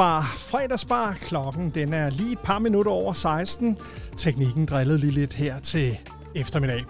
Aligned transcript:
Bar, 0.00 0.34
Fredagsbar. 0.36 1.12
Klokken 1.20 1.70
den 1.70 1.92
er 1.92 2.10
lige 2.10 2.32
et 2.32 2.38
par 2.38 2.58
minutter 2.58 2.92
over 2.92 3.12
16. 3.12 3.78
Teknikken 4.16 4.66
drillede 4.66 4.98
lige 4.98 5.12
lidt 5.12 5.34
her 5.34 5.58
til 5.58 5.98
eftermiddag. 6.34 6.84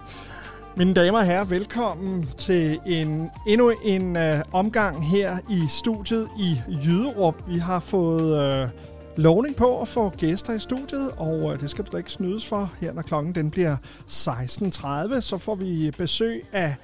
Mine 0.76 0.94
damer 0.94 1.18
og 1.18 1.24
herrer, 1.24 1.44
velkommen 1.44 2.28
til 2.38 2.80
en, 2.86 3.30
endnu 3.46 3.72
en 3.84 4.16
øh, 4.16 4.42
omgang 4.52 5.08
her 5.08 5.38
i 5.50 5.64
studiet 5.68 6.28
i 6.38 6.60
Jyderup. 6.84 7.34
Vi 7.48 7.58
har 7.58 7.80
fået 7.80 8.62
øh, 8.62 8.68
lovning 9.16 9.56
på 9.56 9.80
at 9.80 9.88
få 9.88 10.08
gæster 10.08 10.52
i 10.52 10.58
studiet, 10.58 11.10
og 11.16 11.52
øh, 11.52 11.60
det 11.60 11.70
skal 11.70 11.84
du 11.84 11.90
da 11.92 11.96
ikke 11.96 12.12
snydes 12.12 12.46
for 12.46 12.72
her, 12.80 12.92
når 12.92 13.02
klokken 13.02 13.34
den 13.34 13.50
bliver 13.50 13.76
16.30. 14.10 15.20
Så 15.20 15.38
får 15.38 15.54
vi 15.54 15.90
besøg 15.98 16.44
af 16.52 16.74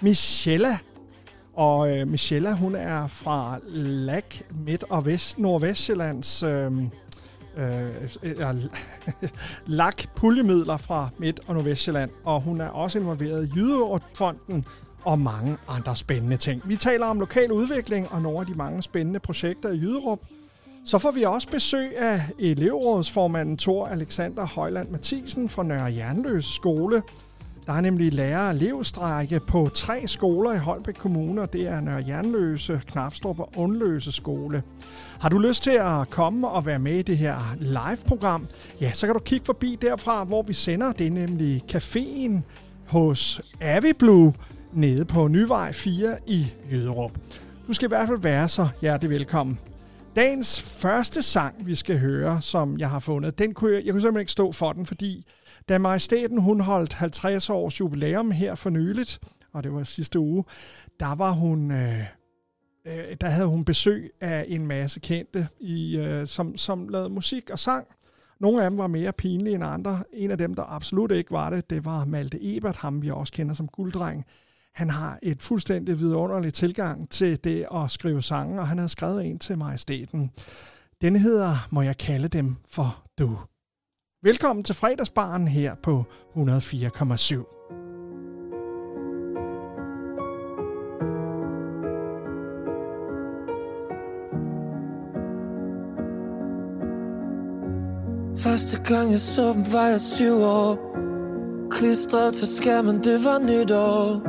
Michelle 0.00 0.68
og 1.56 1.96
øh, 1.96 2.08
Michelle, 2.08 2.56
hun 2.56 2.74
er 2.74 3.06
fra 3.06 3.58
LAK 3.68 4.42
Midt- 4.66 4.84
og 4.90 5.06
Vest, 5.06 5.38
Nordvestjyllands 5.38 6.42
Øh, 6.42 6.72
øh, 7.56 8.34
øh, 8.42 8.64
LAK 9.66 10.08
puljemidler 10.16 10.76
fra 10.76 11.08
Midt- 11.18 11.40
og 11.46 11.54
Nordvestjylland, 11.54 12.10
og 12.24 12.40
hun 12.40 12.60
er 12.60 12.68
også 12.68 12.98
involveret 12.98 13.48
i 13.48 13.52
Jydeårfonden 13.56 14.66
og 15.04 15.18
mange 15.18 15.56
andre 15.68 15.96
spændende 15.96 16.36
ting. 16.36 16.62
Vi 16.64 16.76
taler 16.76 17.06
om 17.06 17.20
lokal 17.20 17.52
udvikling 17.52 18.12
og 18.12 18.22
nogle 18.22 18.40
af 18.40 18.46
de 18.46 18.54
mange 18.54 18.82
spændende 18.82 19.20
projekter 19.20 19.70
i 19.70 19.76
Jyderup. 19.76 20.20
Så 20.84 20.98
får 20.98 21.10
vi 21.10 21.22
også 21.22 21.48
besøg 21.48 21.98
af 21.98 22.20
elevrådsformanden 22.38 23.56
Thor 23.56 23.86
Alexander 23.86 24.46
Højland 24.46 24.90
Mathisen 24.90 25.48
fra 25.48 25.62
Nørre 25.62 25.94
Jernløse 25.94 26.52
Skole, 26.52 27.02
der 27.66 27.72
er 27.72 27.80
nemlig 27.80 28.14
lærer- 28.14 28.48
og 28.48 28.54
elevstrække 28.54 29.40
på 29.40 29.70
tre 29.74 30.08
skoler 30.08 30.52
i 30.52 30.58
Holbæk 30.58 30.94
Kommune, 30.94 31.42
og 31.42 31.52
det 31.52 31.68
er 31.68 31.80
Nørre 31.80 32.04
Jernløse, 32.08 32.80
Knapstrup 32.86 33.40
og 33.40 33.52
Undløse 33.56 34.12
Skole. 34.12 34.62
Har 35.20 35.28
du 35.28 35.38
lyst 35.38 35.62
til 35.62 35.70
at 35.70 36.10
komme 36.10 36.48
og 36.48 36.66
være 36.66 36.78
med 36.78 36.98
i 36.98 37.02
det 37.02 37.18
her 37.18 37.36
live-program, 37.58 38.46
ja, 38.80 38.92
så 38.92 39.06
kan 39.06 39.14
du 39.14 39.20
kigge 39.20 39.44
forbi 39.44 39.78
derfra, 39.82 40.24
hvor 40.24 40.42
vi 40.42 40.52
sender. 40.52 40.92
Det 40.92 41.06
er 41.06 41.10
nemlig 41.10 41.64
caféen 41.72 42.40
hos 42.86 43.40
Aviblue 43.60 44.34
nede 44.72 45.04
på 45.04 45.28
Nyvej 45.28 45.72
4 45.72 46.16
i 46.26 46.46
Jøderup. 46.72 47.12
Du 47.68 47.72
skal 47.72 47.86
i 47.86 47.88
hvert 47.88 48.08
fald 48.08 48.20
være 48.20 48.48
så 48.48 48.68
hjertelig 48.80 49.10
velkommen. 49.10 49.58
Dagens 50.16 50.60
første 50.60 51.22
sang, 51.22 51.66
vi 51.66 51.74
skal 51.74 51.98
høre, 51.98 52.42
som 52.42 52.78
jeg 52.78 52.90
har 52.90 53.00
fundet, 53.00 53.38
den 53.38 53.54
kunne 53.54 53.74
jeg, 53.74 53.84
jeg 53.84 53.92
kunne 53.92 54.00
simpelthen 54.00 54.20
ikke 54.20 54.32
stå 54.32 54.52
for 54.52 54.72
den, 54.72 54.86
fordi 54.86 55.24
da 55.68 55.78
majestæten 55.78 56.40
hun 56.40 56.60
holdt 56.60 56.92
50 56.92 57.50
års 57.50 57.80
jubilæum 57.80 58.30
her 58.30 58.54
for 58.54 58.70
nyligt, 58.70 59.18
og 59.52 59.64
det 59.64 59.72
var 59.72 59.84
sidste 59.84 60.18
uge, 60.18 60.44
der 61.00 61.14
var 61.14 61.30
hun... 61.30 61.70
Øh, 61.70 62.04
øh, 62.86 63.16
der 63.20 63.28
havde 63.28 63.46
hun 63.46 63.64
besøg 63.64 64.10
af 64.20 64.44
en 64.48 64.66
masse 64.66 65.00
kendte, 65.00 65.48
i, 65.60 65.96
øh, 65.96 66.26
som, 66.26 66.56
som 66.56 66.88
lavede 66.88 67.08
musik 67.08 67.50
og 67.50 67.58
sang. 67.58 67.86
Nogle 68.40 68.64
af 68.64 68.70
dem 68.70 68.78
var 68.78 68.86
mere 68.86 69.12
pinlige 69.12 69.54
end 69.54 69.64
andre. 69.64 70.02
En 70.12 70.30
af 70.30 70.38
dem, 70.38 70.54
der 70.54 70.72
absolut 70.72 71.10
ikke 71.10 71.30
var 71.30 71.50
det, 71.50 71.70
det 71.70 71.84
var 71.84 72.04
Malte 72.04 72.56
Ebert, 72.56 72.76
ham 72.76 73.02
vi 73.02 73.10
også 73.10 73.32
kender 73.32 73.54
som 73.54 73.68
gulddreng. 73.68 74.24
Han 74.74 74.90
har 74.90 75.18
et 75.22 75.42
fuldstændig 75.42 75.98
vidunderligt 75.98 76.54
tilgang 76.54 77.10
til 77.10 77.44
det 77.44 77.66
at 77.74 77.90
skrive 77.90 78.22
sange, 78.22 78.60
og 78.60 78.68
han 78.68 78.78
havde 78.78 78.88
skrevet 78.88 79.26
en 79.26 79.38
til 79.38 79.58
majestæten. 79.58 80.30
Den 81.00 81.16
hedder 81.16 81.68
Må 81.70 81.82
jeg 81.82 81.98
kalde 81.98 82.28
dem 82.28 82.56
for 82.68 83.04
du. 83.18 83.38
Velkommen 84.26 84.64
til 84.64 84.74
fredagsbaren 84.74 85.48
her 85.48 85.74
på 85.74 86.04
104,7. 86.36 86.38
Første 98.36 98.82
gang 98.84 99.10
jeg 99.10 99.20
så 99.20 99.52
dem 99.52 99.64
var 99.72 99.86
jeg 99.86 100.00
syv 100.00 100.36
år. 100.40 100.78
Klistret 101.70 102.34
til 102.34 102.46
skærmen, 102.46 103.04
det 103.04 103.24
var 103.24 103.38
nytår 103.38 104.22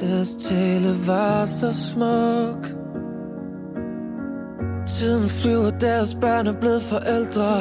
Deres 0.00 0.36
tale 0.36 0.88
var 1.06 1.46
så 1.46 1.72
smuk. 1.72 2.77
Tiden 4.88 5.28
flyver, 5.28 5.70
deres 5.70 6.14
børn 6.20 6.46
er 6.46 6.52
blevet 6.60 6.82
forældre. 6.82 7.60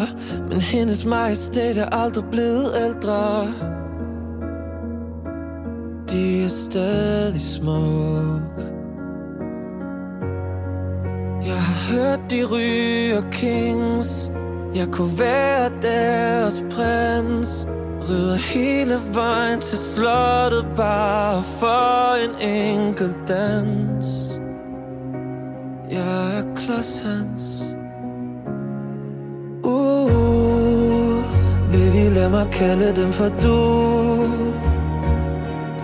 Men 0.50 0.62
hendes 0.62 1.06
majestæt 1.06 1.78
er 1.78 1.86
aldrig 1.86 2.26
blevet 2.32 2.72
ældre. 2.86 3.48
De 6.10 6.44
er 6.44 6.50
stadig 6.50 7.42
smuk. 7.42 8.42
Jeg 11.46 11.62
har 11.62 11.94
hørt 11.94 12.32
de 12.32 12.44
ryger 12.46 13.22
kings. 13.32 14.32
Jeg 14.76 14.88
kunne 14.92 15.20
være 15.20 15.72
deres 15.82 16.64
prins. 16.72 17.68
Rider 18.10 18.36
hele 18.36 18.96
vejen 19.14 19.60
til 19.60 19.78
slottet 19.78 20.66
Bare 20.76 21.44
for 21.44 22.16
en 22.26 22.50
enkelt 22.50 23.18
dans 23.28 24.27
jeg 25.92 26.38
er 26.38 26.44
klodsens 26.56 27.04
hans 27.06 27.76
uh, 29.64 31.24
Vil 31.72 31.94
de 31.94 32.10
lade 32.10 32.30
mig 32.30 32.48
kalde 32.52 32.96
dem 33.02 33.12
for 33.12 33.30
du? 33.44 33.88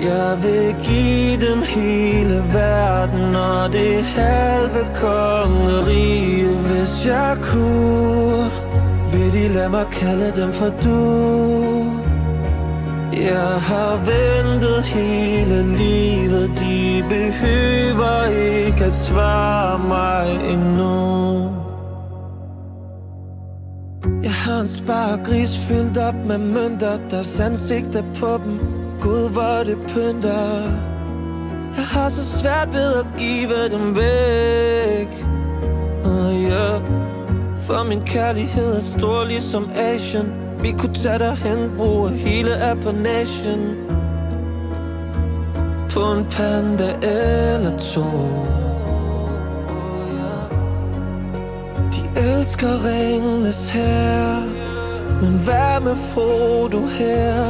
Jeg 0.01 0.37
vil 0.43 0.75
give 0.83 1.51
dem 1.51 1.61
hele 1.61 2.43
verden 2.53 3.35
Og 3.35 3.73
det 3.73 4.03
halve 4.03 4.87
kongerige 4.95 6.47
Hvis 6.47 7.07
jeg 7.07 7.37
kunne. 7.41 8.49
Vil 9.13 9.33
de 9.33 9.53
lade 9.53 9.69
mig 9.69 9.85
kalde 9.91 10.41
dem 10.41 10.53
for 10.53 10.69
du? 10.83 12.02
Jeg 13.17 13.61
har 13.61 13.97
ventet 13.97 14.83
hele 14.83 15.77
livet. 15.77 16.49
De 16.59 17.03
behøver 17.09 18.25
ikke 18.25 18.85
at 18.85 18.93
svare 18.93 19.79
mig 19.79 20.53
endnu. 20.53 21.51
Jeg 24.23 24.33
har 24.33 24.59
en 24.59 24.67
spargris 24.67 25.57
fyldt 25.67 25.97
op 25.97 26.15
med 26.25 26.37
mønter 26.37 26.97
Deres 27.09 27.39
ansigter 27.39 28.03
på 28.19 28.39
dem. 28.43 28.59
Gud 29.01 29.33
hvor 29.33 29.63
det 29.65 29.77
pynter. 29.87 30.61
Jeg 31.75 31.85
har 31.85 32.09
så 32.09 32.25
svært 32.25 32.73
ved 32.73 32.95
at 32.95 33.05
give 33.17 33.69
dem 33.71 33.95
væk. 33.95 35.25
Uh, 36.05 36.43
yeah. 36.43 36.81
For 37.57 37.89
min 37.89 38.01
kærlighed 38.05 38.75
er 38.75 38.81
stor 38.81 39.23
ligesom 39.23 39.69
Asian 39.75 40.42
vi 40.63 40.71
kunne 40.71 40.93
tage 40.93 41.19
dig 41.19 41.35
hen, 41.35 41.71
bruge 41.77 42.09
hele 42.09 42.63
appanagen 42.63 43.75
På 45.89 45.99
en 46.11 46.25
panda 46.25 46.89
eller 47.01 47.77
to 47.77 48.03
De 51.93 52.01
elsker 52.15 52.85
ringenes 52.85 53.69
her 53.69 54.39
Men 55.21 55.39
hvad 55.45 55.81
med 55.81 55.95
Frodo 55.95 56.79
her? 56.79 57.43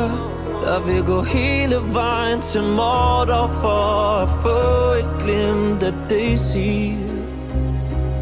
Der 0.65 0.85
vil 0.85 1.03
gå 1.03 1.21
hele 1.21 1.75
vejen 1.93 2.41
til 2.41 2.63
Mordor 2.63 3.47
For 3.61 4.21
at 4.23 4.29
få 4.29 4.93
et 4.99 5.23
glimt 5.23 5.83
af 5.83 5.93
Daisy 6.09 6.97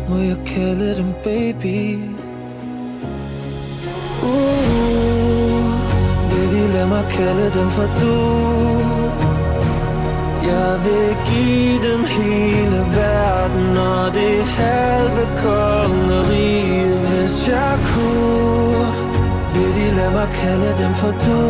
Må 0.10 0.18
jeg 0.18 0.38
kalde 0.46 0.96
dem 0.96 1.14
baby? 1.24 2.11
Vil 6.82 6.90
de 6.90 6.94
mig 6.94 7.06
kalde 7.10 7.60
dem 7.60 7.70
for 7.70 7.90
du. 8.02 8.18
Jeg 10.44 10.74
vil 10.86 11.18
give 11.30 11.92
dem 11.92 12.04
hele 12.06 12.80
verden 12.96 13.78
Og 13.78 14.14
det 14.14 14.44
halve 14.44 15.24
kongerige 15.38 16.98
Hvis 16.98 17.50
jeg 17.50 17.78
kunne. 17.94 18.88
Vil 19.54 19.76
de 19.76 19.96
lade 19.96 20.12
mig 20.12 20.30
kalde 20.36 20.84
dem 20.84 20.94
for 20.94 21.12
du? 21.26 21.42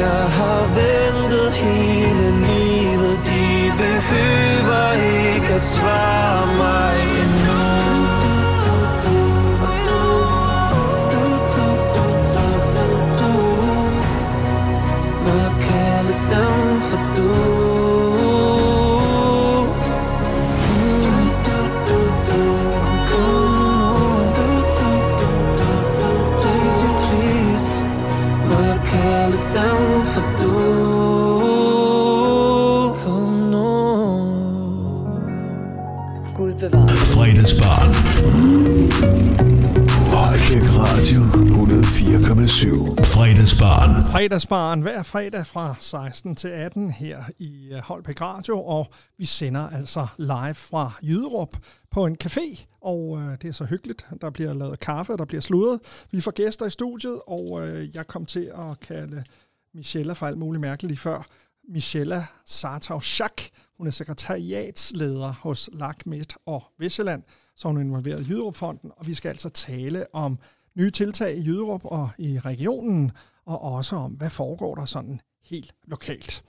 Jeg 0.00 0.24
har 0.38 0.62
ventet 0.78 1.52
hele 1.52 2.26
livet. 2.48 3.18
De 3.30 3.72
behøver 3.78 4.92
ikke 5.34 5.54
at 5.54 5.62
svare 5.62 6.46
mig. 6.56 7.27
un 16.38 16.80
futuro. 16.80 17.48
Freudesbahn. 37.12 38.07
Radio 40.60 41.20
104,7. 41.20 43.04
Fredagsbarn. 43.04 44.12
Fredagsbaren 44.12 44.82
hver 44.82 45.02
fredag 45.02 45.46
fra 45.46 45.74
16 45.80 46.36
til 46.36 46.48
18 46.48 46.90
her 46.90 47.24
i 47.38 47.68
øh, 47.72 47.78
Holbæk 47.78 48.20
Radio, 48.20 48.64
og 48.64 48.86
vi 49.18 49.24
sender 49.24 49.68
altså 49.68 50.06
live 50.16 50.54
fra 50.54 50.92
Jyderup 51.02 51.56
på 51.90 52.06
en 52.06 52.16
café, 52.24 52.64
og 52.80 53.18
øh, 53.18 53.38
det 53.42 53.48
er 53.48 53.52
så 53.52 53.64
hyggeligt. 53.64 54.06
Der 54.20 54.30
bliver 54.30 54.54
lavet 54.54 54.80
kaffe, 54.80 55.16
der 55.16 55.24
bliver 55.24 55.40
sludret. 55.40 55.80
Vi 56.10 56.20
får 56.20 56.30
gæster 56.30 56.66
i 56.66 56.70
studiet, 56.70 57.20
og 57.26 57.68
øh, 57.68 57.96
jeg 57.96 58.06
kom 58.06 58.26
til 58.26 58.52
at 58.54 58.80
kalde 58.80 59.24
Michelle 59.74 60.14
for 60.14 60.26
alt 60.26 60.38
muligt 60.38 60.60
mærkeligt 60.60 60.90
lige 60.90 61.00
før. 61.00 61.26
Michelle 61.68 62.26
Sartau 62.46 63.00
Schack. 63.00 63.50
Hun 63.76 63.86
er 63.86 63.90
sekretariatsleder 63.90 65.34
hos 65.40 65.70
LAC 65.72 65.96
Midt 66.06 66.36
og 66.46 66.64
Vestjylland, 66.78 67.22
så 67.58 67.68
hun 67.68 67.80
involveret 67.80 68.20
i 68.20 68.28
Jyderupfonden, 68.28 68.90
og 68.96 69.06
vi 69.06 69.14
skal 69.14 69.28
altså 69.28 69.48
tale 69.48 70.14
om 70.14 70.38
nye 70.74 70.90
tiltag 70.90 71.36
i 71.36 71.42
Jyderup 71.42 71.80
og 71.84 72.10
i 72.18 72.38
regionen, 72.38 73.12
og 73.46 73.62
også 73.62 73.96
om, 73.96 74.12
hvad 74.12 74.30
foregår 74.30 74.74
der 74.74 74.84
sådan 74.84 75.20
helt 75.44 75.74
lokalt. 75.84 76.44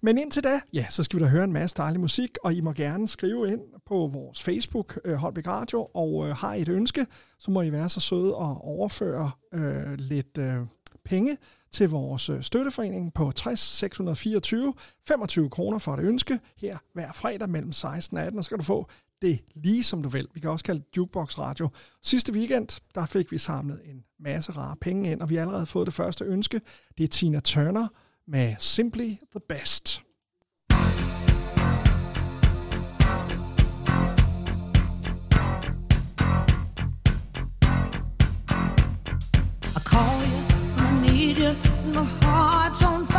Men 0.00 0.18
indtil 0.18 0.44
da, 0.44 0.60
ja, 0.72 0.86
så 0.90 1.02
skal 1.02 1.18
vi 1.18 1.24
da 1.24 1.28
høre 1.30 1.44
en 1.44 1.52
masse 1.52 1.76
dejlig 1.76 2.00
musik, 2.00 2.36
og 2.42 2.54
I 2.54 2.60
må 2.60 2.72
gerne 2.72 3.08
skrive 3.08 3.52
ind 3.52 3.60
på 3.86 4.10
vores 4.12 4.42
Facebook, 4.42 4.98
øh, 5.04 5.14
Holbæk 5.14 5.46
Radio, 5.46 5.88
og 5.94 6.28
øh, 6.28 6.36
har 6.36 6.54
I 6.54 6.62
et 6.62 6.68
ønske, 6.68 7.06
så 7.38 7.50
må 7.50 7.62
I 7.62 7.72
være 7.72 7.88
så 7.88 8.00
søde 8.00 8.34
og 8.34 8.64
overføre 8.64 9.30
øh, 9.54 9.94
lidt 9.94 10.38
øh, 10.38 10.56
penge 11.04 11.36
til 11.72 11.90
vores 11.90 12.28
øh, 12.28 12.42
støtteforening 12.42 13.14
på 13.14 13.32
60 13.32 13.60
624 13.60 14.74
25 15.08 15.50
kroner 15.50 15.78
for 15.78 15.94
et 15.94 16.00
ønske 16.00 16.40
her 16.56 16.78
hver 16.92 17.12
fredag 17.12 17.48
mellem 17.48 17.72
16 17.72 18.16
og 18.16 18.22
18, 18.24 18.38
og 18.38 18.44
så 18.44 18.50
kan 18.50 18.58
du 18.58 18.64
få 18.64 18.88
det 19.22 19.40
lige 19.54 19.82
som 19.82 20.02
du 20.02 20.08
vil. 20.08 20.28
Vi 20.34 20.40
kan 20.40 20.50
også 20.50 20.64
kalde 20.64 20.80
det 20.80 20.96
Jukebox 20.96 21.38
Radio. 21.38 21.68
Sidste 22.02 22.32
weekend, 22.32 22.80
der 22.94 23.06
fik 23.06 23.32
vi 23.32 23.38
samlet 23.38 23.80
en 23.84 24.04
masse 24.20 24.52
rare 24.52 24.76
penge 24.80 25.12
ind, 25.12 25.20
og 25.20 25.30
vi 25.30 25.34
har 25.34 25.42
allerede 25.42 25.66
fået 25.66 25.86
det 25.86 25.94
første 25.94 26.24
ønske. 26.24 26.60
Det 26.98 27.04
er 27.04 27.08
Tina 27.08 27.40
Turner 27.40 27.88
med 28.26 28.54
Simply 28.58 29.08
the 29.30 29.40
Best. 29.48 30.02
I 39.76 39.80
call 39.80 40.22
you, 40.32 40.42
I 40.78 40.90
need 41.06 41.38
you, 41.38 41.54
my 41.94 42.04
heart's 42.20 42.82
on 42.84 43.06
fire. 43.06 43.17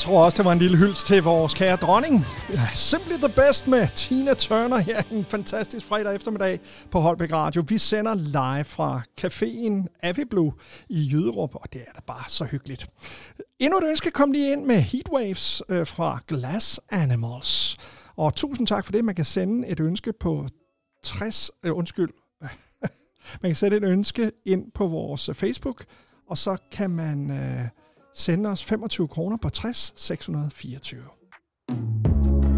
Jeg 0.00 0.04
tror 0.04 0.24
også, 0.24 0.36
det 0.36 0.44
var 0.44 0.52
en 0.52 0.58
lille 0.58 0.76
hyldst 0.76 1.06
til 1.06 1.22
vores 1.22 1.54
kære 1.54 1.76
dronning. 1.76 2.24
Simply 2.74 3.12
the 3.12 3.28
best 3.28 3.66
med 3.66 3.88
Tina 3.94 4.34
Turner 4.34 4.78
her 4.78 5.02
en 5.10 5.24
fantastisk 5.24 5.86
fredag 5.86 6.14
eftermiddag 6.14 6.60
på 6.90 7.00
Holbæk 7.00 7.32
Radio. 7.32 7.64
Vi 7.68 7.78
sender 7.78 8.14
live 8.14 8.64
fra 8.64 9.02
caféen 9.20 9.98
Aviblue 10.02 10.52
i 10.88 11.10
Jyderup, 11.12 11.54
og 11.54 11.72
det 11.72 11.80
er 11.80 11.92
da 11.92 12.00
bare 12.06 12.24
så 12.28 12.44
hyggeligt. 12.44 12.86
Endnu 13.58 13.78
et 13.78 13.84
ønske 13.84 14.10
kom 14.10 14.32
lige 14.32 14.52
ind 14.52 14.64
med 14.64 14.80
Heatwaves 14.80 15.62
øh, 15.68 15.86
fra 15.86 16.18
Glass 16.26 16.80
Animals. 16.90 17.76
Og 18.16 18.34
tusind 18.34 18.66
tak 18.66 18.84
for 18.84 18.92
det. 18.92 19.04
Man 19.04 19.14
kan 19.14 19.24
sende 19.24 19.68
et 19.68 19.80
ønske 19.80 20.12
på 20.20 20.46
60... 21.02 21.50
Øh, 21.64 21.76
undskyld. 21.76 22.10
man 23.42 23.50
kan 23.50 23.56
sætte 23.56 23.76
et 23.76 23.84
ønske 23.84 24.32
ind 24.46 24.72
på 24.72 24.86
vores 24.86 25.30
Facebook, 25.34 25.84
og 26.28 26.38
så 26.38 26.56
kan 26.72 26.90
man... 26.90 27.30
Øh, 27.30 27.79
sende 28.20 28.48
os 28.48 28.64
25 28.64 29.08
kroner 29.08 29.36
på 29.36 29.48
60 29.48 29.92
624. 29.96 32.49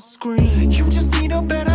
Screen. 0.00 0.70
You 0.70 0.88
just 0.90 1.12
need 1.20 1.32
a 1.32 1.42
better 1.42 1.73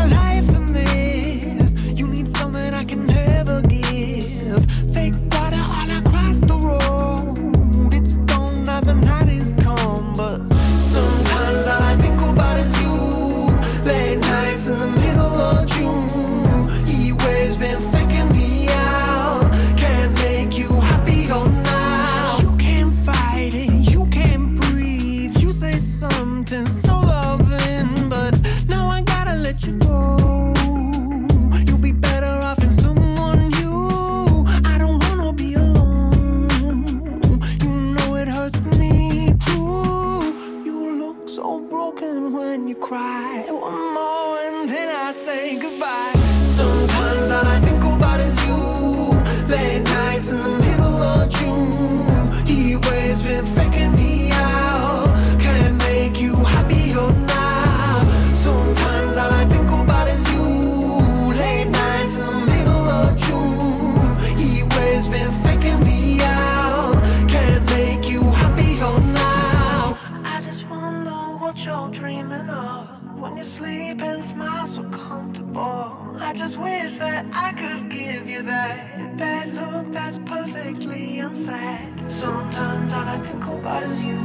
think 83.80 84.04
you. 84.04 84.20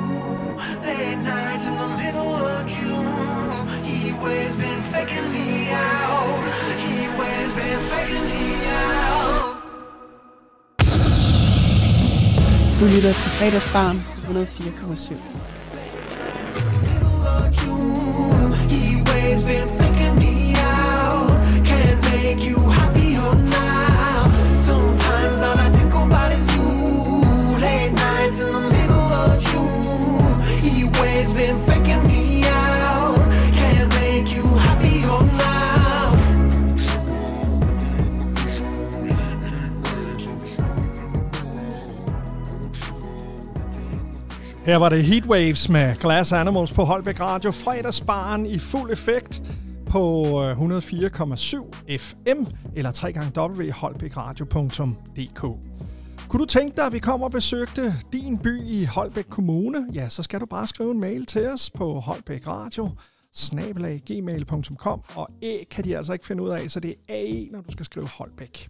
Late 0.83 1.19
nights 1.19 1.67
in 1.67 1.77
the 1.77 1.89
middle 2.03 2.35
of 2.35 2.67
June. 2.67 3.69
Heat 3.85 4.15
waves 4.23 4.57
been 4.57 4.83
faking 4.83 5.33
me 5.33 5.71
out. 5.71 6.45
Heat 6.79 7.11
waves 7.19 7.53
been 7.53 7.81
faking 7.93 8.25
me 8.33 8.67
out. 8.67 9.55
Du 12.81 12.87
lytter 12.87 13.13
til 13.13 13.31
fredagsbarn 13.31 14.05
på 14.27 14.33
104,7. 14.33 15.17
Heat 18.71 19.09
waves 19.09 19.43
been 19.45 19.69
faking 19.79 20.17
me 20.19 20.55
out. 20.57 21.31
Can't 21.65 22.01
make 22.13 22.41
you 22.51 22.59
happier 22.71 23.44
you. 29.53 29.61
of 29.61 29.75
June. 29.75 29.85
Been 31.35 31.59
faking 31.59 32.03
me 32.07 32.45
out. 32.47 33.17
Can't 33.53 33.93
make 33.95 34.31
you 34.37 34.47
happier 34.57 35.21
now. 35.21 36.17
Her 44.67 44.77
var 44.77 44.89
det 44.89 45.05
Heatwaves 45.05 45.69
med 45.69 45.97
Glass 45.97 46.33
Animals 46.33 46.73
på 46.73 46.85
Holbæk 46.85 47.21
Radio. 47.21 47.51
Fredagsbaren 47.51 48.47
i 48.47 48.59
fuld 48.59 48.93
effekt 48.93 49.43
på 49.87 50.25
øh, 50.45 50.59
104,7 50.79 51.97
FM 51.99 52.45
eller 52.77 53.05
www.holbækradio.dk. 53.05 55.45
Kunne 56.35 56.43
du 56.43 56.47
tænke 56.47 56.77
dig, 56.77 56.87
at 56.87 56.93
vi 56.93 56.99
kommer 56.99 57.27
og 57.27 57.33
besøgte 57.33 57.95
din 58.13 58.39
by 58.39 58.63
i 58.63 58.85
Holbæk 58.85 59.25
Kommune? 59.25 59.87
Ja, 59.93 60.09
så 60.09 60.23
skal 60.23 60.41
du 60.41 60.47
bare 60.47 60.67
skrive 60.67 60.91
en 60.91 61.01
mail 61.01 61.27
til 61.27 61.47
os 61.47 61.71
på 61.71 61.93
Holbæk 61.93 62.47
Radio 62.47 62.91
snabelag.gmail.com, 63.35 65.03
og 65.15 65.29
æ 65.43 65.65
kan 65.71 65.85
de 65.85 65.97
altså 65.97 66.13
ikke 66.13 66.27
finde 66.27 66.43
ud 66.43 66.49
af, 66.49 66.71
så 66.71 66.81
det 66.81 66.91
er 66.91 67.15
AE, 67.15 67.49
når 67.53 67.61
du 67.61 67.73
skal 67.73 67.85
skrive 67.85 68.09
Holbæk. 68.09 68.69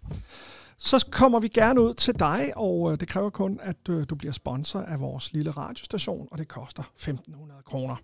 Så 0.77 1.07
kommer 1.11 1.39
vi 1.39 1.47
gerne 1.47 1.81
ud 1.81 1.93
til 1.93 2.19
dig, 2.19 2.53
og 2.55 2.91
øh, 2.91 2.99
det 2.99 3.07
kræver 3.07 3.29
kun, 3.29 3.59
at 3.63 3.89
øh, 3.89 4.05
du 4.09 4.15
bliver 4.15 4.31
sponsor 4.31 4.79
af 4.79 4.99
vores 4.99 5.33
lille 5.33 5.51
radiostation, 5.51 6.27
og 6.31 6.37
det 6.37 6.47
koster 6.47 6.83
1.500 6.99 7.63
kroner. 7.65 7.95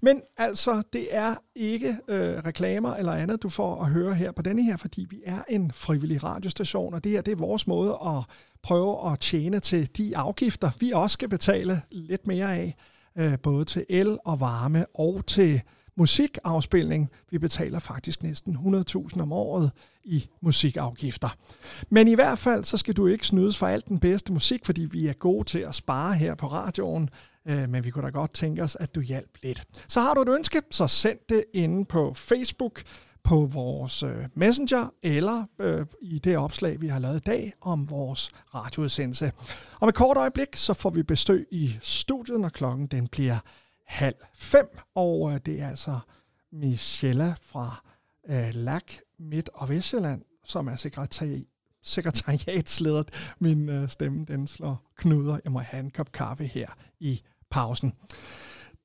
Men 0.00 0.22
altså, 0.36 0.82
det 0.92 1.08
er 1.10 1.34
ikke 1.54 1.96
øh, 2.08 2.38
reklamer 2.38 2.94
eller 2.94 3.12
andet, 3.12 3.42
du 3.42 3.48
får 3.48 3.82
at 3.82 3.90
høre 3.90 4.14
her 4.14 4.32
på 4.32 4.42
denne 4.42 4.62
her, 4.62 4.76
fordi 4.76 5.06
vi 5.10 5.22
er 5.26 5.42
en 5.48 5.72
frivillig 5.72 6.24
radiostation, 6.24 6.94
og 6.94 7.04
det 7.04 7.12
her 7.12 7.20
det 7.20 7.32
er 7.32 7.36
vores 7.36 7.66
måde 7.66 7.98
at 8.06 8.24
prøve 8.62 9.12
at 9.12 9.18
tjene 9.20 9.60
til 9.60 9.96
de 9.96 10.16
afgifter, 10.16 10.70
vi 10.80 10.90
også 10.90 11.14
skal 11.14 11.28
betale 11.28 11.82
lidt 11.90 12.26
mere 12.26 12.56
af, 12.56 12.76
øh, 13.18 13.38
både 13.38 13.64
til 13.64 13.86
el 13.88 14.18
og 14.24 14.40
varme 14.40 14.86
og 14.94 15.26
til 15.26 15.62
musikafspilning. 16.00 17.10
Vi 17.30 17.38
betaler 17.38 17.78
faktisk 17.78 18.22
næsten 18.22 18.56
100.000 18.56 19.22
om 19.22 19.32
året 19.32 19.70
i 20.04 20.28
musikafgifter. 20.40 21.28
Men 21.88 22.08
i 22.08 22.14
hvert 22.14 22.38
fald, 22.38 22.64
så 22.64 22.76
skal 22.76 22.94
du 22.94 23.06
ikke 23.06 23.26
snydes 23.26 23.58
for 23.58 23.66
alt 23.66 23.88
den 23.88 23.98
bedste 23.98 24.32
musik, 24.32 24.64
fordi 24.64 24.80
vi 24.80 25.06
er 25.06 25.12
gode 25.12 25.44
til 25.44 25.58
at 25.58 25.74
spare 25.74 26.14
her 26.14 26.34
på 26.34 26.46
radioen. 26.46 27.10
Øh, 27.48 27.68
men 27.68 27.84
vi 27.84 27.90
kunne 27.90 28.04
da 28.04 28.10
godt 28.10 28.32
tænke 28.32 28.62
os, 28.62 28.76
at 28.80 28.94
du 28.94 29.00
hjælp 29.00 29.38
lidt. 29.42 29.64
Så 29.88 30.00
har 30.00 30.14
du 30.14 30.22
et 30.22 30.28
ønske, 30.28 30.62
så 30.70 30.86
send 30.86 31.18
det 31.28 31.44
inde 31.54 31.84
på 31.84 32.14
Facebook, 32.14 32.82
på 33.22 33.48
vores 33.52 34.02
øh, 34.02 34.16
messenger, 34.34 34.88
eller 35.02 35.44
øh, 35.58 35.86
i 36.02 36.18
det 36.18 36.36
opslag, 36.36 36.80
vi 36.80 36.88
har 36.88 36.98
lavet 36.98 37.16
i 37.16 37.24
dag 37.26 37.52
om 37.60 37.90
vores 37.90 38.30
radioudsendelse. 38.54 39.32
Om 39.80 39.88
et 39.88 39.94
kort 39.94 40.16
øjeblik, 40.16 40.56
så 40.56 40.74
får 40.74 40.90
vi 40.90 41.02
besøg 41.02 41.46
i 41.50 41.78
studiet, 41.82 42.40
når 42.40 42.48
klokken 42.48 42.86
den 42.86 43.08
bliver 43.08 43.38
halv 43.90 44.16
fem, 44.34 44.78
og 44.94 45.32
øh, 45.32 45.40
det 45.46 45.60
er 45.60 45.68
altså 45.68 45.98
Michella 46.52 47.34
fra 47.42 47.84
øh, 48.28 48.54
LAC 48.54 48.98
Midt- 49.18 49.50
og 49.54 49.68
Vestjylland, 49.68 50.22
som 50.44 50.68
er 50.68 50.76
sekretari 50.76 51.46
sekretariatsleder. 51.82 53.02
Min 53.38 53.68
øh, 53.68 53.88
stemme, 53.88 54.24
den 54.24 54.46
slår 54.46 54.90
knuder. 54.96 55.38
Jeg 55.44 55.52
må 55.52 55.58
have 55.58 55.80
en 55.80 55.90
kop 55.90 56.12
kaffe 56.12 56.46
her 56.46 56.68
i 57.00 57.22
pausen. 57.50 57.92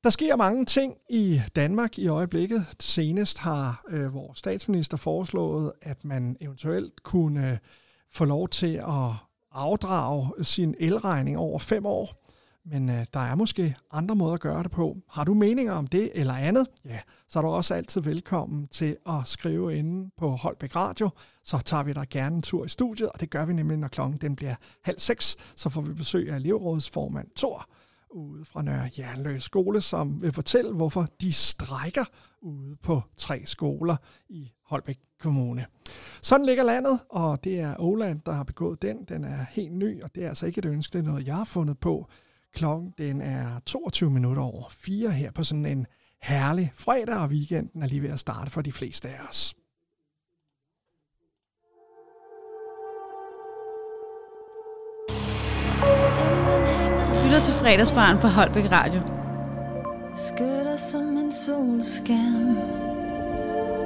Der 0.03 0.09
sker 0.09 0.35
mange 0.35 0.65
ting 0.65 0.97
i 1.09 1.41
Danmark 1.55 1.99
i 1.99 2.07
øjeblikket. 2.07 2.65
Senest 2.79 3.39
har 3.39 3.83
øh, 3.89 4.13
vores 4.13 4.39
statsminister 4.39 4.97
foreslået, 4.97 5.71
at 5.81 6.05
man 6.05 6.37
eventuelt 6.41 7.03
kunne 7.03 7.51
øh, 7.51 7.57
få 8.11 8.25
lov 8.25 8.49
til 8.49 8.75
at 8.75 9.11
afdrage 9.51 10.43
sin 10.43 10.75
elregning 10.79 11.37
over 11.37 11.59
fem 11.59 11.85
år. 11.85 12.24
Men 12.65 12.89
øh, 12.89 13.05
der 13.13 13.19
er 13.19 13.35
måske 13.35 13.75
andre 13.91 14.15
måder 14.15 14.33
at 14.33 14.39
gøre 14.39 14.63
det 14.63 14.71
på. 14.71 14.97
Har 15.09 15.23
du 15.23 15.33
meninger 15.33 15.73
om 15.73 15.87
det 15.87 16.11
eller 16.13 16.33
andet, 16.33 16.67
ja, 16.85 16.99
så 17.27 17.39
er 17.39 17.43
du 17.43 17.49
også 17.49 17.73
altid 17.73 18.01
velkommen 18.01 18.67
til 18.67 18.97
at 19.09 19.15
skrive 19.25 19.77
inde 19.77 20.11
på 20.17 20.29
Holbæk 20.29 20.75
Radio. 20.75 21.09
Så 21.43 21.57
tager 21.57 21.83
vi 21.83 21.93
dig 21.93 22.07
gerne 22.09 22.35
en 22.35 22.41
tur 22.41 22.65
i 22.65 22.69
studiet, 22.69 23.09
og 23.09 23.19
det 23.19 23.29
gør 23.29 23.45
vi 23.45 23.53
nemlig, 23.53 23.77
når 23.77 23.87
klokken 23.87 24.17
den 24.17 24.35
bliver 24.35 24.55
halv 24.83 24.99
seks. 24.99 25.37
Så 25.55 25.69
får 25.69 25.81
vi 25.81 25.93
besøg 25.93 26.31
af 26.31 26.35
elevrådsformand 26.35 27.27
Thor 27.35 27.69
ude 28.09 28.45
fra 28.45 28.61
Nørre 28.61 28.89
Jernløs 28.97 29.43
skole, 29.43 29.81
som 29.81 30.21
vil 30.21 30.33
fortælle, 30.33 30.73
hvorfor 30.73 31.07
de 31.21 31.33
strækker 31.33 32.05
ude 32.41 32.75
på 32.75 33.01
tre 33.17 33.41
skoler 33.45 33.95
i 34.29 34.51
Holbæk 34.65 34.99
Kommune. 35.19 35.65
Sådan 36.21 36.45
ligger 36.45 36.63
landet, 36.63 36.99
og 37.09 37.43
det 37.43 37.59
er 37.59 37.75
Oland, 37.79 38.21
der 38.25 38.31
har 38.31 38.43
begået 38.43 38.81
den. 38.81 39.03
Den 39.03 39.23
er 39.23 39.45
helt 39.49 39.73
ny, 39.73 40.03
og 40.03 40.15
det 40.15 40.23
er 40.23 40.29
altså 40.29 40.45
ikke 40.45 40.59
et 40.59 40.65
ønske, 40.65 40.93
det 40.93 40.99
er 40.99 41.09
noget, 41.09 41.27
jeg 41.27 41.35
har 41.35 41.45
fundet 41.45 41.79
på. 41.79 42.07
Klokken 42.55 42.93
den 42.97 43.21
er 43.21 43.59
22 43.65 44.09
minutter 44.09 44.41
over 44.41 44.69
4 44.69 45.11
her 45.11 45.31
på 45.31 45.43
sådan 45.43 45.65
en 45.65 45.87
herlig 46.21 46.71
fredag, 46.75 47.15
og 47.15 47.27
weekenden 47.27 47.83
er 47.83 47.87
lige 47.87 48.01
ved 48.01 48.09
at 48.09 48.19
starte 48.19 48.51
for 48.51 48.61
de 48.61 48.71
fleste 48.71 49.09
af 49.09 49.27
os. 49.29 49.55
Lytter 57.23 57.39
til 57.39 57.53
fredagsbarn 57.53 58.19
på 58.21 58.27
Holbæk 58.27 58.71
Radio. 58.71 59.01
Beskytter 60.11 60.75
som 60.75 61.17
en 61.17 61.31
solskærm 61.31 62.55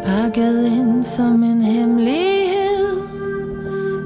Pakket 0.06 0.66
ind 0.66 1.04
som 1.04 1.44
en 1.44 1.62
hemmelighed 1.62 3.08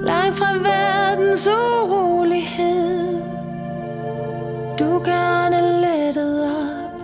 Langt 0.03 0.37
fra 0.37 0.53
verdens 0.53 1.47
urolighed 1.47 3.32
du 4.83 4.99
kan 4.99 5.51
lettet 5.81 6.43
op. 6.43 7.01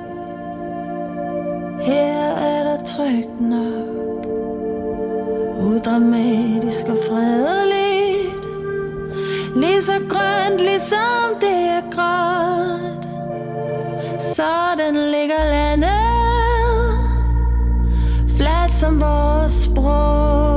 Her 1.81 2.35
er 2.35 2.63
der 2.63 2.83
trygt 2.83 3.41
nok. 3.41 4.25
Udramatisk 5.57 6.85
og 6.87 6.97
fredeligt. 7.09 8.45
Lige 9.55 9.81
så 9.81 9.93
grønt, 10.09 10.61
ligesom 10.61 11.35
det 11.41 11.59
er 11.77 11.81
gråt. 11.91 13.07
Sådan 14.21 14.95
ligger 14.95 15.43
landet. 15.51 15.89
Fladt 18.37 18.73
som 18.73 19.01
vores 19.01 19.51
sprog. 19.51 20.48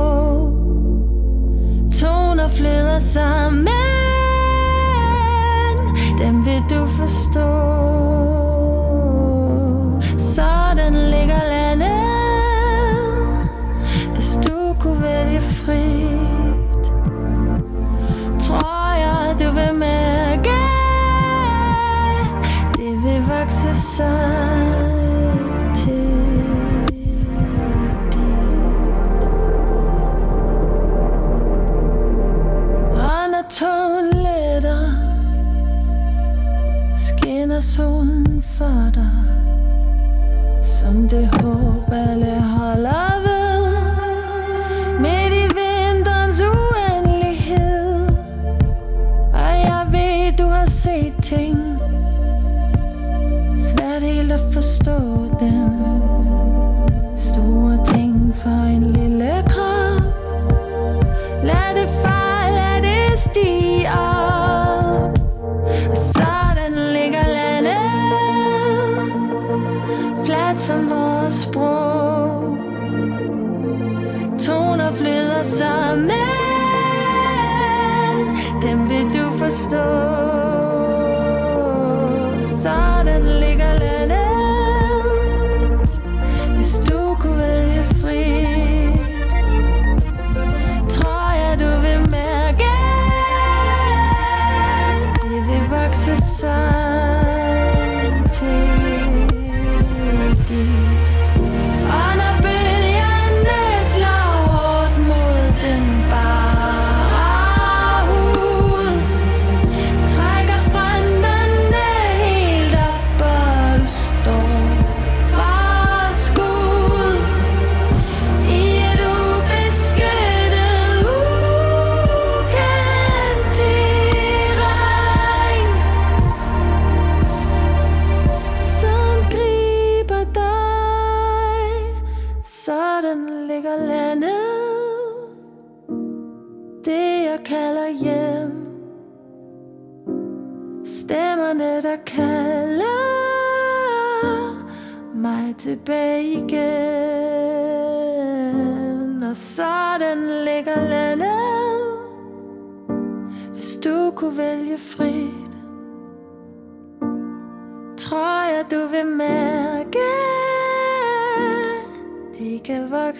sun. 23.97 24.42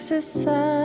Kan 0.09 0.82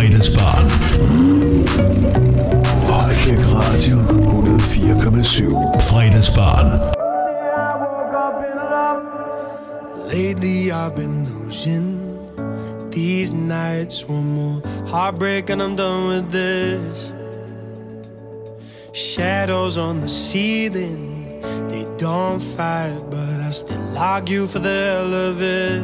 Fredagsbarn. 0.00 0.64
Holbæk 2.88 3.40
Radio 3.52 3.96
104,7. 4.32 5.50
Fredagsbarn. 5.88 6.68
Lately 10.12 10.72
I've 10.72 10.94
been 10.96 11.26
losing 11.26 11.88
these 12.90 13.34
nights. 13.34 14.08
One 14.08 14.34
more 14.34 14.62
heartbreak 14.88 15.50
and 15.50 15.60
I'm 15.62 15.76
done 15.76 16.08
with 16.08 16.32
this. 16.32 17.12
Shadows 18.94 19.76
on 19.76 20.00
the 20.00 20.08
ceiling, 20.08 21.42
they 21.68 21.84
don't 21.98 22.40
fight, 22.40 23.02
but 23.10 23.40
I 23.48 23.50
still 23.50 23.98
argue 23.98 24.46
for 24.46 24.60
the 24.60 24.76
hell 24.92 25.12
of 25.28 25.42
it. 25.42 25.82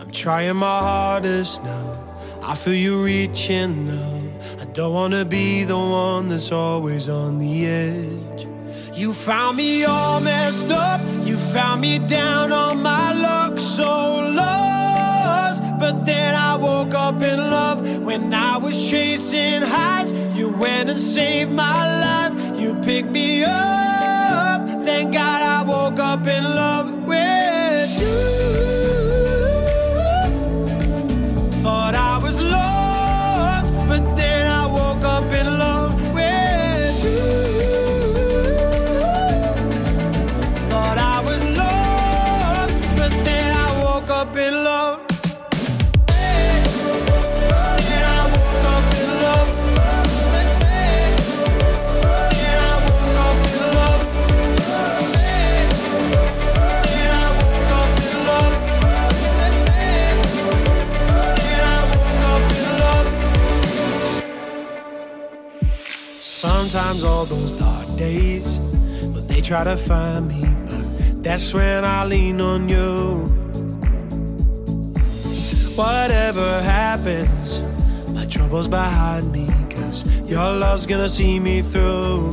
I'm 0.00 0.10
trying 0.10 0.56
my 0.56 0.78
hardest 0.80 1.62
now. 1.62 1.97
I 2.42 2.54
feel 2.54 2.74
you 2.74 3.02
reaching 3.02 3.86
now. 3.86 4.22
I 4.60 4.64
don't 4.66 4.92
wanna 4.92 5.24
be 5.24 5.64
the 5.64 5.76
one 5.76 6.28
that's 6.28 6.52
always 6.52 7.08
on 7.08 7.38
the 7.38 7.66
edge. 7.66 8.46
You 8.94 9.12
found 9.12 9.56
me 9.56 9.84
all 9.84 10.20
messed 10.20 10.70
up. 10.70 11.00
You 11.24 11.36
found 11.36 11.80
me 11.80 11.98
down 11.98 12.52
on 12.52 12.82
my 12.82 13.12
luck, 13.12 13.58
so 13.58 14.16
lost. 14.40 15.62
But 15.78 16.06
then 16.06 16.34
I 16.34 16.56
woke 16.56 16.94
up 16.94 17.22
in 17.22 17.38
love 17.38 18.02
when 18.02 18.32
I 18.32 18.56
was 18.56 18.90
chasing 18.90 19.62
highs. 19.62 20.12
You 20.36 20.48
went 20.48 20.90
and 20.90 20.98
saved 20.98 21.52
my 21.52 21.80
life. 22.00 22.60
You 22.60 22.74
picked 22.82 23.10
me 23.10 23.44
up. 23.44 24.66
Thank 24.84 25.12
God 25.12 25.42
I 25.42 25.62
woke 25.62 25.98
up 25.98 26.26
in 26.26 26.44
love 26.44 26.97
Sometimes 66.88 67.04
all 67.04 67.24
those 67.26 67.52
dark 67.52 67.86
days, 67.98 68.46
well, 69.12 69.20
they 69.24 69.42
try 69.42 69.62
to 69.62 69.76
find 69.76 70.26
me, 70.26 70.40
but 70.40 71.22
that's 71.22 71.52
when 71.52 71.84
I 71.84 72.06
lean 72.06 72.40
on 72.40 72.66
you. 72.66 73.26
Whatever 75.76 76.62
happens, 76.62 77.60
my 78.14 78.24
troubles 78.24 78.68
behind 78.68 79.30
me, 79.32 79.46
cause 79.68 80.02
your 80.26 80.50
love's 80.50 80.86
gonna 80.86 81.10
see 81.10 81.38
me 81.38 81.60
through. 81.60 82.28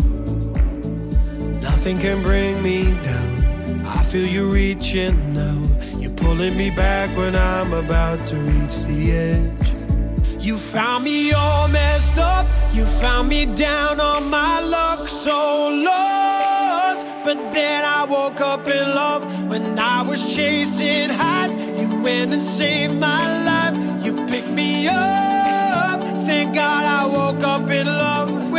Nothing 1.60 1.98
can 1.98 2.24
bring 2.24 2.64
me 2.64 2.86
down. 3.04 3.82
I 3.86 4.04
feel 4.04 4.26
you 4.26 4.50
reaching 4.50 5.34
now. 5.34 5.62
You're 6.00 6.16
pulling 6.16 6.56
me 6.56 6.70
back 6.70 7.10
when 7.18 7.36
I'm 7.36 7.74
about 7.74 8.26
to 8.28 8.38
reach 8.38 8.80
the 8.88 9.12
edge. 9.12 9.65
You 10.46 10.60
found 10.60 11.04
me 11.04 11.32
all 11.32 11.68
messed 11.68 12.20
up. 12.20 12.46
You 12.72 12.86
found 12.86 13.30
me 13.30 13.48
down 13.58 14.00
on 14.00 14.30
my 14.30 14.62
luck, 14.62 15.10
so 15.10 15.70
lost. 15.70 17.08
But 17.24 17.38
then 17.52 17.84
I 17.84 18.04
woke 18.04 18.42
up 18.42 18.68
in 18.68 18.94
love 18.94 19.24
when 19.50 19.80
I 19.80 20.04
was 20.04 20.36
chasing 20.36 21.10
highs. 21.10 21.56
You 21.56 21.90
went 22.00 22.32
and 22.32 22.44
saved 22.44 22.94
my 22.94 23.24
life. 23.44 24.06
You 24.06 24.14
picked 24.28 24.52
me 24.52 24.88
up. 24.88 26.00
Thank 26.28 26.54
God 26.54 26.84
I 26.86 27.08
woke 27.08 27.44
up 27.44 27.68
in 27.72 27.88
love 27.88 28.52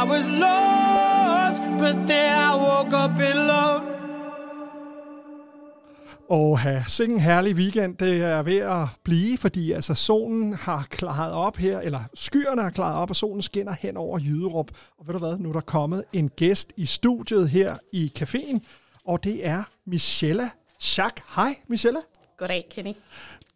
I 0.00 0.02
was 0.02 0.28
lost, 0.30 1.62
but 1.78 2.08
then 2.08 2.32
I 2.48 2.52
woke 2.56 2.94
up 3.04 3.20
in 3.20 3.36
love. 3.36 3.82
Og 6.28 6.58
sikke 6.88 7.14
en 7.14 7.20
herlig 7.20 7.54
weekend, 7.54 7.96
det 7.96 8.22
er 8.22 8.42
ved 8.42 8.56
at 8.58 8.88
blive, 9.04 9.38
fordi 9.38 9.72
altså 9.72 9.94
solen 9.94 10.54
har 10.54 10.86
klaret 10.90 11.32
op 11.32 11.56
her, 11.56 11.80
eller 11.80 12.00
skyerne 12.14 12.62
har 12.62 12.70
klaret 12.70 12.96
op, 12.96 13.10
og 13.10 13.16
solen 13.16 13.42
skinner 13.42 13.72
hen 13.80 13.96
over 13.96 14.18
Jyderup. 14.18 14.70
Og 14.98 15.06
ved 15.06 15.12
du 15.12 15.18
hvad, 15.18 15.38
nu 15.38 15.48
er 15.48 15.52
der 15.52 15.60
kommet 15.60 16.04
en 16.12 16.28
gæst 16.28 16.72
i 16.76 16.84
studiet 16.84 17.48
her 17.48 17.76
i 17.92 18.12
caféen, 18.18 18.58
og 19.04 19.24
det 19.24 19.46
er 19.46 19.62
Michelle 19.86 20.50
Schack. 20.78 21.22
Hej 21.36 21.56
Michelle. 21.68 22.00
Goddag, 22.38 22.66
Kenny. 22.70 22.92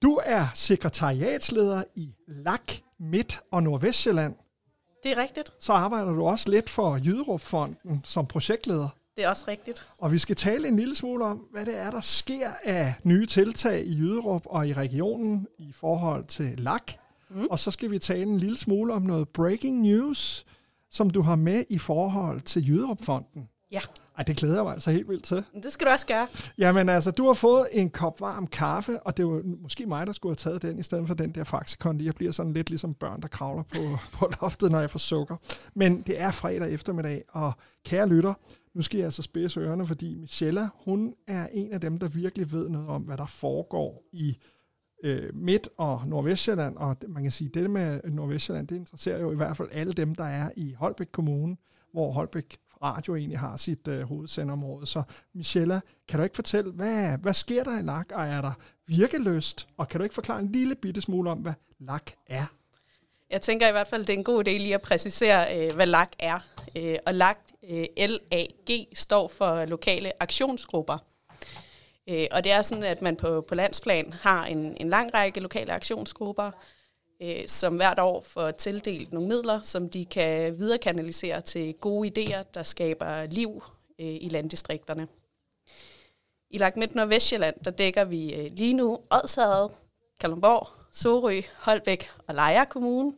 Du 0.03 0.21
er 0.25 0.47
sekretariatsleder 0.55 1.83
i 1.97 2.15
LAK 2.29 2.81
Midt- 3.01 3.41
og 3.53 3.63
Nordvestjylland. 3.63 4.35
Det 5.05 5.13
er 5.13 5.17
rigtigt. 5.23 5.53
Så 5.61 5.73
arbejder 5.73 6.13
du 6.13 6.27
også 6.27 6.51
lidt 6.51 6.71
for 6.71 6.97
Jyderup-fonden 6.97 8.01
som 8.05 8.27
projektleder. 8.27 8.89
Det 9.17 9.25
er 9.25 9.29
også 9.29 9.45
rigtigt. 9.49 9.89
Og 9.99 10.13
vi 10.13 10.19
skal 10.19 10.37
tale 10.37 10.69
en 10.69 10.77
lille 10.77 10.95
smule 10.95 11.25
om, 11.25 11.37
hvad 11.53 11.67
det 11.67 11.79
er, 11.79 11.91
der 11.91 12.01
sker 12.01 12.49
af 12.65 12.95
nye 13.03 13.27
tiltag 13.27 13.87
i 13.87 13.95
Jyderup 13.99 14.43
og 14.47 14.69
i 14.69 14.73
regionen 14.73 15.47
i 15.59 15.73
forhold 15.73 16.25
til 16.27 16.55
LAK. 16.59 16.97
Mm. 17.31 17.47
Og 17.51 17.59
så 17.59 17.71
skal 17.71 17.91
vi 17.91 17.99
tale 17.99 18.23
en 18.23 18.39
lille 18.39 18.57
smule 18.57 18.93
om 18.93 19.03
noget 19.03 19.29
breaking 19.29 19.81
news, 19.81 20.47
som 20.91 21.11
du 21.11 21.23
har 21.23 21.37
med 21.37 21.65
i 21.69 21.79
forhold 21.79 22.41
til 22.41 22.69
Jyderup-fonden. 22.69 23.49
Ja, 23.73 23.81
Ej, 24.19 24.25
det 24.25 24.37
glæder 24.37 24.55
jeg 24.55 24.65
mig 24.65 24.73
altså 24.73 24.91
helt 24.91 25.09
vildt 25.09 25.25
til. 25.25 25.45
det 25.63 25.73
skal 25.73 25.87
du 25.87 25.93
også 25.93 26.07
gøre. 26.07 26.27
Jamen 26.59 26.89
altså, 26.89 27.11
du 27.11 27.27
har 27.27 27.33
fået 27.35 27.69
en 27.73 27.91
kop 27.91 28.21
varm 28.21 28.47
kaffe, 28.47 29.01
og 29.01 29.17
det 29.17 29.27
var 29.27 29.43
måske 29.45 29.87
mig, 29.87 30.07
der 30.07 30.13
skulle 30.13 30.31
have 30.31 30.37
taget 30.37 30.63
den, 30.63 30.79
i 30.79 30.83
stedet 30.83 31.07
for 31.07 31.15
den 31.15 31.31
der 31.31 31.45
Faxikondi. 31.45 32.05
Jeg 32.05 32.15
bliver 32.15 32.33
sådan 32.33 32.53
lidt 32.53 32.71
ligesom 32.71 32.95
børn, 32.95 33.23
der 33.23 33.29
kravler 33.29 33.63
på, 33.63 33.79
på 34.19 34.31
loftet, 34.41 34.71
når 34.71 34.81
jeg 34.81 34.91
får 34.91 34.99
sukker. 34.99 35.37
Men 35.75 36.03
det 36.03 36.21
er 36.21 36.31
fredag 36.31 36.73
eftermiddag, 36.73 37.23
og 37.29 37.53
kære 37.85 38.09
lytter, 38.09 38.35
nu 38.75 38.83
skal 38.83 38.99
jeg 38.99 39.05
altså 39.05 39.23
spidse 39.23 39.61
ørerne, 39.61 39.87
fordi 39.87 40.15
Michelle, 40.15 40.69
hun 40.85 41.15
er 41.27 41.49
en 41.53 41.73
af 41.73 41.81
dem, 41.81 41.99
der 41.99 42.09
virkelig 42.09 42.53
ved 42.53 42.69
noget 42.69 42.89
om, 42.89 43.03
hvad 43.03 43.17
der 43.17 43.27
foregår 43.27 44.03
i 44.13 44.37
øh, 45.05 45.35
Midt- 45.35 45.69
og 45.77 46.03
Nordvestjylland. 46.07 46.77
Og 46.77 46.97
man 47.09 47.23
kan 47.23 47.33
sige, 47.33 47.51
det 47.55 47.71
med 47.71 48.01
Nordvestjylland, 48.05 48.69
det 48.69 48.77
interesserer 48.77 49.21
jo 49.21 49.33
i 49.33 49.37
hvert 49.37 49.57
fald 49.57 49.69
alle 49.73 49.93
dem, 49.93 50.15
der 50.15 50.25
er 50.25 50.51
i 50.57 50.73
Holbæk 50.73 51.09
Kommune, 51.13 51.57
hvor 51.93 52.13
Holbæk 52.13 52.59
Radio 52.85 53.17
egentlig 53.17 53.39
har 53.39 53.57
sit 53.57 53.89
øh, 53.89 54.03
hovedsendområde. 54.03 54.87
Så 54.87 55.03
Michelle, 55.35 55.83
kan 56.09 56.19
du 56.19 56.25
ikke 56.25 56.35
fortælle, 56.35 56.73
hvad, 56.73 57.19
hvad 57.19 57.35
sker 57.35 57.65
der 57.65 57.79
i 57.79 57.83
LAK, 57.83 58.13
og 58.13 58.27
er 58.27 58.41
der 58.41 58.53
virkeløst? 58.87 59.69
Og 59.77 59.89
kan 59.89 60.01
du 60.01 60.05
ikke 60.05 60.15
forklare 60.15 60.41
en 60.41 60.53
lille 60.53 60.75
bitte 60.75 61.01
smule 61.01 61.31
om, 61.31 61.39
hvad 61.39 61.53
LAK 61.79 62.15
er? 62.27 62.47
Jeg 63.31 63.43
tænker 63.43 63.69
i 63.69 63.73
hvert 63.73 63.87
fald, 63.87 64.05
det 64.05 64.13
er 64.13 64.19
en 64.19 64.25
god 64.25 64.49
idé 64.49 64.51
lige 64.51 64.75
at 64.75 64.83
præcisere, 64.83 65.59
øh, 65.59 65.75
hvad 65.75 65.87
LAG 65.87 66.09
er. 66.19 66.39
Øh, 66.77 66.97
og 67.07 67.15
LAG, 67.15 67.37
øh, 67.71 67.87
L-A-G, 67.97 68.87
står 68.95 69.29
for 69.29 69.65
lokale 69.65 70.23
aktionsgrupper. 70.23 70.99
Øh, 72.09 72.27
og 72.33 72.45
det 72.45 72.53
er 72.53 72.63
sådan, 72.63 72.85
at 72.85 73.03
man 73.03 73.17
på, 73.17 73.45
på 73.49 73.55
landsplan 73.55 74.13
har 74.13 74.47
en, 74.47 74.77
en 74.81 74.89
lang 74.89 75.15
række 75.15 75.41
lokale 75.41 75.73
aktionsgrupper, 75.73 76.51
øh, 77.25 77.49
som 77.49 77.77
hvert 77.77 77.99
år 77.99 78.25
får 78.27 78.51
tildelt 78.51 79.13
nogle 79.13 79.29
midler, 79.29 79.61
som 79.63 79.89
de 79.89 80.05
kan 80.05 80.59
viderekanalisere 80.59 81.41
til 81.41 81.75
gode 81.75 82.09
idéer, 82.09 82.43
der 82.55 82.63
skaber 82.63 83.27
liv 83.27 83.63
øh, 83.99 84.17
i 84.21 84.29
landdistrikterne. 84.31 85.09
I 86.51 86.59
Lagt 86.59 86.77
Midt 86.77 86.95
Nordvestjylland, 86.95 87.55
der 87.65 87.71
dækker 87.71 88.05
vi 88.05 88.35
øh, 88.35 88.51
lige 88.53 88.75
nu 88.75 88.99
Odshavet, 89.11 89.71
Kalundborg, 90.21 90.69
Sorø, 90.93 91.41
Holbæk 91.57 92.11
og 92.27 92.35
Lejre 92.35 92.67
Kommune. 92.67 93.13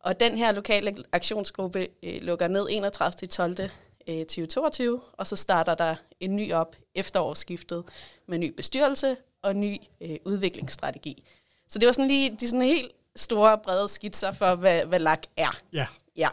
Og 0.00 0.20
den 0.20 0.38
her 0.38 0.52
lokale 0.52 0.96
aktionsgruppe 1.12 1.88
øh, 2.02 2.22
lukker 2.22 2.48
ned 2.48 2.66
31. 2.70 3.28
12. 3.28 3.70
2022, 4.06 5.00
og 5.12 5.26
så 5.26 5.36
starter 5.36 5.74
der 5.74 5.94
en 6.20 6.36
ny 6.36 6.52
op 6.52 6.76
efterårsskiftet 6.94 7.84
med 8.28 8.38
ny 8.38 8.54
bestyrelse 8.56 9.16
og 9.42 9.56
ny 9.56 9.78
øh, 10.00 10.16
udviklingsstrategi. 10.24 11.24
Så 11.68 11.78
det 11.78 11.86
var 11.86 11.92
sådan 11.92 12.08
lige 12.08 12.36
de 12.40 12.48
sådan 12.48 12.62
helt 12.62 12.92
store, 13.16 13.58
brede 13.58 13.88
skitser 13.88 14.32
for, 14.32 14.54
hvad, 14.54 14.84
hvad 14.84 14.98
LAG 14.98 15.20
er. 15.36 15.60
Ja. 15.72 15.86
Ja. 16.16 16.28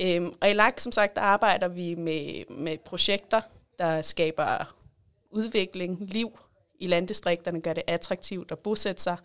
Øhm, 0.00 0.34
og 0.40 0.50
i 0.50 0.52
LAG, 0.52 0.74
som 0.76 0.92
sagt, 0.92 1.16
der 1.16 1.22
arbejder 1.22 1.68
vi 1.68 1.94
med, 1.94 2.44
med 2.50 2.78
projekter, 2.78 3.40
der 3.78 4.02
skaber 4.02 4.74
udvikling, 5.30 5.98
liv 6.00 6.38
i 6.80 6.86
landdistrikterne, 6.86 7.60
gør 7.60 7.72
det 7.72 7.82
attraktivt 7.86 8.52
at 8.52 8.58
bosætte 8.58 9.02
sig 9.02 9.16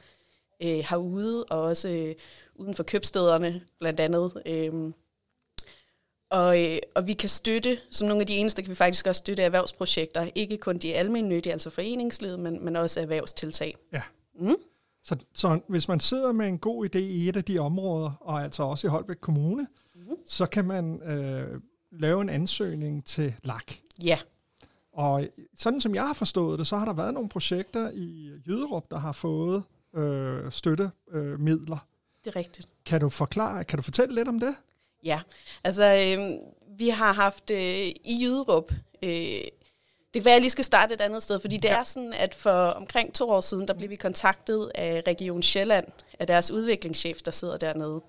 øh, 0.63 0.85
herude, 0.89 1.43
og 1.43 1.61
også 1.61 1.89
øh, 1.89 2.15
uden 2.55 2.75
for 2.75 2.83
købstederne 2.83 3.61
blandt 3.79 3.99
andet. 3.99 4.41
Øhm, 4.45 4.93
og, 6.31 6.63
øh, 6.63 6.77
og 6.95 7.07
vi 7.07 7.13
kan 7.13 7.29
støtte, 7.29 7.79
som 7.91 8.07
nogle 8.07 8.21
af 8.21 8.27
de 8.27 8.35
eneste, 8.35 8.61
kan 8.61 8.69
vi 8.69 8.75
faktisk 8.75 9.07
også 9.07 9.19
støtte 9.19 9.43
erhvervsprojekter. 9.43 10.29
Ikke 10.35 10.57
kun 10.57 10.77
de 10.77 10.95
almindelige, 10.95 11.51
altså 11.51 11.69
foreningslivet, 11.69 12.39
men, 12.39 12.65
men 12.65 12.75
også 12.75 13.01
erhvervstiltag. 13.01 13.75
Ja. 13.93 14.01
Mm. 14.39 14.55
Så, 15.09 15.17
så 15.33 15.59
hvis 15.67 15.87
man 15.87 15.99
sidder 15.99 16.31
med 16.31 16.47
en 16.47 16.57
god 16.57 16.85
idé 16.85 16.97
i 16.97 17.29
et 17.29 17.37
af 17.37 17.43
de 17.43 17.59
områder, 17.59 18.11
og 18.19 18.43
altså 18.43 18.63
også 18.63 18.87
i 18.87 18.89
Holbæk 18.89 19.17
Kommune, 19.21 19.67
mm-hmm. 19.95 20.15
så 20.25 20.45
kan 20.45 20.65
man 20.65 21.01
øh, 21.01 21.61
lave 21.91 22.21
en 22.21 22.29
ansøgning 22.29 23.05
til 23.05 23.33
LAK. 23.43 23.81
Ja, 24.03 24.19
Og 24.93 25.27
sådan 25.57 25.81
som 25.81 25.95
jeg 25.95 26.07
har 26.07 26.13
forstået 26.13 26.59
det, 26.59 26.67
så 26.67 26.77
har 26.77 26.85
der 26.85 26.93
været 26.93 27.13
nogle 27.13 27.29
projekter 27.29 27.91
i 27.93 28.31
Jyderup, 28.47 28.91
der 28.91 28.97
har 28.97 29.13
fået 29.13 29.63
øh, 29.95 30.51
støttemidler. 30.51 30.91
Øh, 31.33 31.39
midler. 31.39 31.87
det 32.23 32.31
er 32.31 32.35
rigtigt. 32.35 32.67
kan 32.85 33.01
du 33.01 33.09
forklare, 33.09 33.63
kan 33.63 33.77
du 33.77 33.83
fortælle 33.83 34.15
lidt 34.15 34.27
om 34.27 34.39
det? 34.39 34.55
Ja, 35.03 35.21
altså 35.63 35.83
øh, 35.83 36.37
vi 36.77 36.89
har 36.89 37.13
haft 37.13 37.51
øh, 37.51 37.87
i 38.05 38.19
Jyderup, 38.21 38.71
øh, 39.03 39.41
det 40.13 40.21
kan 40.21 40.25
være, 40.25 40.33
at 40.33 40.35
jeg 40.35 40.41
lige 40.41 40.49
skal 40.49 40.63
starte 40.63 40.93
et 40.93 41.01
andet 41.01 41.23
sted, 41.23 41.39
fordi 41.39 41.57
det 41.57 41.69
ja. 41.69 41.79
er 41.79 41.83
sådan, 41.83 42.13
at 42.13 42.35
for 42.35 42.51
omkring 42.51 43.13
to 43.13 43.29
år 43.29 43.41
siden, 43.41 43.67
der 43.67 43.73
blev 43.73 43.89
vi 43.89 43.95
kontaktet 43.95 44.71
af 44.75 45.03
Region 45.07 45.43
Sjælland, 45.43 45.87
af 46.19 46.27
deres 46.27 46.51
udviklingschef, 46.51 47.21
der 47.21 47.31
sidder 47.31 47.57
dernede. 47.57 48.01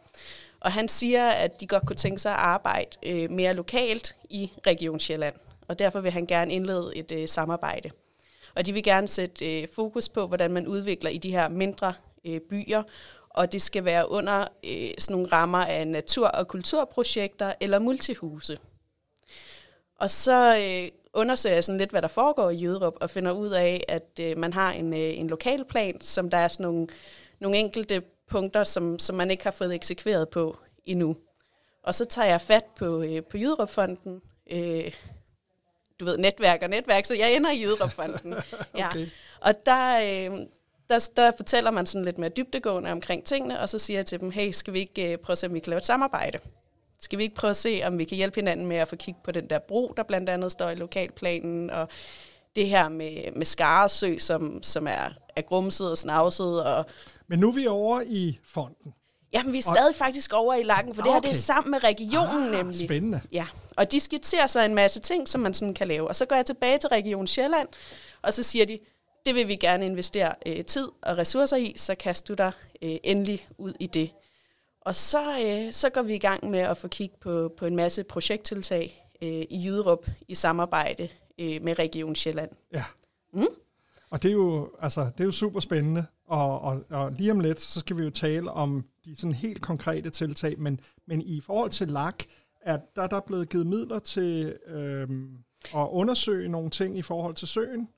Og 0.60 0.72
han 0.72 0.88
siger, 0.88 1.28
at 1.30 1.60
de 1.60 1.66
godt 1.66 1.86
kunne 1.86 1.96
tænke 1.96 2.18
sig 2.18 2.32
at 2.32 2.38
arbejde 2.38 2.90
øh, 3.02 3.30
mere 3.30 3.54
lokalt 3.54 4.16
i 4.30 4.50
Region 4.66 5.00
Sjælland, 5.00 5.34
og 5.68 5.78
derfor 5.78 6.00
vil 6.00 6.12
han 6.12 6.26
gerne 6.26 6.52
indlede 6.52 6.92
et 6.94 7.12
øh, 7.12 7.28
samarbejde. 7.28 7.90
Og 8.54 8.66
de 8.66 8.72
vil 8.72 8.82
gerne 8.82 9.08
sætte 9.08 9.60
øh, 9.60 9.68
fokus 9.74 10.08
på, 10.08 10.26
hvordan 10.26 10.52
man 10.52 10.66
udvikler 10.66 11.10
i 11.10 11.18
de 11.18 11.30
her 11.30 11.48
mindre 11.48 11.94
øh, 12.24 12.40
byer, 12.40 12.82
og 13.28 13.52
det 13.52 13.62
skal 13.62 13.84
være 13.84 14.10
under 14.10 14.40
øh, 14.64 14.90
sådan 14.98 15.14
nogle 15.14 15.32
rammer 15.32 15.64
af 15.64 15.88
natur- 15.88 16.28
og 16.28 16.48
kulturprojekter 16.48 17.52
eller 17.60 17.78
multihuse. 17.78 18.58
Og 19.98 20.10
så 20.10 20.56
øh, 20.56 20.99
undersøger 21.14 21.56
jeg 21.56 21.64
sådan 21.64 21.78
lidt, 21.78 21.90
hvad 21.90 22.02
der 22.02 22.08
foregår 22.08 22.50
i 22.50 22.62
Jyderup, 22.62 22.94
og 23.00 23.10
finder 23.10 23.32
ud 23.32 23.48
af, 23.48 23.84
at 23.88 24.20
øh, 24.20 24.38
man 24.38 24.52
har 24.52 24.72
en, 24.72 24.92
øh, 24.92 25.18
en 25.18 25.26
lokalplan, 25.26 26.00
som 26.00 26.30
der 26.30 26.38
er 26.38 26.48
sådan 26.48 26.64
nogle, 26.64 26.86
nogle 27.40 27.56
enkelte 27.56 28.02
punkter, 28.30 28.64
som, 28.64 28.98
som 28.98 29.16
man 29.16 29.30
ikke 29.30 29.44
har 29.44 29.50
fået 29.50 29.74
eksekveret 29.74 30.28
på 30.28 30.58
endnu. 30.86 31.16
Og 31.82 31.94
så 31.94 32.04
tager 32.04 32.28
jeg 32.28 32.40
fat 32.40 32.64
på, 32.76 33.02
øh, 33.02 33.22
på 33.24 33.38
Jyderupfonden, 33.38 34.22
øh, 34.50 34.92
du 36.00 36.04
ved, 36.04 36.18
netværk 36.18 36.62
og 36.62 36.70
netværk, 36.70 37.04
så 37.04 37.14
jeg 37.14 37.34
ender 37.34 37.50
i 37.50 37.62
Jyderupfonden. 37.62 38.34
ja. 38.78 38.86
Okay. 38.86 39.06
Og 39.40 39.66
der, 39.66 39.98
øh, 39.98 40.38
der, 40.90 41.10
der 41.16 41.32
fortæller 41.36 41.70
man 41.70 41.86
sådan 41.86 42.04
lidt 42.04 42.18
mere 42.18 42.30
dybdegående 42.30 42.92
omkring 42.92 43.24
tingene, 43.24 43.60
og 43.60 43.68
så 43.68 43.78
siger 43.78 43.98
jeg 43.98 44.06
til 44.06 44.20
dem, 44.20 44.30
hey, 44.30 44.50
skal 44.50 44.72
vi 44.72 44.78
ikke 44.78 45.12
øh, 45.12 45.18
prøve 45.18 45.32
at 45.34 45.38
se, 45.38 45.46
om 45.46 45.54
vi 45.54 45.58
kan 45.58 45.70
lave 45.70 45.78
et 45.78 45.86
samarbejde? 45.86 46.38
Skal 47.00 47.18
vi 47.18 47.22
ikke 47.22 47.34
prøve 47.34 47.50
at 47.50 47.56
se, 47.56 47.82
om 47.84 47.98
vi 47.98 48.04
kan 48.04 48.16
hjælpe 48.16 48.34
hinanden 48.34 48.66
med 48.66 48.76
at 48.76 48.88
få 48.88 48.96
kigget 48.96 49.22
på 49.22 49.30
den 49.32 49.50
der 49.50 49.58
bro, 49.58 49.92
der 49.96 50.02
blandt 50.02 50.28
andet 50.28 50.52
står 50.52 50.70
i 50.70 50.74
lokalplanen, 50.74 51.70
og 51.70 51.88
det 52.56 52.66
her 52.68 52.88
med, 52.88 53.32
med 53.36 53.46
Skaresø, 53.46 54.18
som, 54.18 54.62
som 54.62 54.86
er, 54.86 55.08
er 55.36 55.42
grumset 55.42 55.90
og 55.90 55.98
snavset. 55.98 56.64
Og, 56.64 56.86
Men 57.28 57.38
nu 57.38 57.48
er 57.48 57.52
vi 57.52 57.66
over 57.66 58.02
i 58.06 58.38
fonden. 58.44 58.92
jamen, 59.32 59.52
vi 59.52 59.58
er 59.58 59.62
stadig 59.62 59.94
faktisk 59.94 60.32
over 60.32 60.54
i 60.54 60.62
lakken, 60.62 60.94
for 60.94 61.02
det 61.02 61.12
her 61.12 61.20
det 61.20 61.26
er 61.26 61.30
Okay. 61.30 61.38
sammen 61.38 61.70
med 61.70 61.84
regionen 61.84 62.44
Ah, 62.46 62.50
nemlig. 62.58 62.86
spændende. 62.88 63.20
Ja, 63.32 63.46
og 63.76 63.92
de 63.92 64.00
skitserer 64.00 64.46
så 64.46 64.60
en 64.60 64.74
masse 64.74 65.00
ting, 65.00 65.28
som 65.28 65.40
man 65.40 65.54
sådan 65.54 65.74
kan 65.74 65.88
lave. 65.88 66.08
Og 66.08 66.16
så 66.16 66.26
går 66.26 66.36
jeg 66.36 66.46
tilbage 66.46 66.78
til 66.78 66.88
Region 66.88 67.26
Sjælland, 67.26 67.68
og 68.22 68.32
så 68.34 68.42
siger 68.42 68.66
de, 68.66 68.78
det 69.26 69.34
vil 69.34 69.48
vi 69.48 69.56
gerne 69.56 69.86
investere 69.86 70.32
øh, 70.46 70.64
tid 70.64 70.88
og 71.02 71.18
ressourcer 71.18 71.56
i, 71.56 71.72
så 71.76 71.94
kast 71.94 72.28
du 72.28 72.34
dig 72.34 72.52
øh, 72.82 72.96
endelig 73.04 73.46
ud 73.58 73.72
i 73.80 73.86
det. 73.86 74.10
Og 74.80 74.94
så, 74.94 75.18
øh, 75.18 75.72
så 75.72 75.90
går 75.90 76.02
vi 76.02 76.14
i 76.14 76.18
gang 76.18 76.50
med 76.50 76.58
at 76.58 76.76
få 76.76 76.88
kigget 76.88 77.20
på, 77.20 77.52
på 77.56 77.66
en 77.66 77.76
masse 77.76 78.04
projekttiltag 78.04 79.10
øh, 79.22 79.28
i 79.50 79.66
Jyderup 79.66 80.06
i 80.28 80.34
samarbejde 80.34 81.08
øh, 81.38 81.62
med 81.62 81.78
Region 81.78 82.14
Sjælland. 82.14 82.50
Ja. 82.72 82.84
Mm. 83.32 83.46
Og 84.10 84.22
det 84.22 84.28
er 84.28 84.32
jo, 84.32 84.70
altså, 84.80 85.00
det 85.00 85.20
er 85.20 85.24
jo 85.24 85.32
super 85.32 85.60
spændende, 85.60 86.06
og, 86.26 86.60
og, 86.60 86.84
og 86.90 87.12
lige 87.12 87.32
om 87.32 87.40
lidt, 87.40 87.60
så 87.60 87.80
skal 87.80 87.96
vi 87.96 88.02
jo 88.02 88.10
tale 88.10 88.50
om 88.50 88.84
de 89.04 89.16
sådan 89.16 89.34
helt 89.34 89.62
konkrete 89.62 90.10
tiltag, 90.10 90.58
men, 90.58 90.80
men 91.06 91.22
i 91.22 91.40
forhold 91.40 91.70
til 91.70 91.88
LAK, 91.88 92.26
er 92.60 92.78
der, 92.96 93.06
der 93.06 93.16
er 93.16 93.20
blevet 93.20 93.48
givet 93.48 93.66
midler 93.66 93.98
til 93.98 94.58
øhm, 94.66 95.38
at 95.76 95.88
undersøge 95.90 96.48
nogle 96.48 96.70
ting 96.70 96.98
i 96.98 97.02
forhold 97.02 97.34
til 97.34 97.48
søen. 97.48 97.88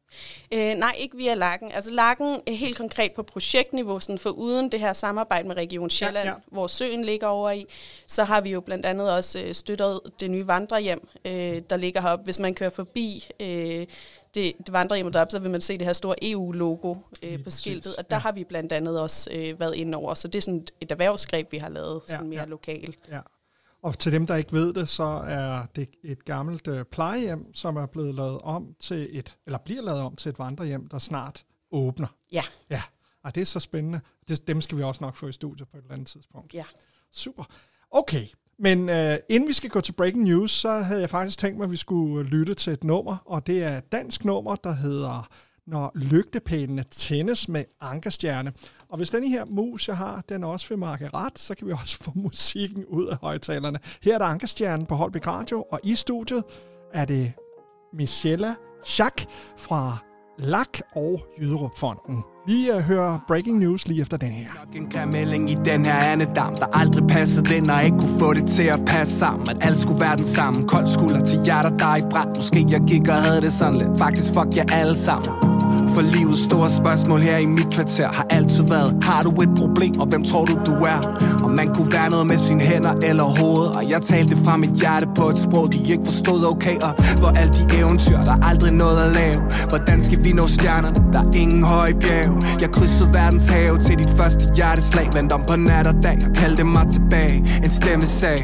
Øh, 0.55 0.75
nej, 0.75 0.95
ikke 0.99 1.17
via 1.17 1.35
Lakken. 1.35 1.73
Altså 1.73 1.91
Lakken 1.91 2.37
er 2.47 2.53
helt 2.53 2.77
konkret 2.77 3.13
på 3.13 3.23
projektniveau, 3.23 4.01
sådan 4.01 4.19
for 4.19 4.31
uden 4.31 4.73
det 4.73 4.81
her 4.81 4.93
samarbejde 4.93 5.49
med 5.49 5.57
Region 5.57 5.91
Sjælland, 5.91 6.25
ja. 6.25 6.31
ja, 6.31 6.37
ja. 6.37 6.41
hvor 6.47 6.67
søen 6.67 7.05
ligger 7.05 7.27
over 7.27 7.51
i, 7.51 7.67
så 8.07 8.25
har 8.25 8.41
vi 8.41 8.51
jo 8.51 8.61
blandt 8.61 8.87
andet 8.87 9.11
også 9.11 9.43
øh, 9.45 9.55
støttet 9.55 10.01
det 10.21 10.31
nye 10.31 10.47
vandrehjem, 10.47 11.09
øh, 11.25 11.63
der 11.71 11.77
ligger 11.77 12.01
heroppe. 12.01 12.25
Hvis 12.25 12.39
man 12.39 12.55
kører 12.55 12.71
forbi 12.71 13.29
øh, 13.41 13.87
det, 14.35 14.53
det 14.59 14.73
vandrehjem 14.73 15.13
deroppe, 15.13 15.31
så 15.31 15.39
vil 15.39 15.51
man 15.51 15.61
se 15.61 15.79
det 15.79 15.87
her 15.87 15.93
store 15.93 16.15
EU-logo 16.23 16.95
øh, 17.23 17.45
på 17.45 17.51
skiltet, 17.51 17.97
og 17.97 18.11
der 18.11 18.17
Ja. 18.17 18.19
ja. 18.19 18.23
har 18.23 18.33
vi 18.33 18.45
blandt 18.45 18.73
andet 18.73 19.01
også 19.01 19.31
øh, 19.33 19.61
været 19.61 19.75
inde 19.75 19.99
over. 19.99 20.15
Så 20.15 20.29
det 20.29 20.39
er 20.39 20.43
sådan 20.43 20.67
et 20.81 20.93
erhvervsgreb, 20.93 21.53
vi 21.53 21.59
har 21.59 21.69
lavet 21.69 22.01
Ja, 22.09 22.13
sådan 22.13 22.29
mere 22.29 22.41
ja. 22.41 22.47
lokalt. 22.47 22.99
Ja. 23.11 23.19
Og 23.83 23.99
til 23.99 24.13
dem, 24.13 24.27
der 24.27 24.37
ikke 24.37 24.53
ved 24.53 24.75
det, 24.75 24.89
så 24.89 25.05
er 25.27 25.67
det 25.77 25.89
et 26.05 26.25
gammelt 26.25 26.69
øh, 26.69 26.85
plejehjem, 26.85 27.55
som 27.55 27.77
er 27.77 27.87
blevet 27.87 28.15
lavet 28.15 28.41
om 28.41 28.75
til 28.81 29.09
et, 29.19 29.39
eller 29.47 29.59
bliver 29.59 29.83
lavet 29.83 30.01
om 30.01 30.17
til 30.17 30.29
et 30.29 30.39
vandrehjem, 30.39 30.89
der 30.89 30.99
snart 30.99 31.45
åbner. 31.73 32.07
Ja, 32.33 32.43
Ja, 32.71 32.83
og 33.25 33.35
det 33.35 33.41
er 33.41 33.45
så 33.45 33.61
spændende. 33.61 34.01
Det, 34.29 34.49
dem 34.49 34.61
skal 34.61 34.79
vi 34.79 34.83
også 34.83 35.05
nok 35.05 35.17
få 35.17 35.27
i 35.27 35.33
studiet 35.33 35.69
på 35.69 35.77
et 35.77 35.83
eller 35.83 35.95
andet 35.95 36.09
tidspunkt. 36.09 36.55
ja. 36.55 36.65
Super. 37.13 37.45
Okay, 37.91 38.27
men 38.59 38.89
øh, 38.89 39.19
inden 39.29 39.49
vi 39.49 39.53
skal 39.53 39.71
gå 39.71 39.81
til 39.81 39.93
breaking 39.93 40.25
news, 40.25 40.51
så 40.51 40.79
havde 40.79 41.01
jeg 41.01 41.11
faktisk 41.11 41.39
tænkt 41.39 41.59
mig, 41.59 41.65
at 41.65 41.71
vi 41.71 41.77
skulle 41.77 42.29
lytte 42.31 42.55
til 42.55 42.73
et 42.73 42.85
nummer, 42.85 43.17
og 43.27 43.47
det 43.47 43.63
er 43.63 43.79
et 43.79 43.93
dansk 43.93 44.25
nummer, 44.25 44.57
der 44.57 44.73
hedder 44.73 45.29
når 45.67 45.93
lygtepælene 45.95 46.83
tændes 46.83 47.49
med 47.49 47.65
ankerstjerne. 47.81 48.53
Og 48.89 48.97
hvis 48.97 49.11
denne 49.11 49.29
her 49.29 49.45
mus, 49.45 49.89
jeg 49.89 49.97
har, 49.97 50.25
den 50.29 50.45
også 50.45 50.69
vil 50.69 50.79
markere 50.79 51.11
ret, 51.15 51.39
så 51.39 51.55
kan 51.55 51.67
vi 51.67 51.73
også 51.73 51.99
få 51.99 52.13
musikken 52.27 52.85
ud 52.85 53.07
af 53.07 53.17
højtalerne. 53.17 53.79
Her 54.03 54.15
er 54.15 54.19
der 54.19 54.25
ankerstjernen 54.25 54.87
på 54.87 54.95
Holbæk 54.95 55.27
Radio, 55.27 55.65
og 55.73 55.81
i 55.83 55.95
studiet 55.95 56.45
er 56.95 57.05
det 57.05 57.33
Michelle 57.93 58.57
Schack 58.85 59.27
fra 59.57 59.99
LAK 60.39 60.83
og 60.95 61.21
Jyderup-fonden. 61.41 62.25
Vi 62.47 62.71
uh, 62.71 62.81
hører 62.81 63.19
breaking 63.29 63.59
news 63.59 63.89
lige 63.89 64.01
efter 64.01 64.17
den 64.17 64.31
her. 64.31 64.49
Nok 64.65 64.77
en 64.77 64.91
grim 64.91 65.49
i 65.49 65.55
den 65.65 65.85
her 65.85 65.95
andedam 65.95 66.55
Der 66.55 66.79
aldrig 66.79 67.07
passede 67.09 67.55
den, 67.55 67.71
og 67.71 67.85
ikke 67.85 67.99
kunne 67.99 68.19
få 68.19 68.35
det 68.35 68.47
til 68.49 68.63
at 68.63 68.81
passe 68.87 69.19
sammen 69.19 69.47
At 69.51 69.67
alt 69.67 69.79
skulle 69.79 70.01
være 70.01 70.17
den 70.17 70.27
samme 70.27 70.69
Kold 70.69 70.87
skulder 70.87 71.25
til 71.25 71.45
hjerter 71.45 71.71
der 71.71 71.87
er 71.87 71.97
i 71.97 72.11
brand 72.11 72.37
Måske 72.37 72.67
jeg 72.71 72.81
gik 72.89 73.09
og 73.09 73.15
havde 73.15 73.41
det 73.41 73.53
sådan 73.53 73.79
lidt 73.79 73.99
Faktisk 73.99 74.35
fuck 74.35 74.57
jer 74.57 74.65
alle 74.73 74.97
sammen 74.97 75.52
for 75.95 76.03
livet 76.03 76.39
Store 76.39 76.69
spørgsmål 76.71 77.21
her 77.21 77.37
i 77.37 77.47
mit 77.47 77.71
kvarter 77.75 78.09
Har 78.15 78.27
altid 78.31 78.65
været 78.69 79.05
Har 79.05 79.23
du 79.23 79.31
et 79.31 79.49
problem, 79.57 79.93
og 80.01 80.07
hvem 80.07 80.25
tror 80.25 80.45
du 80.45 80.55
du 80.67 80.73
er? 80.73 81.01
Om 81.45 81.51
man 81.51 81.75
kunne 81.75 81.93
være 81.93 82.11
noget 82.11 82.27
med 82.27 82.39
sine 82.39 82.61
hænder 82.61 82.95
eller 83.03 83.25
hoved 83.25 83.67
Og 83.77 83.91
jeg 83.91 84.03
talte 84.03 84.37
fra 84.45 84.57
mit 84.57 84.71
hjerte 84.71 85.07
på 85.17 85.29
et 85.29 85.39
sprog 85.39 85.73
De 85.73 85.79
ikke 85.79 86.05
forstod 86.05 86.47
okay? 86.47 86.77
Og 86.83 86.93
hvor 87.21 87.29
alle 87.29 87.53
de 87.53 87.79
eventyr, 87.79 88.19
der 88.25 88.33
er 88.33 88.47
aldrig 88.47 88.73
noget 88.73 88.99
at 89.01 89.13
lave? 89.13 89.43
Hvordan 89.69 90.03
skal 90.03 90.25
vi 90.25 90.33
nå 90.33 90.47
stjernerne? 90.47 90.97
Der 91.13 91.21
er 91.21 91.31
ingen 91.37 91.63
høje 91.63 91.95
bjerg. 91.95 92.61
Jeg 92.61 92.71
krydsede 92.71 93.15
verdens 93.15 93.49
have 93.49 93.79
til 93.79 93.99
dit 93.99 94.11
første 94.11 94.55
hjerteslag. 94.57 95.09
Vendt 95.15 95.33
om 95.33 95.43
på 95.49 95.57
nat 95.57 95.87
og 95.87 95.95
dag 96.03 96.19
og 96.27 96.33
kaldte 96.35 96.65
mig 96.65 96.87
tilbage. 96.93 97.39
En 97.65 97.71
stemme 97.71 98.07
sagde 98.07 98.43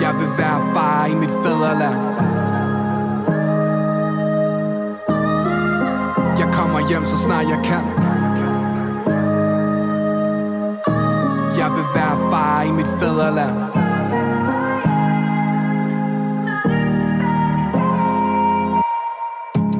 Jeg 0.00 0.12
vil 0.18 0.28
være 0.38 0.60
far 0.74 1.06
i 1.06 1.14
mit 1.14 1.30
fædreland. 1.44 2.27
Jeg 6.38 6.48
kommer 6.52 6.88
hjem 6.88 7.06
så 7.06 7.16
snart 7.16 7.44
jeg 7.48 7.58
kan. 7.64 7.84
Jeg 11.58 11.70
vil 11.76 11.86
være 11.94 12.30
far 12.30 12.62
i 12.62 12.70
mit 12.70 12.86
fædreland. 13.00 13.54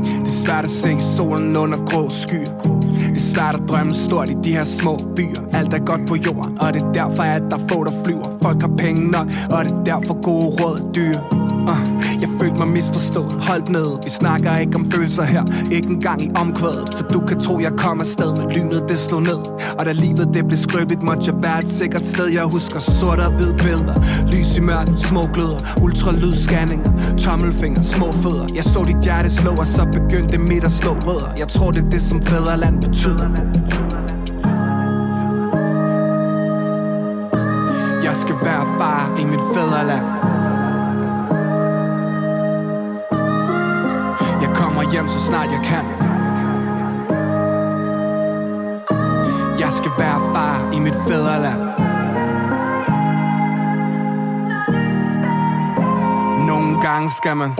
Det 0.03 0.27
er 0.27 0.41
svært 0.47 0.65
at 0.65 0.71
se 0.71 1.01
solen 1.17 1.57
under 1.57 1.79
grå 1.87 2.09
skyer. 2.09 2.79
Det 3.15 3.21
starter 3.21 3.59
at 3.59 3.69
drømme 3.69 3.95
stort 3.95 4.29
i 4.29 4.35
de 4.45 4.53
her 4.53 4.65
små 4.65 4.97
byer. 5.17 5.43
Alt 5.55 5.75
er 5.75 5.79
godt 5.79 6.09
på 6.09 6.17
jorden, 6.17 6.59
og 6.61 6.75
det 6.75 6.83
er 6.83 6.93
derfor 6.93 7.23
at 7.23 7.43
der 7.51 7.57
er 7.57 7.69
få 7.69 7.85
der 7.85 8.05
flyver. 8.05 8.39
Folk 8.43 8.61
har 8.61 8.71
penge 8.79 9.11
nok, 9.11 9.27
og 9.53 9.65
det 9.65 9.73
er 9.73 9.85
derfor 9.85 10.23
gode 10.23 10.47
råd 10.47 10.79
er 10.79 10.93
dyre 10.93 11.58
uh, 11.69 11.81
Jeg 12.23 12.31
følte 12.41 12.57
mig 12.59 12.69
misforstået, 12.69 13.33
holdt 13.33 13.69
ned 13.69 13.89
Vi 14.05 14.11
snakker 14.11 14.57
ikke 14.57 14.77
om 14.77 14.91
følelser 14.91 15.25
her, 15.25 15.45
ikke 15.71 15.89
engang 15.89 16.23
i 16.23 16.31
omkvædet 16.43 16.95
Så 16.95 17.05
du 17.13 17.21
kan 17.21 17.41
tro 17.41 17.61
jeg 17.61 17.73
kom 17.79 18.01
afsted, 18.01 18.37
men 18.39 18.51
lynet 18.51 18.85
det 18.89 18.99
slog 18.99 19.23
ned. 19.23 19.41
Og 19.79 19.87
da 19.87 19.93
livet 19.93 20.29
det 20.35 20.47
blev 20.47 20.59
skrøbeligt, 20.59 21.03
måtte 21.03 21.23
jeg 21.27 21.35
være 21.43 21.59
et 21.59 21.69
sikkert 21.69 22.05
sted. 22.07 22.27
Jeg 22.27 22.45
husker 22.45 22.81
sort 22.81 23.21
og 23.21 23.33
hvid 23.33 23.53
billeder, 23.59 23.97
lys 24.33 24.57
i 24.59 24.61
mørken, 24.61 24.97
små 24.97 25.23
gløder 25.35 25.59
ultralydscanninger 25.83 26.93
tommelfinger, 27.19 27.83
små 27.83 28.13
fødder. 28.13 28.47
Jeg 28.55 28.65
så 28.65 28.85
dit 28.87 29.05
hjerte 29.05 29.31
slå, 29.31 29.51
og 29.51 29.67
så 29.67 29.85
begyndte 29.85 30.39
mit 30.39 30.65
at 30.65 30.73
slå 30.73 30.91
rødder. 30.91 31.33
Jeg 31.39 31.49
tror 31.49 31.71
det 31.71 31.85
er 31.85 31.91
det 31.91 32.01
som 32.03 32.23
fædreland 32.23 32.83
betyder. 32.83 33.29
Jeg 38.05 38.17
skal 38.17 38.37
være 38.43 38.65
far 38.79 39.17
i 39.21 39.25
mit 39.25 39.41
fædreland. 39.55 40.18
Jeg 44.89 44.93
hjem 44.93 45.09
så 45.09 45.21
snart 45.21 45.51
jeg 45.51 45.61
kan. 45.65 45.85
Jeg 49.61 49.73
skal 49.73 49.91
være 49.99 50.21
far 50.35 50.73
i 50.73 50.79
mit 50.79 50.95
fædreland. 51.09 51.61
Nogle 56.47 56.83
gange 56.83 57.11
skal 57.11 57.37
man 57.37 57.51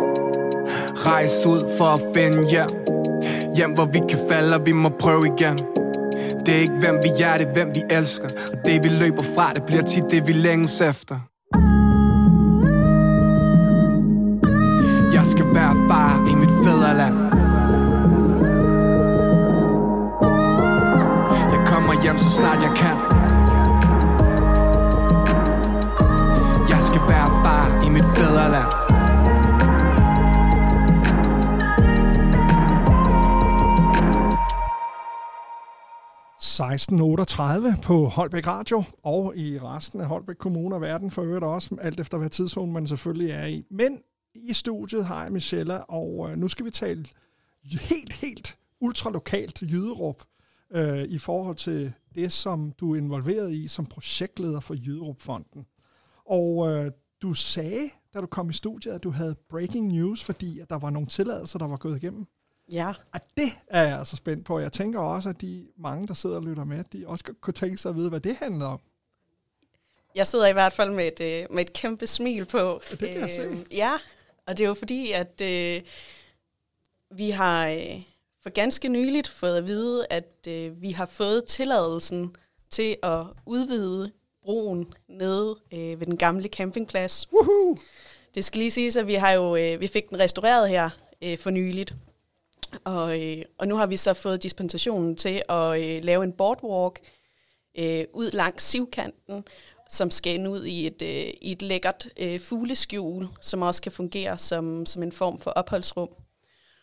rejse 1.07 1.49
ud 1.49 1.61
for 1.79 1.85
at 1.85 2.01
finde 2.15 2.51
hjem. 2.51 2.69
Hjem 3.57 3.73
hvor 3.73 3.85
vi 3.85 4.01
kan 4.09 4.19
falde 4.31 4.57
og 4.57 4.67
vi 4.67 4.73
må 4.73 4.89
prøve 4.89 5.23
igen. 5.27 5.59
Det 6.47 6.57
er 6.57 6.61
ikke 6.61 6.75
hvem 6.75 7.01
vi 7.03 7.23
er, 7.23 7.37
det 7.37 7.47
er 7.47 7.53
hvem 7.53 7.69
vi 7.75 7.83
elsker. 7.91 8.29
Og 8.53 8.59
det 8.65 8.85
vi 8.85 8.89
løber 8.89 9.23
fra, 9.37 9.53
det 9.53 9.63
bliver 9.63 9.83
tit 9.83 10.05
det 10.11 10.29
vi 10.29 10.33
længes 10.33 10.81
efter. 10.81 11.17
Jeg 15.13 15.27
skal 15.27 15.45
være 15.55 15.75
far 15.89 16.29
i 16.33 16.38
hjem 22.09 22.19
så 22.19 22.31
snart 22.31 22.63
jeg 22.63 22.73
kan 22.77 22.97
Jeg 26.73 26.81
skal 26.89 27.01
være 27.13 27.29
far 27.45 27.65
i 27.87 27.89
mit 27.89 28.05
fædreland 28.17 28.71
1638 36.37 37.77
på 37.85 38.07
Holbæk 38.07 38.47
Radio 38.47 38.83
og 39.03 39.37
i 39.37 39.59
resten 39.59 40.01
af 40.01 40.07
Holbæk 40.07 40.37
Kommune 40.37 40.75
og 40.75 40.81
verden 40.81 41.11
for 41.11 41.23
øvrigt 41.23 41.45
også, 41.45 41.77
alt 41.81 42.01
efter 42.01 42.19
hvad 42.19 42.31
tidszone 42.31 42.73
man 42.73 42.87
selvfølgelig 42.87 43.31
er 43.31 43.47
i. 43.47 43.65
Men 43.71 43.99
i 44.35 44.53
studiet 44.53 45.07
har 45.07 45.23
jeg 45.23 45.33
Michelle, 45.33 45.85
og 45.85 46.31
øh, 46.31 46.39
nu 46.39 46.49
skal 46.49 46.65
vi 46.65 46.71
tale 46.71 47.05
helt, 47.65 48.13
helt 48.13 48.57
ultralokalt 48.81 49.63
jyderup 49.63 50.23
øh, 50.73 51.03
i 51.03 51.19
forhold 51.19 51.57
til 51.57 51.93
det, 52.15 52.33
som 52.33 52.73
du 52.73 52.93
er 52.95 52.97
involveret 52.99 53.53
i 53.53 53.69
som 53.69 53.87
projektleder 53.87 54.61
for 54.61 54.75
Jyderup-fonden. 54.75 55.67
Og 56.25 56.69
øh, 56.71 56.91
du 57.23 57.35
sagde, 57.35 57.91
da 58.15 58.21
du 58.21 58.27
kom 58.27 58.51
i 58.51 58.53
studiet, 58.53 58.93
at 58.93 59.03
du 59.03 59.11
havde 59.11 59.35
breaking 59.49 59.87
news, 59.93 60.25
fordi 60.25 60.59
at 60.61 60.71
der 60.71 60.79
var 60.79 60.91
nogle 60.91 61.09
tilladelser, 61.09 61.59
der 61.59 61.67
var 61.67 61.77
gået 61.77 61.97
igennem. 61.97 62.27
Ja, 62.73 62.93
Og 63.13 63.21
det 63.37 63.49
er 63.67 63.83
jeg 63.89 63.99
altså 63.99 64.17
spændt 64.17 64.45
på. 64.47 64.59
Jeg 64.59 64.73
tænker 64.73 65.01
også, 65.01 65.29
at 65.29 65.41
de 65.41 65.69
mange, 65.77 66.07
der 66.07 66.15
sidder 66.15 66.37
og 66.37 66.43
lytter 66.45 66.65
med, 66.65 66.85
de 66.93 67.05
også 67.07 67.25
kunne 67.41 67.55
tænke 67.55 67.77
sig 67.77 67.89
at 67.91 67.97
vide, 67.97 68.09
hvad 68.09 68.21
det 68.21 68.37
handler 68.37 68.67
om. 68.67 68.81
jeg 70.15 70.27
sidder 70.27 70.47
i 70.47 70.53
hvert 70.53 70.73
fald 70.73 70.91
med 70.91 71.07
et, 71.21 71.43
øh, 71.43 71.55
med 71.55 71.63
et 71.63 71.73
kæmpe 71.73 72.07
smil 72.07 72.45
på. 72.45 72.81
Det 72.91 72.99
kan 72.99 73.21
jeg 73.21 73.31
se. 73.31 73.43
Øhm, 73.43 73.67
Ja, 73.73 73.93
og 74.47 74.59
det 74.59 74.65
er 74.65 74.69
jo 74.69 74.75
fordi, 74.75 75.13
at 75.13 75.41
øh, 75.41 75.83
vi 77.11 77.31
har 77.31 77.69
øh, 77.69 78.03
for 78.43 78.51
ganske 78.51 78.89
nyligt 78.89 79.29
fået 79.29 79.57
at 79.57 79.67
vide, 79.67 80.07
at 80.11 80.47
øh, 80.49 80.83
vi 80.83 80.91
har 80.91 81.07
fået 81.07 81.45
tilladelsen 81.45 82.37
til 82.71 82.97
at 83.03 83.23
udvide 83.47 84.13
broen 84.43 84.93
nede 85.09 85.59
øh, 85.75 86.01
ved 86.01 86.07
den 86.07 86.17
gamle 86.17 86.49
campingplads. 86.49 87.29
Woohoo! 87.33 87.79
Det 88.35 88.45
skal 88.45 88.59
lige 88.59 88.71
siges, 88.71 88.97
at 88.97 89.07
vi 89.07 89.15
har 89.15 89.33
jo 89.33 89.57
øh, 89.57 89.81
vi 89.81 89.87
fik 89.87 90.11
den 90.11 90.19
restaureret 90.19 90.69
her 90.69 90.91
øh, 91.23 91.39
for 91.39 91.51
nyligt. 91.51 91.95
Og, 92.85 93.21
øh, 93.21 93.45
og 93.59 93.69
nu 93.69 93.77
har 93.77 93.87
vi 93.87 93.97
så 93.97 94.15
fået 94.15 94.43
dispensationen 94.43 95.17
til 95.17 95.43
at 95.49 95.83
øh, 95.83 96.05
lave 96.05 96.25
en 96.25 96.33
boardwalk 96.33 97.01
øh, 97.79 98.05
ud 98.13 98.31
langs 98.31 98.65
sivkanten, 98.65 99.45
som 99.89 100.11
skal 100.11 100.35
ende 100.35 100.51
ud 100.51 100.65
i 100.65 100.87
et, 100.87 101.03
øh, 101.03 101.33
i 101.41 101.53
et 101.53 101.63
lækkert 101.63 102.09
øh, 102.17 102.41
fugleskjul, 102.41 103.29
som 103.41 103.63
også 103.63 103.83
kan 103.83 103.93
fungere 103.93 104.39
som, 104.39 104.87
som 104.87 105.03
en 105.03 105.13
form 105.13 105.41
for 105.41 105.51
opholdsrum. 105.51 106.09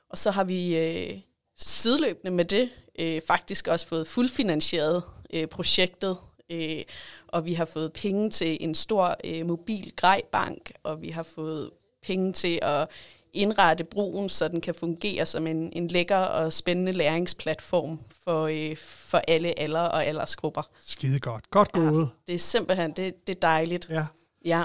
Og 0.10 0.18
så 0.18 0.32
har 0.32 0.44
vi 0.44 0.78
øh, 0.78 1.20
sideløbende 1.58 2.32
med 2.32 2.46
det 2.46 2.70
øh, 3.00 3.22
faktisk 3.28 3.68
også 3.68 3.88
fået 3.88 4.08
fuldfinansieret 4.08 5.04
øh, 5.34 5.48
projektet, 5.48 6.18
øh, 6.50 6.84
og 7.28 7.46
vi 7.46 7.54
har 7.54 7.66
fået 7.66 7.94
penge 7.94 8.30
til 8.30 8.58
en 8.60 8.76
stor 8.76 9.16
øh, 9.24 9.46
mobil 9.46 9.94
grejbank, 9.96 10.72
og 10.84 11.02
vi 11.02 11.10
har 11.10 11.24
fået 11.24 11.70
penge 12.04 12.34
til 12.34 12.60
at 12.62 12.90
indrette 13.34 13.84
broen, 13.84 14.30
så 14.30 14.48
den 14.48 14.62
kan 14.62 14.76
fungere 14.76 15.26
som 15.26 15.48
en, 15.48 15.74
en 15.74 15.88
lækker 15.88 16.18
og 16.18 16.54
spændende 16.54 16.92
læringsplatform 16.92 18.00
for, 18.24 18.48
øh, 18.48 18.78
for 18.78 19.22
alle 19.28 19.60
alder 19.60 19.80
og 19.80 20.06
aldersgrupper. 20.06 20.70
Skide 20.86 21.20
godt. 21.20 21.50
Godt 21.50 21.72
gået. 21.72 22.10
Det 22.28 22.36
er 22.36 22.40
simpelthen, 22.40 22.92
det, 22.92 23.28
det 23.28 23.36
er 23.36 23.40
dejligt. 23.40 23.90
Ja. 23.90 24.06
Ja. 24.46 24.64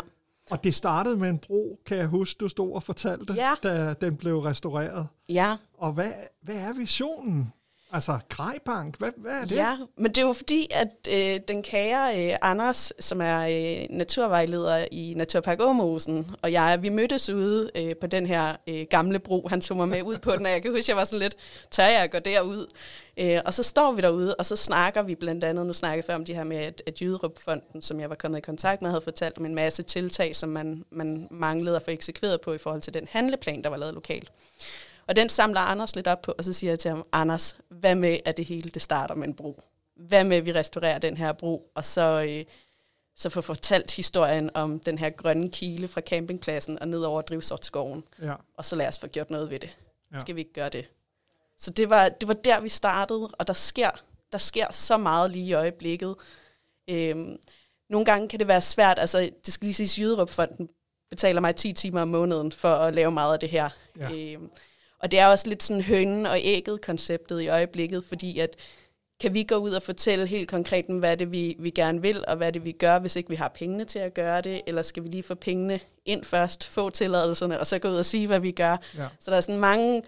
Og 0.50 0.64
det 0.64 0.74
startede 0.74 1.16
med 1.16 1.28
en 1.30 1.38
bro, 1.38 1.78
kan 1.86 1.96
jeg 1.96 2.06
huske, 2.06 2.38
du 2.38 2.48
stod 2.48 2.72
og 2.74 2.82
fortalte, 2.82 3.32
Ja. 3.34 3.54
da 3.62 3.94
den 4.00 4.16
blev 4.16 4.38
restaureret. 4.38 5.08
Ja, 5.28 5.56
Og 5.78 5.92
hvad, 5.92 6.12
hvad 6.42 6.54
er 6.56 6.72
visionen? 6.72 7.52
Altså, 7.92 8.18
Grejbank, 8.28 8.98
hvad, 8.98 9.10
hvad 9.16 9.32
er 9.32 9.44
det? 9.44 9.56
ja, 9.56 9.76
men 9.96 10.12
det 10.12 10.18
er 10.18 10.26
jo 10.26 10.32
fordi, 10.32 10.68
at 10.70 10.88
øh, 11.10 11.40
den 11.48 11.62
kære 11.62 12.30
øh, 12.30 12.36
Anders, 12.42 12.92
som 13.00 13.20
er 13.20 13.38
øh, 13.40 13.86
naturvejleder 13.90 14.86
i 14.92 15.14
Naturpark 15.16 15.60
Åmosen, 15.60 16.30
og 16.42 16.52
jeg, 16.52 16.78
vi 16.82 16.88
mødtes 16.88 17.30
ude 17.30 17.70
øh, 17.74 17.96
på 18.00 18.06
den 18.06 18.26
her 18.26 18.56
øh, 18.66 18.86
gamle 18.90 19.18
bro. 19.18 19.48
Han 19.48 19.60
tog 19.60 19.76
mig 19.76 19.88
med 19.88 20.02
ud 20.02 20.18
på 20.18 20.32
den, 20.36 20.46
og 20.46 20.52
jeg 20.52 20.62
kan 20.62 20.70
huske, 20.70 20.90
jeg 20.90 20.96
var 20.96 21.04
sådan 21.04 21.18
lidt, 21.18 21.36
tør 21.70 21.84
jeg 21.84 22.02
at 22.02 22.10
gå 22.10 22.18
derud? 22.18 22.66
Øh, 23.16 23.40
og 23.44 23.54
så 23.54 23.62
står 23.62 23.92
vi 23.92 24.02
derude, 24.02 24.34
og 24.34 24.46
så 24.46 24.56
snakker 24.56 25.02
vi 25.02 25.14
blandt 25.14 25.44
andet, 25.44 25.66
nu 25.66 25.72
snakker 25.72 25.96
jeg 25.96 26.04
før 26.04 26.14
om 26.14 26.24
de 26.24 26.34
her 26.34 26.44
med, 26.44 26.56
at, 26.56 26.82
at 26.86 27.00
Jyderup-fonden, 27.00 27.82
som 27.82 28.00
jeg 28.00 28.10
var 28.10 28.16
kommet 28.16 28.38
i 28.38 28.40
kontakt 28.40 28.82
med, 28.82 28.90
havde 28.90 29.04
fortalt 29.04 29.38
om 29.38 29.46
en 29.46 29.54
masse 29.54 29.82
tiltag, 29.82 30.36
som 30.36 30.48
man, 30.48 30.84
man 30.90 31.28
manglede 31.30 31.76
at 31.76 31.82
få 31.82 31.90
eksekveret 31.90 32.40
på 32.40 32.52
i 32.52 32.58
forhold 32.58 32.82
til 32.82 32.94
den 32.94 33.08
handleplan, 33.10 33.62
der 33.62 33.70
var 33.70 33.76
lavet 33.76 33.94
lokalt. 33.94 34.30
Og 35.10 35.16
den 35.16 35.28
samler 35.28 35.60
Anders 35.60 35.96
lidt 35.96 36.06
op 36.06 36.22
på, 36.22 36.34
og 36.38 36.44
så 36.44 36.52
siger 36.52 36.70
jeg 36.70 36.78
til 36.78 36.88
ham, 36.88 37.04
Anders, 37.12 37.56
hvad 37.68 37.94
med, 37.94 38.18
at 38.24 38.36
det 38.36 38.44
hele 38.44 38.70
det 38.70 38.82
starter 38.82 39.14
med 39.14 39.28
en 39.28 39.34
bro? 39.34 39.62
Hvad 39.96 40.24
med, 40.24 40.36
at 40.36 40.46
vi 40.46 40.52
restaurerer 40.52 40.98
den 40.98 41.16
her 41.16 41.32
bro, 41.32 41.70
og 41.74 41.84
så, 41.84 42.24
øh, 42.28 42.44
så 43.16 43.30
får 43.30 43.40
fortalt 43.40 43.96
historien 43.96 44.50
om 44.54 44.80
den 44.80 44.98
her 44.98 45.10
grønne 45.10 45.50
kile 45.50 45.88
fra 45.88 46.00
campingpladsen 46.00 46.78
og 46.78 46.88
ned 46.88 47.02
over 47.02 47.22
Drivsortskoven, 47.22 48.04
Ja. 48.22 48.34
og 48.56 48.64
så 48.64 48.76
lad 48.76 48.88
os 48.88 48.98
få 48.98 49.06
gjort 49.06 49.30
noget 49.30 49.50
ved 49.50 49.58
det. 49.60 49.78
Ja. 50.14 50.18
Skal 50.20 50.34
vi 50.34 50.40
ikke 50.40 50.52
gøre 50.52 50.68
det? 50.68 50.88
Så 51.58 51.70
det 51.70 51.90
var, 51.90 52.08
det 52.08 52.28
var 52.28 52.34
der, 52.34 52.60
vi 52.60 52.68
startede, 52.68 53.28
og 53.38 53.46
der 53.46 53.52
sker, 53.52 53.90
der 54.32 54.38
sker 54.38 54.66
så 54.72 54.96
meget 54.96 55.30
lige 55.30 55.44
i 55.46 55.52
øjeblikket. 55.52 56.14
Øhm, 56.88 57.36
nogle 57.88 58.04
gange 58.04 58.28
kan 58.28 58.38
det 58.38 58.48
være 58.48 58.60
svært, 58.60 58.98
altså 58.98 59.30
det 59.46 59.54
skal 59.54 59.66
lige 59.66 59.74
siges, 59.74 59.98
Jyderup-fonden 59.98 60.68
betaler 61.10 61.40
mig 61.40 61.56
10 61.56 61.72
timer 61.72 62.02
om 62.02 62.08
måneden 62.08 62.52
for 62.52 62.74
at 62.74 62.94
lave 62.94 63.10
meget 63.10 63.32
af 63.32 63.40
det 63.40 63.48
her. 63.48 63.70
Ja. 63.98 64.10
Øhm, 64.12 64.50
Og 65.02 65.10
det 65.10 65.18
er 65.18 65.26
også 65.26 65.48
lidt 65.48 65.62
sådan 65.62 65.82
hønen 65.82 66.26
og 66.26 66.38
ægget 66.42 66.80
konceptet 66.80 67.40
i 67.40 67.48
øjeblikket, 67.48 68.04
fordi 68.04 68.38
at 68.38 68.56
kan 69.20 69.34
vi 69.34 69.42
gå 69.42 69.54
ud 69.54 69.70
og 69.70 69.82
fortælle 69.82 70.26
helt 70.26 70.48
konkret, 70.50 70.84
hvad 70.84 71.16
det 71.16 71.32
vi, 71.32 71.56
vi 71.58 71.70
gerne 71.70 72.02
vil, 72.02 72.24
og 72.28 72.36
hvad 72.36 72.52
det 72.52 72.64
vi 72.64 72.72
gør, 72.72 72.98
hvis 72.98 73.16
ikke 73.16 73.30
vi 73.30 73.36
har 73.36 73.48
pengene 73.48 73.84
til 73.84 73.98
at 73.98 74.14
gøre 74.14 74.40
det, 74.40 74.60
eller 74.66 74.82
skal 74.82 75.02
vi 75.02 75.08
lige 75.08 75.22
få 75.22 75.34
pengene 75.34 75.80
ind 76.04 76.24
først, 76.24 76.66
få 76.66 76.90
tilladelserne, 76.90 77.60
og 77.60 77.66
så 77.66 77.78
gå 77.78 77.88
ud 77.88 77.96
og 77.96 78.04
sige, 78.04 78.26
hvad 78.26 78.40
vi 78.40 78.50
gør. 78.50 78.76
Ja. 78.96 79.06
Så 79.20 79.30
der 79.30 79.36
er 79.36 79.40
sådan 79.40 79.60
mange, 79.60 80.02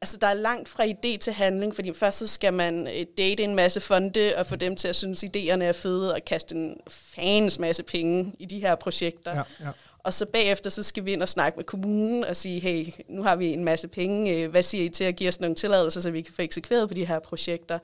altså 0.00 0.16
der 0.16 0.26
er 0.26 0.34
langt 0.34 0.68
fra 0.68 0.84
idé 0.84 1.16
til 1.18 1.32
handling, 1.32 1.74
fordi 1.74 1.92
først 1.92 2.18
så 2.18 2.26
skal 2.26 2.52
man 2.52 2.86
øh, 2.86 3.06
date 3.18 3.42
en 3.42 3.54
masse 3.54 3.80
fonde, 3.80 4.32
og 4.36 4.46
få 4.46 4.56
dem 4.56 4.76
til 4.76 4.88
at 4.88 4.96
synes, 4.96 5.24
idéerne 5.24 5.62
er 5.62 5.72
fede, 5.72 6.14
og 6.14 6.20
kaste 6.26 6.54
en 6.54 6.80
fans 6.88 7.58
masse 7.58 7.82
penge 7.82 8.32
i 8.38 8.44
de 8.44 8.60
her 8.60 8.74
projekter. 8.74 9.34
Ja, 9.34 9.42
ja. 9.60 9.70
Og 10.04 10.14
så 10.14 10.26
bagefter, 10.26 10.70
så 10.70 10.82
skal 10.82 11.04
vi 11.04 11.12
ind 11.12 11.22
og 11.22 11.28
snakke 11.28 11.56
med 11.56 11.64
kommunen 11.64 12.24
og 12.24 12.36
sige, 12.36 12.60
hey, 12.60 12.86
nu 13.08 13.22
har 13.22 13.36
vi 13.36 13.52
en 13.52 13.64
masse 13.64 13.88
penge, 13.88 14.36
øh, 14.42 14.50
hvad 14.50 14.62
siger 14.62 14.84
I 14.84 14.88
til 14.88 15.04
at 15.04 15.16
give 15.16 15.28
os 15.28 15.40
nogle 15.40 15.54
tilladelser, 15.56 16.00
så 16.00 16.10
vi 16.10 16.22
kan 16.22 16.34
få 16.34 16.42
eksekveret 16.42 16.88
på 16.88 16.94
de 16.94 17.04
her 17.04 17.18
projekter? 17.18 17.78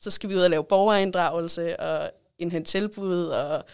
Så 0.00 0.10
skal 0.10 0.30
vi 0.30 0.34
ud 0.34 0.40
og 0.40 0.50
lave 0.50 0.64
borgerinddragelse 0.64 1.80
og 1.80 2.10
indhente 2.38 2.70
tilbud 2.70 3.24
og 3.24 3.64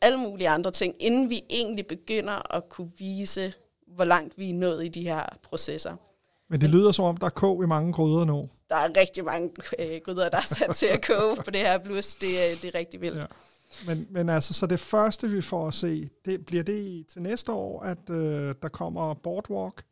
alle 0.00 0.18
mulige 0.18 0.48
andre 0.48 0.70
ting, 0.70 0.94
inden 0.98 1.30
vi 1.30 1.42
egentlig 1.50 1.86
begynder 1.86 2.54
at 2.56 2.68
kunne 2.68 2.90
vise, 2.98 3.52
hvor 3.94 4.04
langt 4.04 4.38
vi 4.38 4.50
er 4.50 4.54
nået 4.54 4.84
i 4.84 4.88
de 4.88 5.02
her 5.02 5.22
processer. 5.42 5.96
Men 6.50 6.60
det 6.60 6.70
lyder 6.70 6.92
som 6.92 7.04
om, 7.04 7.16
der 7.16 7.26
er 7.26 7.30
kog 7.30 7.62
i 7.64 7.66
mange 7.66 7.92
gryder 7.92 8.24
nu. 8.24 8.48
Der 8.68 8.76
er 8.76 8.88
rigtig 9.00 9.24
mange 9.24 9.50
øh, 9.78 10.00
gryder, 10.04 10.28
der 10.28 10.36
er 10.38 10.42
sat 10.44 10.76
til 10.76 10.86
at 10.86 11.06
koge 11.06 11.36
på 11.36 11.50
det 11.50 11.60
her 11.60 11.78
blus. 11.78 12.14
Det, 12.14 12.28
er- 12.52 12.56
det 12.62 12.74
er 12.74 12.78
rigtig 12.78 13.00
vildt. 13.00 13.16
Ja. 13.16 13.22
Men, 13.86 14.06
men 14.10 14.28
altså, 14.28 14.54
så 14.54 14.66
det 14.66 14.80
første, 14.80 15.28
vi 15.28 15.40
får 15.40 15.68
at 15.68 15.74
se, 15.74 16.10
det, 16.24 16.46
bliver 16.46 16.62
det 16.62 17.06
til 17.12 17.22
næste 17.22 17.52
år, 17.52 17.82
at 17.82 18.10
øh, 18.10 18.54
der 18.62 18.68
kommer 18.68 19.14
Boardwalk? 19.14 19.84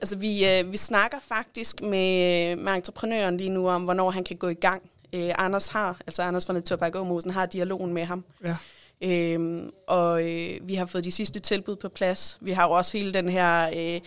Altså, 0.00 0.16
vi, 0.16 0.58
øh, 0.58 0.72
vi 0.72 0.76
snakker 0.76 1.18
faktisk 1.28 1.82
med, 1.82 2.56
med 2.56 2.72
entreprenøren 2.72 3.36
lige 3.36 3.50
nu 3.50 3.68
om, 3.68 3.84
hvornår 3.84 4.10
han 4.10 4.24
kan 4.24 4.36
gå 4.36 4.48
i 4.48 4.54
gang. 4.54 4.82
Øh, 5.12 5.30
Anders 5.38 5.68
har, 5.68 6.00
altså 6.06 6.22
Anders 6.22 6.46
fra 6.46 6.52
Naturpark 6.52 6.96
Åmosen, 6.96 7.30
har 7.30 7.46
dialogen 7.46 7.92
med 7.92 8.04
ham. 8.04 8.24
Ja. 8.44 8.56
Øhm, 9.00 9.70
og 9.86 10.22
øh, 10.30 10.68
vi 10.68 10.74
har 10.74 10.86
fået 10.86 11.04
de 11.04 11.10
sidste 11.10 11.40
tilbud 11.40 11.76
på 11.76 11.88
plads. 11.88 12.38
Vi 12.40 12.52
har 12.52 12.66
jo 12.66 12.70
også 12.70 12.98
hele 12.98 13.12
den 13.12 13.28
her 13.28 13.70
øh, 13.76 14.00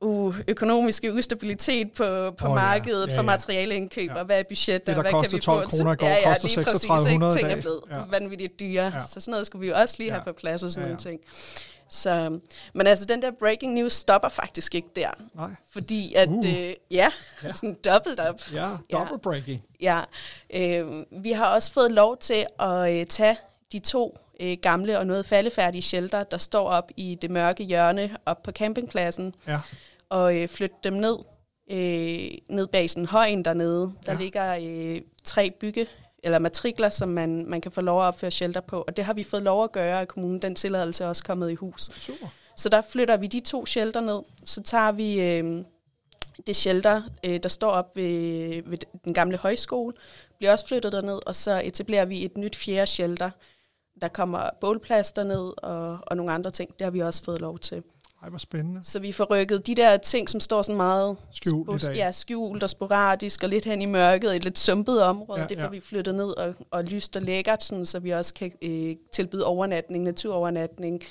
uh, 0.00 0.36
økonomiske 0.48 1.12
ustabilitet 1.14 1.92
på, 1.92 2.30
på 2.38 2.44
oh, 2.46 2.50
ja. 2.50 2.54
markedet 2.54 3.06
Ja, 3.08 3.12
for 3.12 3.22
ja. 3.22 3.26
materialeindkøb, 3.26 4.10
og 4.16 4.24
hvad 4.24 4.38
er 4.38 4.42
budget, 4.48 4.86
Det, 4.86 4.94
og 4.96 5.02
hvad 5.02 5.12
kan 5.22 5.32
vi 5.32 5.38
12 5.38 5.64
få 5.64 5.70
kroner 5.76 5.92
i 5.92 5.96
går, 5.96 6.06
ja, 6.06 6.12
ja, 6.14 6.32
koster 6.32 6.48
lige 6.48 6.64
præcis, 6.64 6.80
3600 6.80 7.38
ikke? 7.38 7.40
i 7.40 7.50
Ting 7.50 7.58
er 7.58 7.60
blevet 7.62 7.80
Ja. 7.90 8.18
vanvittigt 8.18 8.60
dyre, 8.60 8.82
Ja. 8.84 8.96
ja. 8.98 9.02
så 9.08 9.20
sådan 9.20 9.30
noget 9.32 9.46
skulle 9.46 9.60
vi 9.60 9.68
jo 9.68 9.74
også 9.76 9.94
lige 9.98 10.08
Ja. 10.08 10.12
have 10.14 10.24
på 10.24 10.32
plads 10.32 10.62
og 10.62 10.70
sådan 10.70 10.82
Ja, 10.88 10.92
nogle 10.94 11.02
ja. 11.04 11.10
ting. 11.10 11.20
Så, 11.90 12.38
men 12.74 12.86
altså, 12.86 13.04
den 13.04 13.22
der 13.22 13.30
breaking 13.38 13.74
news 13.74 13.92
stopper 13.92 14.28
faktisk 14.28 14.74
ikke 14.74 14.88
der. 14.96 15.10
Nej. 15.34 15.50
Fordi 15.72 16.14
at, 16.14 16.28
Uh. 16.28 16.36
øh, 16.46 16.52
ja, 16.52 16.74
ja, 17.44 17.52
sådan 17.52 17.76
dobbelt 17.84 18.20
op. 18.20 18.40
Ja, 18.52 18.68
double 18.92 19.18
breaking. 19.18 19.62
Ja, 19.80 20.00
øh, 20.54 20.86
vi 21.22 21.32
har 21.32 21.46
også 21.54 21.72
fået 21.72 21.92
lov 21.92 22.16
til 22.18 22.46
at 22.60 23.00
øh, 23.00 23.06
tage 23.06 23.36
de 23.72 23.78
to 23.78 24.18
øh, 24.40 24.56
gamle 24.62 24.98
og 24.98 25.06
noget 25.06 25.26
faldefærdige 25.26 25.82
shelter, 25.82 26.22
der 26.24 26.38
står 26.38 26.68
op 26.68 26.90
i 26.96 27.18
det 27.22 27.30
mørke 27.30 27.64
hjørne 27.64 28.16
op 28.26 28.42
på 28.42 28.52
campingpladsen, 28.52 29.34
Ja. 29.46 29.58
og 30.08 30.36
øh, 30.36 30.48
flytte 30.48 30.76
dem 30.84 30.92
ned, 30.92 31.16
øh, 31.70 32.38
ned 32.56 32.66
bag 32.66 32.90
sådan 32.90 33.06
højen 33.06 33.44
dernede. 33.44 33.92
Der 34.06 34.12
Ja. 34.12 34.18
ligger 34.18 34.56
øh, 34.62 35.00
tre 35.24 35.50
bygge 35.60 35.86
eller 36.22 36.38
matrikler, 36.38 36.88
som 36.88 37.08
man, 37.08 37.44
man 37.46 37.60
kan 37.60 37.72
få 37.72 37.80
lov 37.80 38.00
at 38.02 38.04
opføre 38.06 38.30
shelter 38.30 38.60
på, 38.60 38.84
og 38.86 38.96
det 38.96 39.04
har 39.04 39.12
vi 39.14 39.22
fået 39.24 39.42
lov 39.42 39.64
at 39.64 39.72
gøre 39.72 40.00
af 40.00 40.08
kommunen. 40.08 40.42
Den 40.42 40.54
tilladelse 40.54 41.04
er 41.04 41.08
også 41.08 41.24
kommet 41.24 41.50
i 41.50 41.54
hus. 41.54 41.82
Super. 41.82 42.26
Så 42.56 42.68
der 42.68 42.82
flytter 42.90 43.16
vi 43.16 43.26
de 43.26 43.40
to 43.40 43.66
shelter 43.66 44.00
ned. 44.00 44.20
Så 44.44 44.62
tager 44.62 44.92
vi 44.92 45.20
øh, 45.20 45.62
det 46.46 46.56
shelter, 46.56 47.02
øh, 47.24 47.40
der 47.42 47.48
står 47.48 47.70
op 47.70 47.96
ved, 47.96 48.62
ved 48.70 48.78
den 49.04 49.14
gamle 49.14 49.36
højskole, 49.36 49.94
bliver 50.38 50.52
også 50.52 50.66
flyttet 50.68 50.92
derned, 50.92 51.18
og 51.26 51.34
så 51.34 51.60
etablerer 51.64 52.04
vi 52.04 52.24
et 52.24 52.36
nyt 52.36 52.56
fjerde 52.56 52.86
shelter. 52.86 53.30
Der 54.00 54.08
kommer 54.08 54.50
bålplads 54.60 55.12
derned 55.12 55.52
og, 55.62 55.98
og 56.02 56.16
nogle 56.16 56.32
andre 56.32 56.50
ting. 56.50 56.78
Det 56.78 56.84
har 56.84 56.90
vi 56.90 57.00
også 57.00 57.24
fået 57.24 57.40
lov 57.40 57.58
til. 57.58 57.82
Ej, 58.22 58.28
hvor 58.28 58.38
spændende. 58.38 58.80
Så 58.84 58.98
vi 58.98 59.12
får 59.12 59.24
rykket 59.24 59.66
de 59.66 59.74
der 59.74 59.96
ting, 59.96 60.30
som 60.30 60.40
står 60.40 60.62
sådan 60.62 60.76
meget 60.76 61.16
Skjult 61.32 61.82
i 61.82 61.86
dag. 61.86 61.96
ja, 61.96 62.10
skjult 62.10 62.62
og 62.62 62.70
sporadisk 62.70 63.42
og 63.42 63.48
lidt 63.48 63.64
hen 63.64 63.82
i 63.82 63.86
mørket, 63.86 64.36
et 64.36 64.44
lidt 64.44 64.58
sumpet 64.58 65.02
område. 65.02 65.40
Ja, 65.40 65.46
det 65.46 65.58
får 65.58 65.64
ja. 65.64 65.70
vi 65.70 65.80
flyttet 65.80 66.14
ned 66.14 66.28
og, 66.28 66.54
og 66.70 66.84
lyst 66.84 67.16
og 67.16 67.22
lækkert, 67.22 67.64
sådan, 67.64 67.86
så 67.86 67.98
vi 67.98 68.10
også 68.10 68.34
kan 68.34 68.52
øh, 68.62 68.96
tilbyde 69.12 69.44
overnatning, 69.44 70.04
naturovernatning 70.04 71.02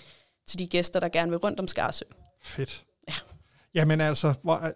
til 0.48 0.60
de 0.60 0.68
gæster, 0.68 1.00
der 1.00 1.10
gerne 1.10 1.32
vil 1.32 1.38
rundt 1.38 1.60
om 1.60 1.68
Skarsø. 1.68 2.06
Fedt. 2.42 2.84
Ja. 3.08 3.14
Jamen 3.74 4.02
altså, 4.02 4.34
hvor, 4.42 4.72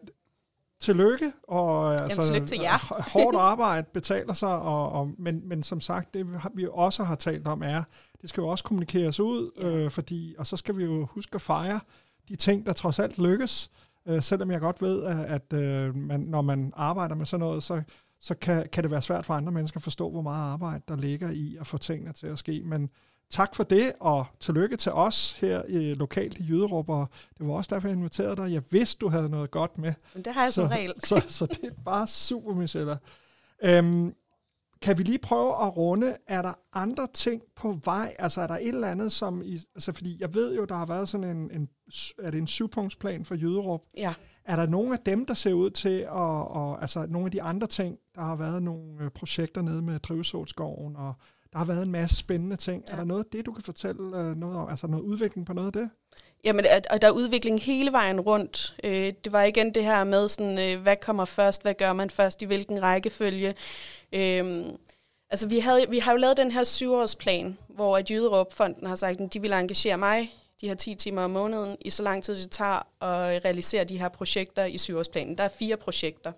tillykke, 0.79 1.31
og 1.47 1.93
øh, 1.93 2.01
altså, 2.01 2.21
tillykke 2.21 2.47
til 2.47 2.59
jer. 2.61 3.09
hårdt 3.13 3.37
arbejde 3.37 3.87
betaler 3.93 4.33
sig, 4.33 4.59
og, 4.59 4.91
og, 4.91 5.11
men, 5.17 5.47
men 5.47 5.63
som 5.63 5.81
sagt, 5.81 6.13
det 6.13 6.27
vi 6.53 6.67
også 6.71 7.03
har 7.03 7.15
talt 7.15 7.47
om 7.47 7.63
er, 7.63 7.83
det 8.21 8.29
skal 8.29 8.41
jo 8.41 8.47
også 8.47 8.63
kommunikeres 8.63 9.19
ud, 9.19 9.51
øh, 9.57 9.91
fordi, 9.91 10.35
og 10.37 10.47
så 10.47 10.57
skal 10.57 10.77
vi 10.77 10.83
jo 10.83 11.05
huske 11.05 11.35
at 11.35 11.41
fejre 11.41 11.79
de 12.29 12.35
ting, 12.35 12.65
der 12.65 12.73
trods 12.73 12.99
alt 12.99 13.17
lykkes, 13.17 13.71
øh, 14.07 14.23
selvom 14.23 14.51
jeg 14.51 14.59
godt 14.59 14.81
ved, 14.81 15.03
at, 15.03 15.25
at 15.25 15.53
øh, 15.53 15.95
man, 15.95 16.19
når 16.19 16.41
man 16.41 16.73
arbejder 16.75 17.15
med 17.15 17.25
sådan 17.25 17.39
noget, 17.39 17.63
så, 17.63 17.81
så 18.19 18.35
kan, 18.35 18.67
kan 18.71 18.83
det 18.83 18.91
være 18.91 19.01
svært 19.01 19.25
for 19.25 19.33
andre 19.33 19.51
mennesker 19.51 19.77
at 19.77 19.83
forstå, 19.83 20.11
hvor 20.11 20.21
meget 20.21 20.51
arbejde 20.53 20.83
der 20.87 20.95
ligger 20.95 21.29
i 21.29 21.57
at 21.59 21.67
få 21.67 21.77
tingene 21.77 22.13
til 22.13 22.27
at 22.27 22.37
ske, 22.37 22.61
men 22.65 22.89
tak 23.29 23.55
for 23.55 23.63
det, 23.63 23.91
og 23.99 24.25
tillykke 24.39 24.77
til 24.77 24.91
os 24.91 25.31
her 25.31 25.61
i, 25.67 25.93
lokalt 25.93 26.37
i 26.37 26.43
Jyderup, 26.49 26.89
og 26.89 27.07
det 27.37 27.47
var 27.47 27.53
også 27.53 27.75
derfor, 27.75 27.87
jeg 27.87 27.97
inviterede 27.97 28.35
dig. 28.35 28.53
Jeg 28.53 28.63
vidste, 28.71 28.99
du 28.99 29.09
havde 29.09 29.29
noget 29.29 29.51
godt 29.51 29.77
med. 29.77 29.93
Men 30.13 30.23
det 30.23 30.33
har 30.33 30.43
jeg 30.43 30.53
som 30.53 30.67
så, 30.67 30.75
regel. 30.75 30.93
Så, 31.03 31.21
så 31.27 31.45
det 31.45 31.63
er 31.63 31.81
bare 31.85 32.07
super, 32.07 32.53
Michelle. 32.53 32.97
Øhm, 33.63 34.15
kan 34.81 34.97
vi 34.97 35.03
lige 35.03 35.19
prøve 35.19 35.65
at 35.65 35.77
runde, 35.77 36.17
er 36.27 36.41
der 36.41 36.53
andre 36.73 37.07
ting 37.13 37.41
på 37.55 37.79
vej? 37.85 38.15
Altså 38.19 38.41
er 38.41 38.47
der 38.47 38.55
et 38.55 38.67
eller 38.67 38.87
andet, 38.87 39.11
som... 39.11 39.41
I, 39.41 39.59
altså 39.75 39.91
fordi 39.91 40.17
jeg 40.19 40.33
ved 40.33 40.55
jo, 40.55 40.65
der 40.65 40.75
har 40.75 40.85
været 40.85 41.09
sådan 41.09 41.37
en, 41.37 41.51
en 41.51 41.69
er 42.19 42.31
det 42.31 42.37
en 42.37 42.47
syvpunktsplan 42.47 43.25
for 43.25 43.35
Jyderup? 43.35 43.81
Ja. 43.97 44.13
Er 44.45 44.55
der 44.55 44.67
nogle 44.67 44.93
af 44.93 44.99
dem, 45.05 45.25
der 45.25 45.33
ser 45.33 45.53
ud 45.53 45.69
til 45.69 45.99
at... 45.99 46.09
Og, 46.11 46.81
altså 46.81 47.05
nogle 47.09 47.25
af 47.25 47.31
de 47.31 47.41
andre 47.41 47.67
ting, 47.67 47.97
der 48.15 48.21
har 48.21 48.35
været 48.35 48.63
nogle 48.63 49.03
øh, 49.03 49.11
projekter 49.11 49.61
nede 49.61 49.81
med 49.81 49.99
Drivsålskoven, 49.99 50.95
og 50.95 51.13
der 51.51 51.57
har 51.57 51.65
været 51.65 51.83
en 51.83 51.91
masse 51.91 52.15
spændende 52.15 52.55
ting. 52.55 52.83
Ja. 52.87 52.93
Er 52.93 52.97
der 52.97 53.05
noget 53.05 53.23
af 53.23 53.29
det, 53.31 53.45
du 53.45 53.51
kan 53.51 53.63
fortælle 53.63 54.17
øh, 54.17 54.35
noget 54.35 54.57
om? 54.57 54.69
Altså 54.69 54.87
noget 54.87 55.03
udvikling 55.03 55.45
på 55.45 55.53
noget 55.53 55.67
af 55.67 55.73
det? 55.73 55.89
Jamen, 56.43 56.65
og 56.89 57.01
der 57.01 57.07
er 57.07 57.11
udvikling 57.11 57.61
hele 57.61 57.91
vejen 57.91 58.19
rundt. 58.19 58.75
Øh, 58.83 59.13
det 59.23 59.31
var 59.31 59.43
igen 59.43 59.73
det 59.73 59.83
her 59.83 60.03
med, 60.03 60.27
sådan, 60.27 60.59
øh, 60.59 60.81
hvad 60.81 60.95
kommer 60.95 61.25
først, 61.25 61.61
hvad 61.61 61.73
gør 61.73 61.93
man 61.93 62.09
først, 62.09 62.41
i 62.41 62.45
hvilken 62.45 62.83
rækkefølge. 62.83 63.55
Øh, 64.13 64.65
altså, 65.29 65.47
vi, 65.47 65.59
havde, 65.59 65.85
vi 65.89 65.99
har 65.99 66.11
jo 66.11 66.17
lavet 66.17 66.37
den 66.37 66.51
her 66.51 66.63
syvårsplan, 66.63 67.57
hvor 67.67 67.97
at 67.97 68.09
Jyderup-fonden 68.09 68.87
har 68.87 68.95
sagt, 68.95 69.21
at 69.21 69.33
de 69.33 69.41
vil 69.41 69.53
engagere 69.53 69.97
mig 69.97 70.33
de 70.61 70.67
her 70.67 70.75
10 70.75 70.95
timer 70.95 71.21
om 71.21 71.31
måneden, 71.31 71.77
i 71.81 71.89
så 71.89 72.03
lang 72.03 72.23
tid 72.23 72.35
det 72.35 72.51
tager 72.51 73.03
at 73.03 73.45
realisere 73.45 73.83
de 73.83 73.97
her 73.97 74.09
projekter 74.09 74.65
i 74.65 74.77
syvårsplanen. 74.77 75.37
Der 75.37 75.43
er 75.43 75.49
fire 75.59 75.77
projekter. 75.77 76.31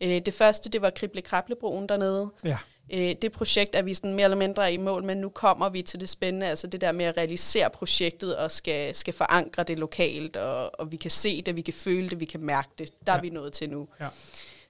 Øh, 0.00 0.20
det 0.26 0.34
første, 0.34 0.70
det 0.70 0.82
var 0.82 0.90
Krible 0.90 1.22
Krablebroen 1.22 1.88
dernede. 1.88 2.30
Ja. 2.44 2.58
Øh, 2.92 3.14
det 3.22 3.32
projekt 3.32 3.74
er 3.74 3.82
vi 3.82 3.94
sådan 3.94 4.14
mere 4.14 4.24
eller 4.24 4.36
mindre 4.36 4.72
i 4.72 4.76
mål, 4.76 5.04
men 5.04 5.16
nu 5.16 5.28
kommer 5.28 5.68
vi 5.68 5.82
til 5.82 6.00
det 6.00 6.08
spændende, 6.08 6.46
altså 6.46 6.66
det 6.66 6.80
der 6.80 6.92
med 6.92 7.04
at 7.04 7.16
realisere 7.16 7.70
projektet 7.70 8.36
og 8.36 8.50
skal, 8.50 8.94
skal 8.94 9.14
forankre 9.14 9.62
det 9.62 9.78
lokalt, 9.78 10.36
og, 10.36 10.80
og 10.80 10.92
vi 10.92 10.96
kan 10.96 11.10
se 11.10 11.42
det, 11.42 11.56
vi 11.56 11.62
kan 11.62 11.74
føle 11.74 12.10
det, 12.10 12.20
vi 12.20 12.24
kan 12.24 12.40
mærke 12.40 12.68
det. 12.78 12.90
Der 13.06 13.12
ja. 13.12 13.18
Er 13.18 13.22
vi 13.22 13.30
nået 13.30 13.52
til 13.52 13.70
nu. 13.70 13.88
Ja. 14.00 14.08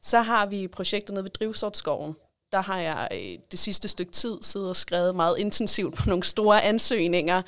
Så 0.03 0.21
har 0.21 0.47
vi 0.47 0.69
projektet 0.69 1.15
nede 1.15 1.25
ved 1.25 1.31
Drivsortskoven. 1.31 2.17
Der 2.53 2.61
har 2.61 2.81
jeg 2.81 3.09
øh, 3.13 3.39
det 3.51 3.59
sidste 3.59 3.89
stykke 3.89 4.13
tid 4.13 4.39
siddet 4.43 4.69
og 4.69 4.77
skrevet 4.77 5.15
meget 5.17 5.39
intensivt 5.39 5.95
på 5.95 6.09
nogle 6.09 6.25
store 6.25 6.63
ansøgninger, 6.63 7.43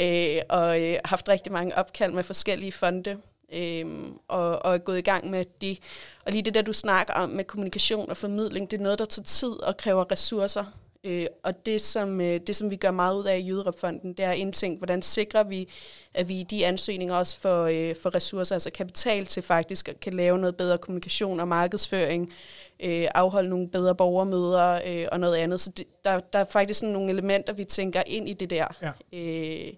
øh, 0.00 0.38
og 0.48 0.82
øh, 0.82 0.96
haft 1.04 1.28
rigtig 1.28 1.52
mange 1.52 1.78
opkald 1.78 2.12
med 2.12 2.22
forskellige 2.22 2.72
fonde, 2.72 3.16
øh, 3.52 3.86
og, 4.28 4.64
og 4.64 4.74
er 4.74 4.78
gået 4.78 4.98
i 4.98 5.02
gang 5.02 5.30
med 5.30 5.44
det. 5.60 5.78
Og 6.26 6.32
lige 6.32 6.42
det 6.42 6.54
der, 6.54 6.62
du 6.62 6.72
snakker 6.72 7.14
om 7.14 7.28
med 7.28 7.44
kommunikation 7.44 8.10
og 8.10 8.16
formidling, 8.16 8.70
det 8.70 8.78
er 8.78 8.82
noget, 8.82 8.98
der 8.98 9.04
tager 9.04 9.24
tid 9.24 9.62
og 9.62 9.76
kræver 9.76 10.12
ressourcer. 10.12 10.64
Øh, 11.04 11.26
og 11.42 11.66
det 11.66 11.80
som, 11.80 12.20
øh, 12.20 12.40
det, 12.46 12.56
som 12.56 12.70
vi 12.70 12.76
gør 12.76 12.90
meget 12.90 13.16
ud 13.16 13.24
af 13.24 13.38
i 13.38 13.48
Jyderup-fonden, 13.48 14.12
det 14.12 14.24
er 14.24 14.30
at 14.30 14.38
indtænke, 14.38 14.78
hvordan 14.78 15.02
sikrer 15.02 15.42
vi, 15.42 15.68
at 16.14 16.28
vi 16.28 16.40
i 16.40 16.42
de 16.42 16.66
ansøgninger 16.66 17.14
også 17.14 17.38
får, 17.38 17.64
øh, 17.64 17.94
får 18.02 18.14
ressourcer, 18.14 18.54
altså 18.54 18.70
kapital 18.70 19.26
til 19.26 19.42
faktisk 19.42 19.88
at 19.88 20.00
kan 20.00 20.12
lave 20.12 20.38
noget 20.38 20.56
bedre 20.56 20.78
kommunikation 20.78 21.40
og 21.40 21.48
markedsføring, 21.48 22.32
øh, 22.80 23.08
afholde 23.14 23.48
nogle 23.48 23.68
bedre 23.68 23.94
borgermøder 23.94 24.80
øh, 24.86 25.06
og 25.12 25.20
noget 25.20 25.36
andet. 25.36 25.60
Så 25.60 25.70
det, 25.70 25.86
der, 26.04 26.20
der 26.20 26.38
er 26.38 26.44
faktisk 26.44 26.80
sådan 26.80 26.92
nogle 26.92 27.10
elementer, 27.10 27.52
vi 27.52 27.64
tænker 27.64 28.02
ind 28.06 28.28
i 28.28 28.32
det 28.32 28.50
der. 28.50 28.66
Ja. 28.82 29.18
Øh, 29.18 29.72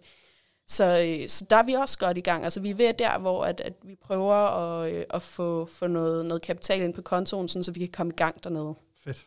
så, 0.68 0.84
øh, 0.84 1.28
så 1.28 1.44
der 1.50 1.56
er 1.56 1.62
vi 1.62 1.72
også 1.72 1.98
godt 1.98 2.18
i 2.18 2.20
gang. 2.20 2.44
Altså 2.44 2.60
vi 2.60 2.70
er 2.70 2.74
ved 2.74 2.94
der, 2.94 3.18
hvor 3.18 3.44
at, 3.44 3.60
at 3.60 3.72
vi 3.82 3.94
prøver 3.94 4.34
at, 4.34 4.92
øh, 4.92 5.04
at 5.10 5.22
få, 5.22 5.66
få 5.66 5.86
noget, 5.86 6.26
noget 6.26 6.42
kapital 6.42 6.80
ind 6.80 6.94
på 6.94 7.02
kontoen, 7.02 7.48
sådan, 7.48 7.64
så 7.64 7.72
vi 7.72 7.80
kan 7.80 7.88
komme 7.88 8.12
i 8.12 8.16
gang 8.16 8.44
dernede. 8.44 8.74
Fedt. 9.04 9.26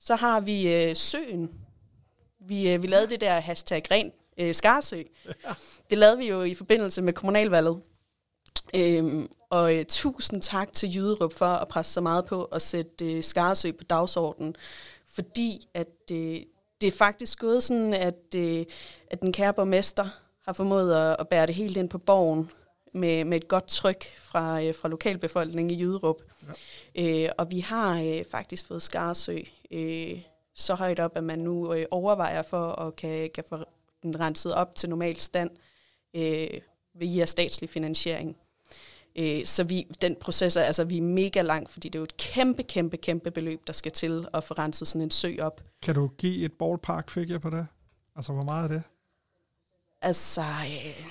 Så 0.00 0.16
har 0.16 0.40
vi 0.40 0.74
øh, 0.74 0.96
søen. 0.96 1.50
Vi, 2.40 2.70
øh, 2.70 2.82
vi 2.82 2.86
lavede 2.86 3.10
det 3.10 3.20
der 3.20 3.40
hashtag 3.40 3.82
ren 3.90 4.12
øh, 4.38 4.54
Skarsø. 4.54 5.02
Det 5.90 5.98
lavede 5.98 6.18
vi 6.18 6.28
jo 6.28 6.42
i 6.42 6.54
forbindelse 6.54 7.02
med 7.02 7.12
kommunalvalget. 7.12 7.80
Øhm, 8.74 9.28
Og 9.50 9.76
øh, 9.76 9.84
tusind 9.84 10.42
tak 10.42 10.72
til 10.72 10.96
Jyderup 10.96 11.32
for 11.32 11.46
at 11.46 11.68
presse 11.68 11.92
så 11.92 12.00
meget 12.00 12.24
på 12.24 12.44
at 12.44 12.62
sætte 12.62 13.12
øh, 13.12 13.24
Skarsø 13.24 13.72
på 13.72 13.84
dagsordenen, 13.84 14.56
fordi 15.06 15.68
at 15.74 16.10
øh, 16.12 16.40
det 16.80 16.86
er 16.86 16.90
faktisk 16.92 17.38
gået 17.38 17.62
sådan, 17.62 17.94
at, 17.94 18.34
øh, 18.36 18.66
at 19.10 19.22
den 19.22 19.32
kære 19.32 19.54
borgmester 19.54 20.08
har 20.48 20.52
formået 20.52 20.94
at, 20.94 21.16
at 21.18 21.28
bære 21.28 21.46
det 21.46 21.54
helt 21.54 21.76
ind 21.76 21.88
på 21.88 21.98
borgen 21.98 22.50
med, 22.92 23.24
med 23.24 23.36
et 23.36 23.48
godt 23.48 23.66
tryk 23.66 24.04
fra, 24.18 24.62
øh, 24.62 24.74
fra 24.74 24.88
lokalbefolkningen 24.88 25.70
i 25.70 25.82
Jyderup. 25.82 26.16
Ja. 26.96 27.24
Øh, 27.24 27.30
og 27.38 27.50
vi 27.50 27.60
har 27.60 28.00
øh, 28.02 28.24
faktisk 28.30 28.66
fået 28.66 28.82
Skarsø 28.82 29.38
øh, 29.70 30.20
så 30.54 30.74
højt 30.74 31.00
op, 31.00 31.16
at 31.16 31.24
man 31.24 31.38
nu 31.38 31.74
øh, 31.74 31.86
overvejer 31.90 32.42
for 32.42 32.72
at 32.72 32.96
kan, 32.96 33.30
kan 33.34 33.44
få 33.48 33.56
den 34.02 34.20
renset 34.20 34.54
op 34.54 34.74
til 34.74 34.88
normal 34.88 35.16
stand 35.16 35.50
øh, 36.14 36.48
via 36.94 37.24
statslig 37.24 37.70
finansiering. 37.70 38.36
Øh, 39.16 39.44
så 39.44 39.64
vi, 39.64 39.86
den 40.02 40.16
proces 40.20 40.56
er, 40.56 40.62
altså, 40.62 40.84
vi 40.84 40.98
er 40.98 41.02
mega 41.02 41.42
langt, 41.42 41.70
fordi 41.70 41.88
det 41.88 41.94
er 41.94 42.00
jo 42.00 42.04
et 42.04 42.16
kæmpe, 42.16 42.62
kæmpe, 42.62 42.96
kæmpe 42.96 43.30
beløb, 43.30 43.66
der 43.66 43.72
skal 43.72 43.92
til 43.92 44.26
at 44.34 44.44
få 44.44 44.54
renset 44.54 44.88
sådan 44.88 45.02
en 45.02 45.10
sø 45.10 45.36
op. 45.40 45.64
Kan 45.82 45.94
du 45.94 46.10
give 46.18 46.44
et 46.44 46.52
ballpark 46.52 47.10
figure 47.10 47.40
på 47.40 47.50
det? 47.50 47.66
Altså, 48.16 48.32
hvor 48.32 48.42
meget 48.42 48.64
er 48.64 48.68
det? 48.68 48.82
Altså, 50.02 50.40
øh, 50.40 51.06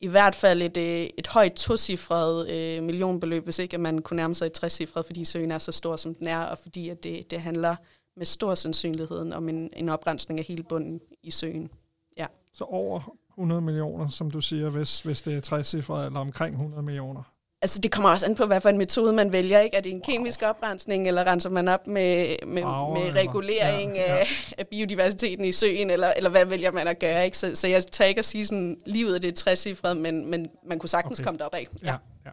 i 0.00 0.06
hvert 0.06 0.34
fald 0.34 0.62
et, 0.62 0.76
øh, 0.76 1.08
et 1.18 1.26
højt 1.26 1.52
tocifret 1.52 2.50
øh, 2.50 2.82
millionbeløb, 2.82 3.44
hvis 3.44 3.58
ikke 3.58 3.74
at 3.74 3.80
man 3.80 3.98
kunne 3.98 4.16
nærme 4.16 4.34
sig 4.34 4.46
et 4.46 4.52
trecifret, 4.52 5.06
fordi 5.06 5.24
søen 5.24 5.50
er 5.50 5.58
så 5.58 5.72
stor, 5.72 5.96
som 5.96 6.14
den 6.14 6.26
er, 6.26 6.38
og 6.38 6.58
fordi 6.58 6.88
at 6.88 7.02
det, 7.02 7.30
det 7.30 7.40
handler 7.40 7.76
med 8.16 8.26
stor 8.26 8.54
sandsynlighed 8.54 9.32
om 9.32 9.48
en, 9.48 9.70
en 9.76 9.88
oprensning 9.88 10.40
af 10.40 10.44
hele 10.44 10.62
bunden 10.62 11.00
i 11.22 11.30
søen. 11.30 11.70
Ja. 12.16 12.26
Så 12.52 12.64
over 12.64 13.16
100 13.30 13.60
millioner, 13.60 14.08
som 14.08 14.30
du 14.30 14.40
siger, 14.40 14.70
hvis, 14.70 15.00
hvis 15.00 15.22
det 15.22 15.36
er 15.36 15.40
60 15.40 15.74
eller 15.74 16.20
omkring 16.20 16.54
100 16.54 16.82
millioner. 16.82 17.22
Altså, 17.62 17.80
det 17.80 17.92
kommer 17.92 18.10
også 18.10 18.26
an 18.26 18.34
på, 18.34 18.46
hvad 18.46 18.60
for 18.60 18.68
en 18.68 18.78
metode 18.78 19.12
man 19.12 19.32
vælger. 19.32 19.60
Ikke? 19.60 19.76
Er 19.76 19.80
det 19.80 19.92
en 19.92 20.00
kemisk 20.00 20.42
oprensning, 20.42 21.08
eller 21.08 21.32
renser 21.32 21.50
man 21.50 21.68
op 21.68 21.86
med, 21.86 22.36
med, 22.46 22.62
Wow, 22.62 22.94
med 22.94 23.12
regulering 23.14 23.92
ja, 23.94 24.14
ja. 24.14 24.18
Af, 24.18 24.54
af 24.58 24.66
biodiversiteten 24.68 25.44
i 25.44 25.52
søen, 25.52 25.90
eller, 25.90 26.12
eller 26.16 26.30
hvad 26.30 26.44
vælger 26.46 26.72
man 26.72 26.88
at 26.88 26.98
gøre? 26.98 27.24
Ikke? 27.24 27.38
Så, 27.38 27.54
så 27.54 27.68
jeg 27.68 27.86
tager 27.86 28.08
ikke 28.08 28.18
at 28.18 28.24
sige 28.24 28.46
sådan, 28.46 28.80
livet 28.86 29.14
er 29.14 29.18
det 29.18 29.34
trecifret, 29.34 29.96
men, 29.96 30.26
men 30.30 30.48
man 30.66 30.78
kunne 30.78 30.88
sagtens 30.88 31.18
Okay. 31.20 31.24
komme 31.26 31.38
derop 31.38 31.54
af. 31.54 31.66
Ja. 31.82 31.96
ja. 32.26 32.30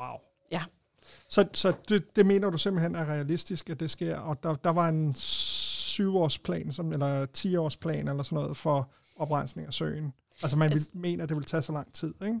Wow. 0.00 0.16
Ja. 0.52 0.62
Så, 1.28 1.46
så 1.54 1.72
det, 1.88 2.16
det 2.16 2.26
mener 2.26 2.50
du 2.50 2.58
simpelthen 2.58 2.94
er 2.94 3.04
realistisk, 3.04 3.70
at 3.70 3.80
det 3.80 3.90
sker, 3.90 4.16
og 4.18 4.42
der, 4.42 4.54
der 4.54 4.70
var 4.70 4.88
en 4.88 5.14
syvårsplan, 5.14 6.72
som, 6.72 6.92
eller 6.92 7.26
10-årsplan 7.38 8.08
eller 8.10 8.22
sådan 8.22 8.36
noget 8.36 8.56
for 8.56 8.88
oprensning 9.16 9.66
af 9.66 9.74
søen. 9.74 10.12
Altså 10.42 10.56
man 10.56 10.68
vil, 10.70 10.74
Altså- 10.74 10.90
mener, 10.94 11.22
at 11.22 11.28
det 11.28 11.36
vil 11.36 11.44
tage 11.44 11.62
så 11.62 11.72
lang 11.72 11.92
tid, 11.92 12.14
ikke? 12.22 12.40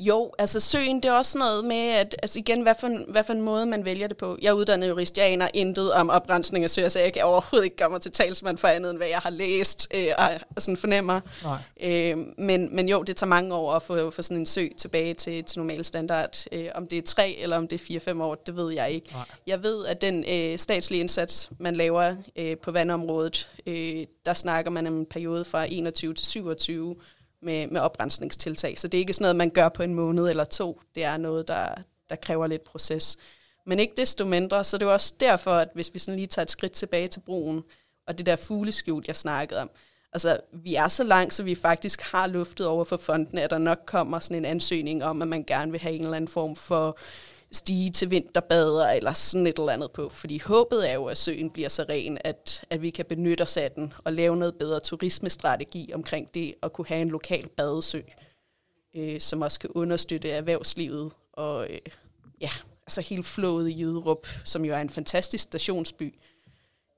Jo, 0.00 0.32
altså 0.38 0.60
søen, 0.60 0.96
det 0.96 1.04
er 1.04 1.12
også 1.12 1.38
noget 1.38 1.64
med, 1.64 1.76
at 1.76 2.16
altså 2.22 2.38
igen, 2.38 2.62
hvad 2.62 2.74
for, 2.80 2.86
en, 2.86 3.04
hvad 3.08 3.24
for 3.24 3.32
en 3.32 3.40
måde 3.40 3.66
man 3.66 3.84
vælger 3.84 4.06
det 4.06 4.16
på. 4.16 4.38
Jeg 4.42 4.48
er 4.48 4.52
uddannet 4.52 4.88
jurist, 4.88 5.18
jeg 5.18 5.26
aner 5.26 5.48
intet 5.54 5.92
om 5.92 6.10
oprensning 6.10 6.64
af 6.64 6.70
søer, 6.70 6.88
så 6.88 6.98
jeg 6.98 7.12
kan 7.12 7.24
overhovedet 7.24 7.64
ikke 7.64 7.76
komme 7.76 7.98
til 7.98 8.12
talsmand 8.12 8.58
for 8.58 8.68
andet, 8.68 8.90
end 8.90 8.98
hvad 8.98 9.08
jeg 9.08 9.18
har 9.18 9.30
læst 9.30 9.88
øh, 9.94 10.08
og, 10.56 10.62
sådan 10.62 10.76
fornemmer. 10.76 11.20
Nej. 11.42 11.58
Øh, 11.80 12.16
men, 12.38 12.76
men 12.76 12.88
jo, 12.88 13.02
det 13.02 13.16
tager 13.16 13.28
mange 13.28 13.54
år 13.54 13.72
at 13.72 13.82
få, 13.82 14.10
få 14.10 14.22
sådan 14.22 14.36
en 14.36 14.46
sø 14.46 14.66
tilbage 14.78 15.14
til, 15.14 15.44
til 15.44 15.58
normal 15.58 15.84
standard. 15.84 16.44
Øh, 16.52 16.68
om 16.74 16.86
det 16.86 16.98
er 16.98 17.02
tre 17.02 17.36
eller 17.40 17.56
om 17.56 17.68
det 17.68 17.80
er 17.80 17.84
fire-fem 17.84 18.20
år, 18.20 18.34
det 18.34 18.56
ved 18.56 18.72
jeg 18.72 18.90
ikke. 18.90 19.12
Nej. 19.12 19.24
Jeg 19.46 19.62
ved, 19.62 19.86
at 19.86 20.02
den 20.02 20.24
øh, 20.28 20.58
statslige 20.58 21.00
indsats, 21.00 21.50
man 21.58 21.76
laver 21.76 22.16
øh, 22.36 22.56
på 22.56 22.70
vandområdet, 22.70 23.48
øh, 23.66 24.06
der 24.26 24.34
snakker 24.34 24.70
man 24.70 24.86
om 24.86 24.98
en 24.98 25.06
periode 25.06 25.44
fra 25.44 25.66
21 25.68 26.14
til 26.14 26.26
27 26.26 26.96
med, 27.42 27.66
med 27.66 27.80
oprensningstiltag. 27.80 28.78
Så 28.78 28.88
det 28.88 28.98
er 28.98 29.00
ikke 29.00 29.12
sådan 29.12 29.24
noget, 29.24 29.36
man 29.36 29.50
gør 29.50 29.68
på 29.68 29.82
en 29.82 29.94
måned 29.94 30.28
eller 30.28 30.44
to. 30.44 30.80
Det 30.94 31.04
er 31.04 31.16
noget, 31.16 31.48
der, 31.48 31.68
der 32.10 32.16
kræver 32.16 32.46
lidt 32.46 32.64
proces. 32.64 33.16
Men 33.66 33.80
ikke 33.80 33.94
desto 33.96 34.24
mindre, 34.24 34.64
så 34.64 34.78
det 34.78 34.86
er 34.86 34.92
også 34.92 35.14
derfor, 35.20 35.50
at 35.50 35.68
hvis 35.74 35.94
vi 35.94 35.98
sådan 35.98 36.16
lige 36.16 36.26
tager 36.26 36.44
et 36.44 36.50
skridt 36.50 36.72
tilbage 36.72 37.08
til 37.08 37.20
broen, 37.20 37.64
og 38.06 38.18
det 38.18 38.26
der 38.26 38.36
fugleskjul, 38.36 39.04
jeg 39.06 39.16
snakkede 39.16 39.60
om, 39.60 39.70
altså 40.12 40.40
vi 40.52 40.74
er 40.74 40.88
så 40.88 41.04
langt, 41.04 41.34
så 41.34 41.42
vi 41.42 41.54
faktisk 41.54 42.00
har 42.00 42.26
luftet 42.26 42.66
over 42.66 42.84
for 42.84 42.96
fondene, 42.96 43.42
at 43.42 43.50
der 43.50 43.58
nok 43.58 43.78
kommer 43.86 44.18
sådan 44.18 44.36
en 44.36 44.44
ansøgning 44.44 45.04
om, 45.04 45.22
at 45.22 45.28
man 45.28 45.44
gerne 45.44 45.70
vil 45.70 45.80
have 45.80 45.94
en 45.94 46.02
eller 46.02 46.16
anden 46.16 46.28
form 46.28 46.56
for 46.56 46.98
stige 47.52 47.90
til 47.90 48.10
vinterbader 48.10 48.90
eller 48.90 49.12
sådan 49.12 49.46
et 49.46 49.58
eller 49.58 49.72
andet 49.72 49.92
på. 49.92 50.08
Fordi 50.08 50.38
håbet 50.38 50.90
er 50.90 50.94
jo, 50.94 51.04
at 51.04 51.16
søen 51.16 51.50
bliver 51.50 51.68
så 51.68 51.84
ren, 51.88 52.18
at, 52.24 52.64
at 52.70 52.82
vi 52.82 52.90
kan 52.90 53.04
benytte 53.04 53.42
os 53.42 53.56
af 53.56 53.70
den 53.70 53.92
og 54.04 54.12
lave 54.12 54.36
noget 54.36 54.54
bedre 54.54 54.80
turismestrategi 54.80 55.90
omkring 55.94 56.34
det 56.34 56.54
at 56.62 56.72
kunne 56.72 56.86
have 56.86 57.02
en 57.02 57.08
lokal 57.08 57.48
badesø, 57.48 58.00
øh, 58.94 59.20
som 59.20 59.42
også 59.42 59.60
kan 59.60 59.70
understøtte 59.70 60.30
erhvervslivet 60.30 61.12
og 61.32 61.70
øh, 61.70 61.78
ja, 62.40 62.50
altså 62.86 63.00
hele 63.00 63.22
flået 63.22 63.68
i 63.68 63.80
Jyderup, 63.80 64.26
som 64.44 64.64
jo 64.64 64.74
er 64.74 64.78
en 64.78 64.90
fantastisk 64.90 65.44
stationsby. 65.44 66.14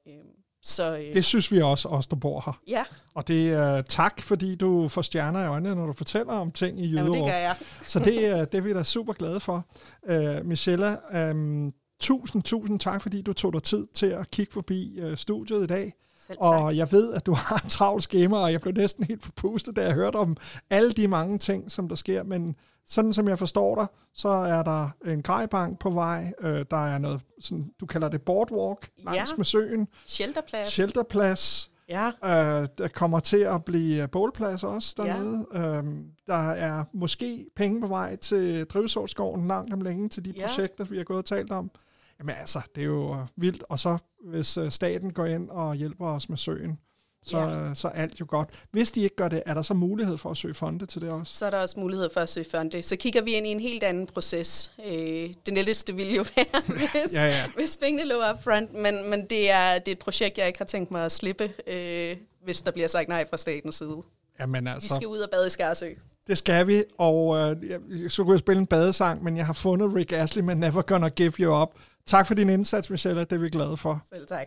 Øh, 0.07 0.15
så 0.63 0.97
øh, 0.97 1.15
Det 1.15 1.25
synes 1.25 1.53
vi 1.53 1.61
også, 1.63 1.89
os 1.89 2.07
der 2.07 2.17
bor 2.17 2.43
her. 2.47 2.61
ja, 2.69 2.85
Og 3.15 3.29
det 3.29 3.51
er 3.53 3.79
uh, 3.79 3.85
tak, 3.89 4.21
fordi 4.23 4.57
du 4.57 4.89
får 4.89 5.03
stjerner 5.03 5.45
i 5.45 5.47
øjnene, 5.47 5.75
når 5.75 5.87
du 5.87 5.93
fortæller 5.93 6.33
om 6.33 6.53
ting 6.53 6.81
i 6.81 6.89
Jyderup. 6.91 7.07
jamen, 7.07 7.23
det 7.23 7.31
gør 7.33 7.39
jeg. 7.39 7.57
Så 7.83 7.99
det, 7.99 8.27
er- 8.27 8.45
det 8.45 8.59
er 8.59 8.63
vi 8.63 8.73
da 8.75 8.83
super 8.83 9.13
glade 9.13 9.41
for. 9.41 9.67
Uh, 10.11 10.47
Michelle, 10.47 10.97
um, 11.31 11.73
tusind, 12.01 12.43
tusind 12.43 12.81
tak, 12.81 13.03
fordi 13.03 13.23
du 13.23 13.33
tog 13.33 13.53
dig 13.53 13.63
tid 13.63 13.87
til 13.95 14.07
at 14.07 14.31
kigge 14.31 14.53
forbi 14.53 15.01
uh, 15.03 15.17
studiet 15.17 15.63
i 15.63 15.67
dag. 15.67 15.93
Og 16.39 16.77
jeg 16.77 16.93
ved, 16.93 17.15
at 17.15 17.27
du 17.27 17.33
har 17.35 17.61
en 17.65 17.69
travl 17.71 18.03
skema, 18.03 18.37
og 18.37 18.53
jeg 18.53 18.61
blev 18.61 18.75
næsten 18.75 19.05
helt 19.05 19.23
forpustet, 19.25 19.77
da 19.77 19.81
jeg 19.85 19.95
hørte 19.95 20.17
om 20.17 20.37
alle 20.71 20.91
de 20.91 21.09
mange 21.09 21.39
ting, 21.39 21.71
som 21.71 21.89
der 21.89 21.97
sker. 21.97 22.23
Men 22.23 22.57
sådan 22.91 23.13
som 23.13 23.29
jeg 23.29 23.39
forstår 23.39 23.75
dig, 23.75 23.87
så 24.15 24.29
er 24.29 24.63
der 24.63 24.89
en 25.07 25.23
grejbank 25.23 25.79
på 25.79 25.91
vej. 25.91 26.33
Øh, 26.41 26.65
der 26.71 26.87
er 26.87 26.99
noget, 26.99 27.21
sådan, 27.41 27.71
du 27.81 27.87
kalder 27.87 28.09
det 28.09 28.23
boardwalk, 28.23 28.91
langs 29.05 29.31
Ja. 29.31 29.37
med 29.37 29.45
søen. 29.45 29.89
Shelterplads. 30.07 30.69
Shelterplads. 30.69 31.71
Ja, 31.89 32.07
Øh, 32.25 32.69
der 32.79 32.89
kommer 32.95 33.21
til 33.21 33.37
at 33.37 33.65
blive 33.65 34.09
bålplads 34.09 34.65
også 34.65 34.95
Ja. 34.99 35.03
dernede. 35.05 35.47
Øhm, 35.53 36.05
der 36.27 36.51
er 36.51 36.85
måske 36.93 37.47
penge 37.57 37.81
på 37.81 37.87
vej 37.87 38.17
til 38.17 38.65
Drivsårsgården 38.65 39.49
langt 39.49 39.73
om 39.73 39.81
længe 39.81 40.09
til 40.09 40.25
de 40.25 40.33
Ja. 40.37 40.47
projekter, 40.47 40.85
vi 40.85 40.97
har 40.97 41.05
gået 41.05 41.19
og 41.19 41.25
talt 41.25 41.53
om. 41.53 41.71
Jamen 42.19 42.35
altså, 42.41 42.61
det 42.75 42.81
er 42.81 42.87
jo 42.87 43.17
vildt. 43.37 43.65
Og 43.69 43.79
så 43.79 43.99
hvis 44.25 44.57
øh, 44.57 44.71
staten 44.71 45.13
går 45.13 45.27
ind 45.27 45.51
og 45.51 45.75
hjælper 45.75 46.07
os 46.07 46.29
med 46.29 46.39
søen, 46.39 46.79
så, 47.23 47.39
Ja. 47.39 47.75
så 47.75 47.89
er 47.89 47.93
alt 47.93 48.21
jo 48.21 48.27
godt. 48.29 48.49
Hvis 48.71 48.93
de 48.93 49.01
ikke 49.03 49.17
gør 49.17 49.29
det, 49.29 49.43
er 49.47 49.55
der 49.55 49.63
så 49.63 49.75
mulighed 49.75 50.19
for 50.19 50.31
at 50.31 50.37
søge 50.37 50.55
fonde 50.55 50.87
til 50.87 51.01
det 51.01 51.11
også? 51.11 51.35
så 51.35 51.47
er 51.47 51.51
der 51.51 51.59
også 51.59 51.81
mulighed 51.81 52.09
for 52.15 52.21
at 52.21 52.29
søge 52.29 52.47
fonde. 52.51 52.83
Så 52.83 52.97
kigger 52.97 53.23
vi 53.23 53.33
ind 53.33 53.47
i 53.47 53.51
en 53.51 53.61
helt 53.61 53.83
anden 53.85 54.07
proces. 54.07 54.73
Øh, 54.87 55.31
det 55.47 55.55
letteste 55.55 55.95
ville 55.95 56.13
jo 56.15 56.25
være, 56.37 56.63
hvis, 56.67 57.13
Ja, 57.15 57.25
ja. 57.27 57.45
hvis 57.57 57.77
pengene 57.83 58.09
lå 58.09 58.15
up 58.33 58.45
front, 58.45 58.75
men, 58.75 59.11
men 59.11 59.27
det, 59.27 59.51
er, 59.51 59.79
det 59.79 59.89
er 59.89 59.93
et 59.93 59.99
projekt, 59.99 60.39
jeg 60.39 60.47
ikke 60.47 60.59
har 60.59 60.65
tænkt 60.67 60.91
mig 60.91 61.05
at 61.05 61.13
slippe, 61.13 61.53
øh, 61.67 62.17
hvis 62.45 62.63
der 62.63 62.71
bliver 62.71 62.89
sagt 62.89 63.09
nej 63.09 63.29
fra 63.31 63.37
statens 63.37 63.75
side. 63.75 64.03
Jamen 64.41 64.65
Vi 64.65 64.71
altså, 64.71 64.95
skal 64.95 65.07
ud 65.09 65.19
og 65.19 65.31
bade 65.31 65.47
i 65.47 65.51
Skarsø. 65.51 65.91
det 66.27 66.39
skal 66.39 66.67
vi. 66.67 66.85
Og 66.99 67.37
øh, 67.37 67.57
jeg, 67.71 68.11
så 68.11 68.25
kunne 68.25 68.33
jeg 68.33 68.39
spille 68.41 68.61
en 68.61 68.67
badesang, 68.67 69.25
men 69.25 69.37
jeg 69.37 69.47
har 69.47 69.53
fundet 69.53 69.95
Rick 69.95 70.13
Astley 70.13 70.43
med 70.43 70.55
Never 70.55 70.83
Gonna 70.83 71.09
Give 71.09 71.33
You 71.41 71.63
Up. 71.63 71.69
Tak 72.07 72.27
for 72.27 72.35
din 72.35 72.49
indsats, 72.49 72.91
Michelle. 72.91 73.21
Det 73.21 73.33
er 73.33 73.39
vi 73.39 73.49
glade 73.51 73.77
for. 73.77 74.03
Selv 74.15 74.27
tak. 74.27 74.47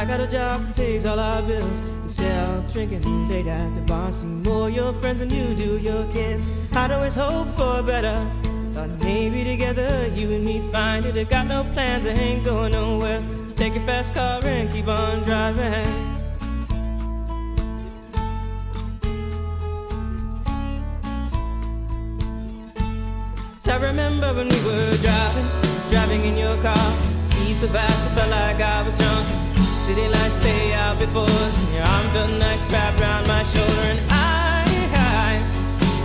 I 0.00 0.06
got 0.06 0.18
a 0.18 0.26
job 0.26 0.64
that 0.64 0.76
pays 0.76 1.04
all 1.04 1.18
our 1.20 1.42
bills. 1.42 1.80
Instead 2.04 2.48
of 2.48 2.72
drinking 2.72 3.28
late 3.28 3.46
at 3.46 3.68
the 3.76 3.82
bar, 3.82 4.10
see 4.10 4.26
more 4.26 4.70
your 4.70 4.94
friends 4.94 5.20
than 5.20 5.28
you 5.28 5.54
do 5.54 5.76
your 5.76 6.10
kids. 6.10 6.50
I'd 6.74 6.90
always 6.90 7.14
hope 7.14 7.48
for 7.48 7.82
better. 7.82 8.16
Thought 8.72 8.88
maybe 9.04 9.44
together 9.44 10.10
you 10.16 10.32
and 10.32 10.42
me 10.42 10.62
find 10.72 11.04
it. 11.04 11.18
I 11.18 11.24
got 11.24 11.48
no 11.48 11.64
plans, 11.74 12.06
I 12.06 12.12
ain't 12.12 12.46
going 12.46 12.72
nowhere. 12.72 13.22
So 13.48 13.54
take 13.56 13.74
your 13.74 13.84
fast 13.84 14.14
car 14.14 14.40
and 14.42 14.72
keep 14.72 14.88
on 14.88 15.22
driving. 15.24 15.84
So 23.58 23.72
I 23.72 23.78
remember 23.82 24.32
when 24.32 24.48
we 24.48 24.60
were 24.64 24.96
driving, 25.04 25.48
driving 25.90 26.22
in 26.22 26.38
your 26.38 26.56
car. 26.62 26.90
Speed 27.18 27.56
so 27.56 27.66
fast, 27.68 28.12
I 28.12 28.14
felt 28.14 28.30
like 28.30 28.60
I 28.62 28.82
was 28.82 28.96
drunk. 28.96 29.39
City 29.90 30.08
lights 30.08 30.44
lay 30.44 30.72
out 30.72 30.96
before 31.00 31.32
us, 31.44 31.54
and 31.62 31.74
your 31.74 31.86
arm 31.94 32.06
felt 32.14 32.30
nice 32.48 32.64
wrapped 32.72 33.00
around 33.00 33.26
my 33.34 33.42
shoulder, 33.52 33.86
and 33.92 34.00
I, 34.08 34.62
I 35.18 35.30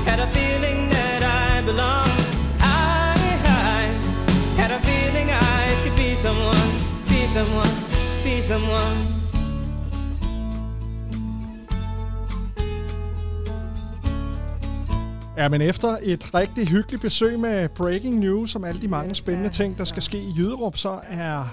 had 0.10 0.20
a 0.20 0.28
feeling 0.38 0.80
that 0.96 1.22
I 1.22 1.62
belonged. 1.70 2.22
I, 2.60 3.14
I 3.78 3.82
had 4.62 4.72
a 4.78 4.80
feeling 4.90 5.28
I 5.30 5.62
could 5.84 5.98
be 6.04 6.12
someone, 6.26 6.70
be 7.12 7.22
someone, 7.36 7.74
be 8.24 8.42
someone. 8.52 8.98
Ja, 15.38 15.50
men 15.50 15.62
efter 15.62 15.98
et 16.02 16.34
rigtig 16.34 16.68
hyggeligt 16.68 17.02
besøg 17.02 17.40
med 17.40 17.70
Breaking 17.70 18.20
News 18.20 18.56
om 18.56 18.64
alle 18.64 18.82
de 18.82 18.88
mange 18.88 19.16
spændende 19.16 19.50
ting, 19.50 19.78
der 19.78 19.84
skal 19.84 20.04
ske 20.04 20.18
i 20.18 20.34
Jyderup, 20.38 20.78
så 20.78 21.00
er 21.10 21.46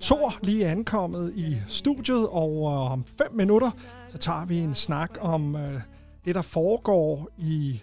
Thor 0.00 0.34
lige 0.42 0.66
ankommet 0.66 1.32
i 1.36 1.56
studiet, 1.68 2.28
og 2.28 2.50
øh, 2.50 2.92
om 2.92 3.04
fem 3.04 3.32
minutter, 3.32 3.70
så 4.08 4.18
tager 4.18 4.44
vi 4.44 4.58
en 4.58 4.74
snak 4.74 5.18
om 5.20 5.56
øh, 5.56 5.80
det, 6.24 6.34
der 6.34 6.42
foregår 6.42 7.28
i 7.38 7.82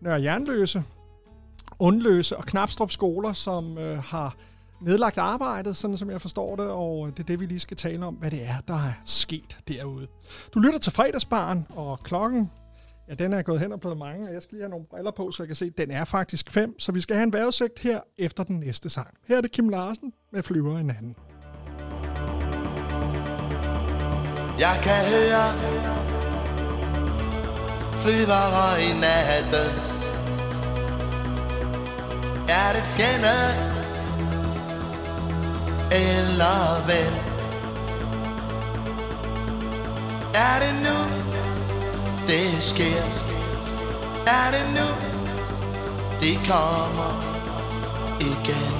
Nørre 0.00 0.22
Jernløse, 0.22 0.82
Undløse 1.78 2.36
og 2.36 2.44
Knapstrup 2.44 2.90
skoler, 2.90 3.32
som 3.32 3.78
øh, 3.78 3.98
har 3.98 4.36
nedlagt 4.80 5.18
arbejdet, 5.18 5.76
sådan 5.76 5.96
som 5.96 6.10
jeg 6.10 6.20
forstår 6.20 6.56
det, 6.56 6.66
og 6.66 7.06
øh, 7.06 7.12
det 7.12 7.18
er 7.18 7.26
det, 7.26 7.40
vi 7.40 7.46
lige 7.46 7.60
skal 7.60 7.76
tale 7.76 8.06
om, 8.06 8.14
hvad 8.14 8.30
det 8.30 8.42
er, 8.42 8.60
der 8.68 8.74
er 8.74 8.92
sket 9.04 9.58
derude. 9.68 10.06
Du 10.54 10.60
lytter 10.60 10.78
til 10.78 10.92
fredagsbaren, 10.92 11.66
og 11.76 12.00
klokken 12.02 12.50
Ja, 13.08 13.14
den 13.14 13.32
er 13.32 13.42
gået 13.42 13.60
hen 13.60 13.72
og 13.72 13.80
blevet 13.80 13.98
mange, 13.98 14.28
og 14.28 14.34
jeg 14.34 14.42
skal 14.42 14.54
lige 14.56 14.62
have 14.62 14.70
nogle 14.70 14.86
briller 14.86 15.10
på, 15.10 15.30
så 15.30 15.42
jeg 15.42 15.48
kan 15.48 15.56
se, 15.56 15.64
at 15.64 15.78
den 15.78 15.90
er 15.90 16.04
faktisk 16.04 16.50
fem. 16.50 16.78
Så 16.78 16.92
vi 16.92 17.00
skal 17.00 17.16
have 17.16 17.22
en 17.22 17.32
vejrudsigt 17.32 17.78
her 17.78 18.00
efter 18.18 18.44
den 18.44 18.60
næste 18.60 18.88
sang. 18.88 19.08
Her 19.26 19.36
er 19.36 19.40
det 19.40 19.52
Kim 19.52 19.68
Larsen 19.68 20.12
med 20.32 20.42
Flyver 20.42 20.78
en 20.78 20.90
anden. 20.90 21.16
Jeg 24.58 24.78
kan 24.82 25.04
høre 25.04 25.52
flyvere 28.02 28.82
i 28.82 28.92
natten 28.92 29.70
Er 32.48 32.72
det 32.72 32.82
fjende 32.82 33.38
eller 35.92 36.86
ven? 36.86 37.14
Er 40.34 40.58
det 40.58 40.74
nu, 40.82 40.98
det 42.26 42.64
sker? 42.64 43.04
Er 44.26 44.50
det 44.50 44.66
nu, 44.74 44.88
det 46.20 46.38
kommer 46.48 47.12
igen? 48.20 48.74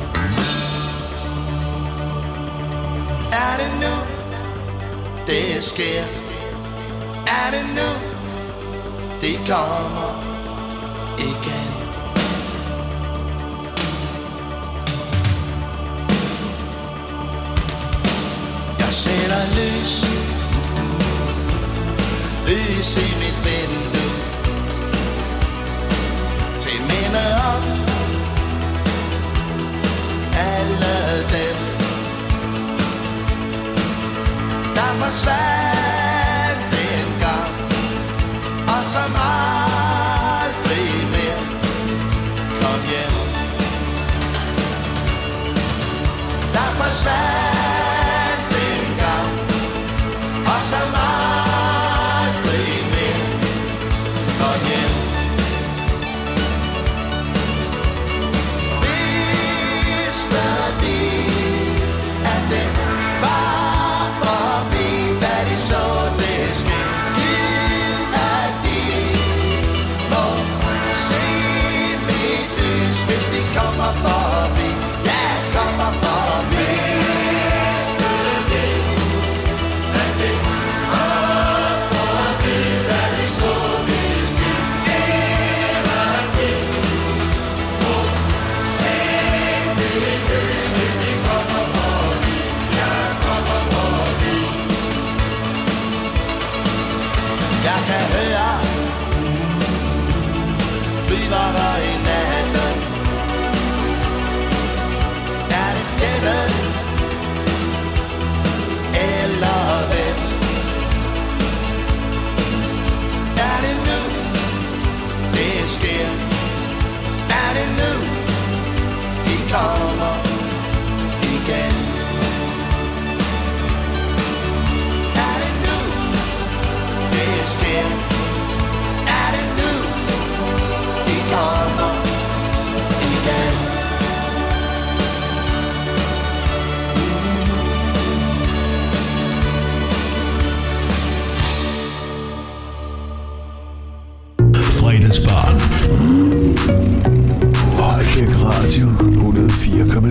Er 3.33 3.57
det 3.57 3.73
nu, 3.81 4.14
det 5.27 5.65
sker? 5.65 6.05
Er 7.27 7.51
det 7.51 7.67
nu, 7.75 7.91
det 9.21 9.39
kommer 9.49 10.23
igen? 11.19 11.75
Jeg 18.79 18.93
sætter 18.93 19.45
lys 19.57 20.05
Lys 22.47 22.97
i 22.97 23.15
mit 23.23 23.39
vindue 23.45 24.15
Til 26.61 26.81
minde 26.81 27.25
om 27.53 27.63
Alle 30.37 31.23
dem 31.33 31.74
Der 34.95 35.01
forsvandt 35.01 35.84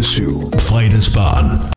7. 0.03 0.23
Fredagsbarn. 0.59 1.71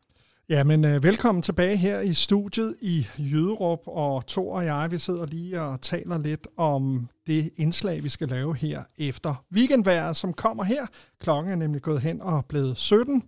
Ja, 0.49 0.63
men 0.63 0.85
øh, 0.85 1.03
velkommen 1.03 1.41
tilbage 1.41 1.77
her 1.77 1.99
i 1.99 2.13
studiet 2.13 2.75
i 2.81 3.07
Jyderup, 3.17 3.79
og 3.85 4.27
Thor 4.27 4.55
og 4.55 4.65
jeg, 4.65 4.87
vi 4.91 4.97
sidder 4.97 5.25
lige 5.25 5.61
og 5.61 5.81
taler 5.81 6.17
lidt 6.17 6.47
om 6.57 7.09
det 7.27 7.49
indslag, 7.57 8.03
vi 8.03 8.09
skal 8.09 8.27
lave 8.27 8.55
her 8.55 8.83
efter 8.97 9.43
weekendværet, 9.53 10.15
som 10.17 10.33
kommer 10.33 10.63
her. 10.63 10.85
Klokken 11.19 11.51
er 11.51 11.55
nemlig 11.55 11.81
gået 11.81 12.01
hen 12.01 12.21
og 12.21 12.45
blevet 12.45 12.77
17. 12.77 13.23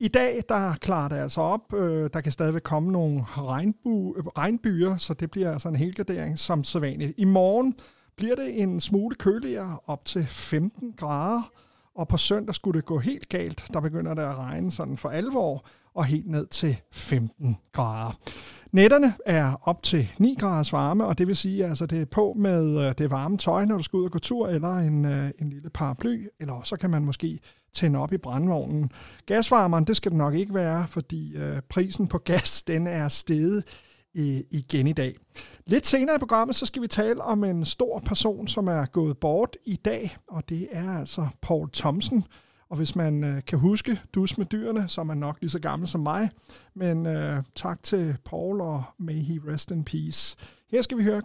I 0.00 0.08
dag, 0.08 0.42
der 0.48 0.74
klarer 0.74 1.08
det 1.08 1.16
altså 1.16 1.40
op. 1.40 1.74
Øh, 1.74 2.10
der 2.12 2.20
kan 2.20 2.32
stadigvæk 2.32 2.62
komme 2.62 2.92
nogle 2.92 3.20
regnbu- 3.20 4.30
regnbyer, 4.38 4.96
så 4.96 5.14
det 5.14 5.30
bliver 5.30 5.52
altså 5.52 5.68
en 5.68 5.76
helgardering 5.76 6.38
som 6.38 6.64
sædvanligt. 6.64 7.12
I 7.16 7.24
morgen 7.24 7.74
bliver 8.16 8.34
det 8.34 8.60
en 8.62 8.80
smule 8.80 9.14
køligere, 9.14 9.78
op 9.86 10.04
til 10.04 10.26
15 10.26 10.92
grader. 10.96 11.50
Og 11.94 12.08
på 12.08 12.16
søndag 12.16 12.54
skulle 12.54 12.76
det 12.76 12.86
gå 12.86 12.98
helt 12.98 13.28
galt. 13.28 13.64
Der 13.72 13.80
begynder 13.80 14.14
det 14.14 14.22
at 14.22 14.36
regne 14.36 14.70
sådan 14.70 14.96
for 14.96 15.08
alvor, 15.08 15.66
og 15.94 16.04
helt 16.04 16.30
ned 16.30 16.46
til 16.46 16.76
15 16.92 17.56
grader. 17.72 18.18
Nætterne 18.72 19.14
er 19.26 19.54
op 19.62 19.82
til 19.82 20.08
9 20.18 20.36
graders 20.40 20.72
varme, 20.72 21.06
og 21.06 21.18
det 21.18 21.26
vil 21.26 21.36
sige, 21.36 21.64
at 21.64 21.68
altså, 21.68 21.86
det 21.86 22.00
er 22.00 22.04
på 22.04 22.34
med 22.38 22.88
øh, 22.88 22.94
det 22.98 23.10
varme 23.10 23.38
tøj, 23.38 23.64
når 23.64 23.76
du 23.76 23.82
skal 23.82 23.96
ud 23.96 24.04
og 24.04 24.10
gå 24.10 24.18
tur, 24.18 24.48
eller 24.48 24.76
en, 24.76 25.04
øh, 25.04 25.30
en 25.38 25.50
lille 25.50 25.70
paraply, 25.70 26.26
eller 26.40 26.62
så 26.62 26.76
kan 26.76 26.90
man 26.90 27.04
måske 27.04 27.40
tænde 27.72 27.98
op 27.98 28.12
i 28.12 28.18
brandvognen. 28.18 28.90
Gasvarmeren, 29.26 29.84
det 29.84 29.96
skal 29.96 30.10
det 30.10 30.18
nok 30.18 30.34
ikke 30.34 30.54
være, 30.54 30.86
fordi 30.88 31.36
øh, 31.36 31.60
prisen 31.68 32.06
på 32.06 32.18
gas, 32.18 32.62
den 32.62 32.86
er 32.86 33.08
steget 33.08 33.64
i, 34.14 34.44
igen 34.50 34.86
i 34.86 34.92
dag. 34.92 35.16
Lidt 35.66 35.86
senere 35.86 36.16
i 36.16 36.18
programmet, 36.18 36.56
så 36.56 36.66
skal 36.66 36.82
vi 36.82 36.86
tale 36.86 37.22
om 37.22 37.44
en 37.44 37.64
stor 37.64 37.98
person, 37.98 38.48
som 38.48 38.68
er 38.68 38.86
gået 38.86 39.18
bort 39.18 39.56
i 39.64 39.76
dag, 39.76 40.16
og 40.28 40.48
det 40.48 40.68
er 40.70 40.98
altså 40.98 41.28
Paul 41.42 41.70
Thomsen. 41.70 42.24
Og 42.70 42.76
hvis 42.76 42.96
man 42.96 43.24
øh, 43.24 43.44
kan 43.44 43.58
huske 43.58 44.00
Dus 44.14 44.38
med 44.38 44.46
dyrene, 44.46 44.88
så 44.88 45.00
er 45.00 45.04
man 45.04 45.16
nok 45.16 45.38
lige 45.40 45.50
så 45.50 45.58
gammel 45.58 45.88
som 45.88 46.00
mig. 46.00 46.30
Men 46.74 47.06
øh, 47.06 47.42
tak 47.54 47.82
til 47.82 48.16
Paul 48.24 48.60
og 48.60 48.82
May 48.98 49.22
he 49.22 49.40
rest 49.48 49.70
in 49.70 49.84
peace. 49.84 50.36
Her 50.70 50.82
skal 50.82 50.98
vi 50.98 51.02
høre 51.02 51.22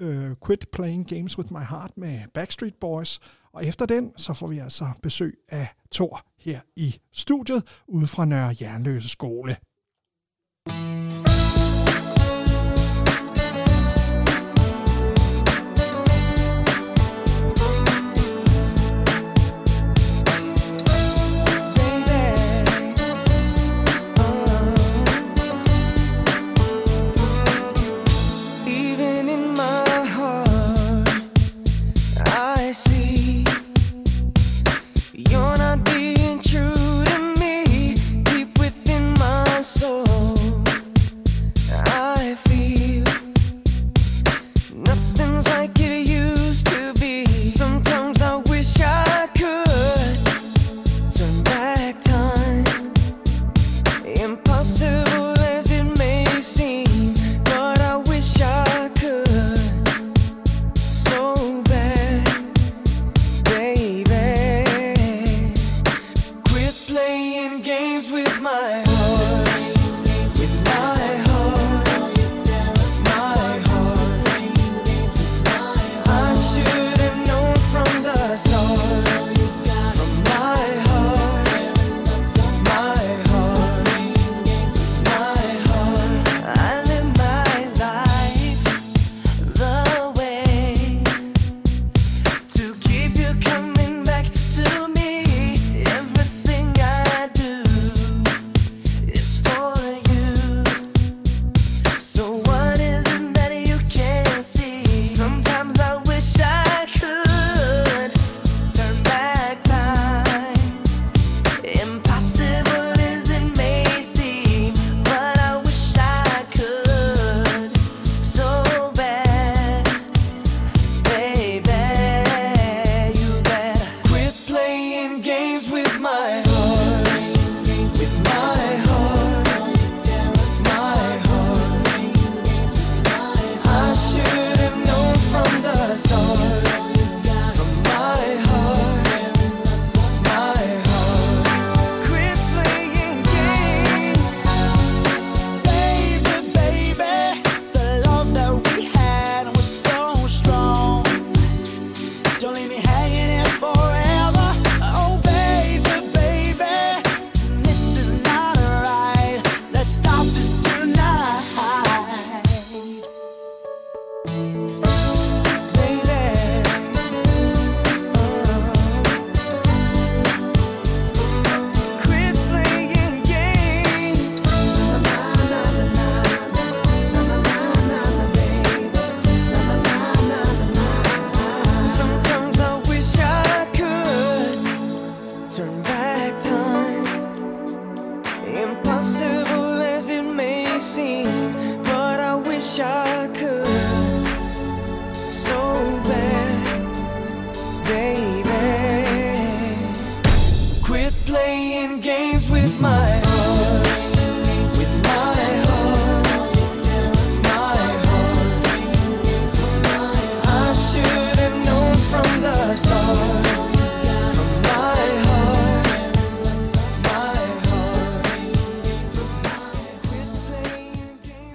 øh, 0.00 0.36
Quit 0.46 0.66
Playing 0.72 1.08
Games 1.08 1.38
With 1.38 1.52
My 1.52 1.64
Heart 1.70 1.96
med 1.96 2.20
Backstreet 2.34 2.74
Boys. 2.74 3.20
Og 3.52 3.66
efter 3.66 3.86
den, 3.86 4.12
så 4.16 4.32
får 4.32 4.46
vi 4.46 4.58
altså 4.58 4.86
besøg 5.02 5.38
af 5.48 5.68
Thor 5.92 6.26
her 6.38 6.60
i 6.76 7.00
studiet, 7.12 7.62
ude 7.88 8.06
fra 8.06 8.24
Nørre 8.24 8.54
Jernløse 8.60 9.08
Skole. 9.08 9.56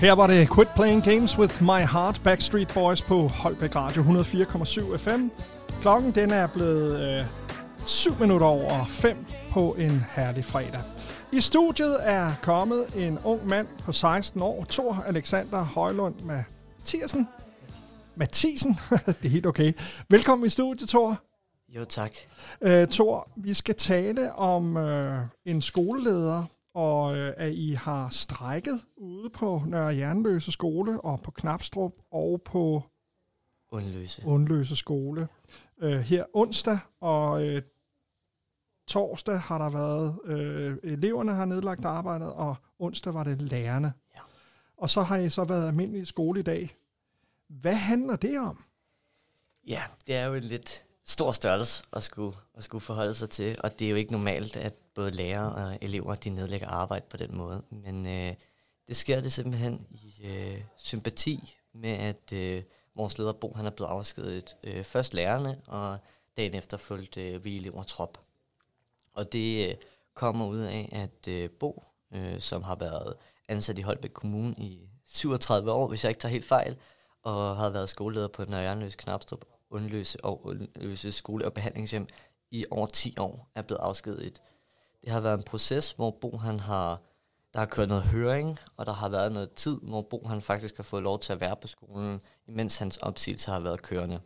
Her 0.06 0.14
var 0.14 0.28
det 0.28 0.49
Quit 0.56 0.68
Playing 0.76 1.03
Games 1.03 1.39
With 1.39 1.64
My 1.64 1.82
Heart, 1.91 2.22
Backstreet 2.24 2.72
Boys 2.74 3.01
på 3.01 3.28
Holbæk 3.28 3.76
Radio 3.76 4.03
104,7 4.03 4.97
FM. 4.97 5.30
Klokken 5.82 6.12
den 6.12 6.32
er 6.32 6.47
blevet 6.47 7.01
øh, 7.01 7.26
7 7.86 8.12
minutter 8.20 8.47
over 8.47 8.86
5 8.86 9.26
på 9.51 9.76
en 9.80 10.06
herlig 10.16 10.45
fredag. 10.45 10.82
I 11.32 11.41
studiet 11.41 11.97
er 12.01 12.32
kommet 12.41 12.86
en 12.95 13.20
ung 13.24 13.47
mand 13.47 13.68
på 13.86 13.91
16 13.91 14.41
år, 14.41 14.66
Thor 14.70 15.03
Alexander 15.08 15.64
Højlund 15.64 16.16
Mathisen. 16.22 17.28
Mathisen, 18.16 18.80
det 19.22 19.26
er 19.26 19.30
helt 19.30 19.45
okay. 19.45 19.74
Velkommen 20.10 20.45
i 20.45 20.49
studiet, 20.49 20.89
Thor. 20.89 21.18
Jo, 21.76 21.86
tak. 21.86 22.12
Uh, 22.62 22.72
Thor, 22.91 23.30
vi 23.36 23.53
skal 23.53 23.76
tale 23.76 24.36
om 24.36 24.76
uh, 24.76 25.16
en 25.45 25.62
skoleleder, 25.62 26.43
og 26.76 27.11
uh, 27.11 27.17
at 27.38 27.53
I 27.53 27.71
har 27.71 28.09
strækket 28.09 28.82
ude 28.97 29.30
på 29.30 29.63
Nørre 29.67 29.97
Jernløse 29.97 30.51
skole, 30.51 31.01
og 31.01 31.21
på 31.21 31.32
Knapstrup, 31.32 31.91
og 32.11 32.41
på 32.45 32.84
Undløse. 33.71 34.26
Undløse 34.26 34.76
skole. 34.76 35.28
Uh, 35.84 35.89
her 35.89 36.26
onsdag 36.34 36.80
og 36.99 37.45
uh, 37.45 37.57
torsdag 38.88 39.39
har 39.39 39.57
der 39.57 39.69
været, 39.69 40.19
uh, 40.23 40.91
eleverne 40.91 41.34
har 41.34 41.45
nedlagt 41.45 41.86
arbejdet, 41.86 42.34
og 42.34 42.55
onsdag 42.80 43.13
var 43.13 43.23
det 43.23 43.41
lærerne. 43.41 43.93
Ja. 44.15 44.21
Og 44.78 44.89
så 44.89 45.01
har 45.01 45.17
I 45.17 45.30
så 45.30 45.43
været 45.43 45.67
almindelig 45.67 46.07
skole 46.07 46.39
i 46.39 46.43
dag. 46.43 46.76
Hvad 47.47 47.76
handler 47.76 48.15
det 48.15 48.39
om? 48.39 48.63
Ja, 49.67 49.84
det 50.07 50.15
er 50.15 50.26
jo 50.26 50.34
en 50.34 50.43
lidt 50.43 50.86
stor 51.05 51.32
størrelse 51.32 51.84
at 51.93 52.03
skulle, 52.03 52.36
at 52.58 52.64
skulle 52.64 52.82
forholde 52.82 53.16
sig 53.16 53.30
til, 53.30 53.58
og 53.64 53.80
det 53.80 53.86
er 53.86 53.89
jo 53.89 53.95
ikke 53.95 54.12
normalt, 54.12 54.58
at 54.58 54.74
både 54.95 55.12
lærere 55.12 55.56
og 55.56 55.78
elever 55.82 56.16
de 56.16 56.30
nedlægger 56.30 56.68
arbejde 56.68 57.06
på 57.10 57.18
den 57.18 57.38
måde. 57.38 57.64
Men 57.70 58.06
øh, 58.06 58.34
det 58.88 58.95
sker 58.95 59.22
det 59.22 59.34
simpelthen 59.34 59.88
i 59.91 60.28
øh, 60.28 60.62
sympati 60.78 61.56
med, 61.74 61.89
at 61.89 62.34
øh, 62.34 62.64
vores 62.95 63.18
leder 63.18 63.34
Bo 63.34 63.53
han 63.56 63.66
er 63.66 63.70
blevet 63.70 63.91
afskediget 63.91 64.56
øh, 64.64 64.84
først 64.84 65.14
lærerne, 65.14 65.62
og 65.68 65.97
dagen 66.38 66.53
efter 66.53 66.78
fulgte 66.78 67.30
øh, 67.30 67.45
vi 67.45 67.56
elever 67.56 67.84
trop. 67.84 68.18
Og 69.14 69.32
det 69.34 69.70
øh, 69.70 69.76
kommer 70.14 70.47
ud 70.47 70.60
af, 70.60 70.89
at 70.91 71.28
øh, 71.28 71.49
Bo, 71.49 71.84
øh, 72.14 72.39
som 72.39 72.64
har 72.64 72.76
været 72.76 73.16
ansat 73.47 73.78
i 73.78 73.82
Holbæk 73.82 74.12
Kommune 74.12 74.56
i 74.58 74.89
37 75.06 75.72
år, 75.72 75.88
hvis 75.88 76.03
jeg 76.03 76.10
ikke 76.10 76.20
tager 76.20 76.32
helt 76.32 76.45
fejl, 76.45 76.78
og 77.24 77.58
har 77.58 77.70
været 77.70 77.89
skoleleder 77.89 78.28
på 78.28 78.45
Nørre 78.45 78.91
Knapstrup, 78.91 79.45
Undløse 79.70 80.26
og 80.26 80.45
Undløse 80.45 81.12
skole- 81.12 81.45
og 81.45 81.53
behandlingshjem 81.53 82.08
i 82.52 82.66
over 82.72 82.86
10 82.86 83.16
år, 83.20 83.50
er 83.56 83.62
blevet 83.62 83.80
afskediget. 83.80 84.41
Det 85.02 85.12
har 85.12 85.20
været 85.20 85.38
en 85.38 85.43
proces, 85.43 85.91
hvor 85.91 86.12
Bo 86.12 86.38
han 86.38 86.60
har, 86.60 87.02
der 87.54 87.60
har 87.60 87.66
kørt 87.66 87.89
noget 87.89 88.04
høring, 88.04 88.60
og 88.78 88.86
der 88.86 88.93
har 88.93 89.10
været 89.10 89.32
noget 89.32 89.52
tid, 89.52 89.80
hvor 89.82 90.02
Bo 90.02 90.28
han 90.28 90.41
faktisk 90.41 90.78
har 90.78 90.84
fået 90.84 91.04
lov 91.04 91.20
til 91.20 91.34
at 91.34 91.39
være 91.39 91.56
på 91.56 91.68
skolen, 91.68 92.22
imens 92.48 92.78
hans 92.78 92.98
opsigelse 92.98 93.52
har 93.52 93.60
været 93.60 93.82
kørende. 93.82 94.20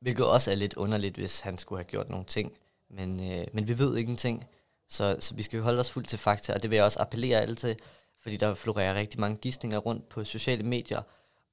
Hvilket 0.00 0.26
også 0.26 0.50
er 0.50 0.54
lidt 0.54 0.74
underligt, 0.74 1.16
hvis 1.16 1.40
han 1.40 1.58
skulle 1.58 1.78
have 1.78 1.90
gjort 1.90 2.08
nogle 2.08 2.24
ting. 2.24 2.56
Men, 2.90 3.32
øh, 3.32 3.46
men 3.52 3.68
vi 3.68 3.78
ved 3.78 3.96
ingenting, 3.96 4.46
så, 4.88 5.16
så 5.20 5.34
vi 5.34 5.42
skal 5.42 5.56
jo 5.56 5.62
holde 5.62 5.80
os 5.80 5.90
fuldt 5.90 6.08
til 6.08 6.18
fakta, 6.18 6.54
og 6.54 6.62
det 6.62 6.70
vil 6.70 6.76
jeg 6.76 6.84
også 6.84 7.00
appellere 7.00 7.40
alle 7.40 7.56
til, 7.56 7.76
fordi 8.22 8.36
der 8.36 8.54
florerer 8.54 8.94
rigtig 8.94 9.20
mange 9.20 9.36
gissninger 9.36 9.78
rundt 9.78 10.08
på 10.08 10.24
sociale 10.24 10.62
medier. 10.62 11.02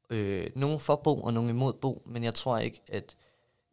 Øh, 0.09 0.47
nogle 0.55 0.79
for 0.79 0.95
Bo, 0.95 1.21
og 1.21 1.33
nogle 1.33 1.49
imod 1.49 1.73
Bo, 1.73 2.01
men 2.05 2.23
jeg 2.23 2.35
tror 2.35 2.57
ikke, 2.57 2.81
at... 2.87 3.15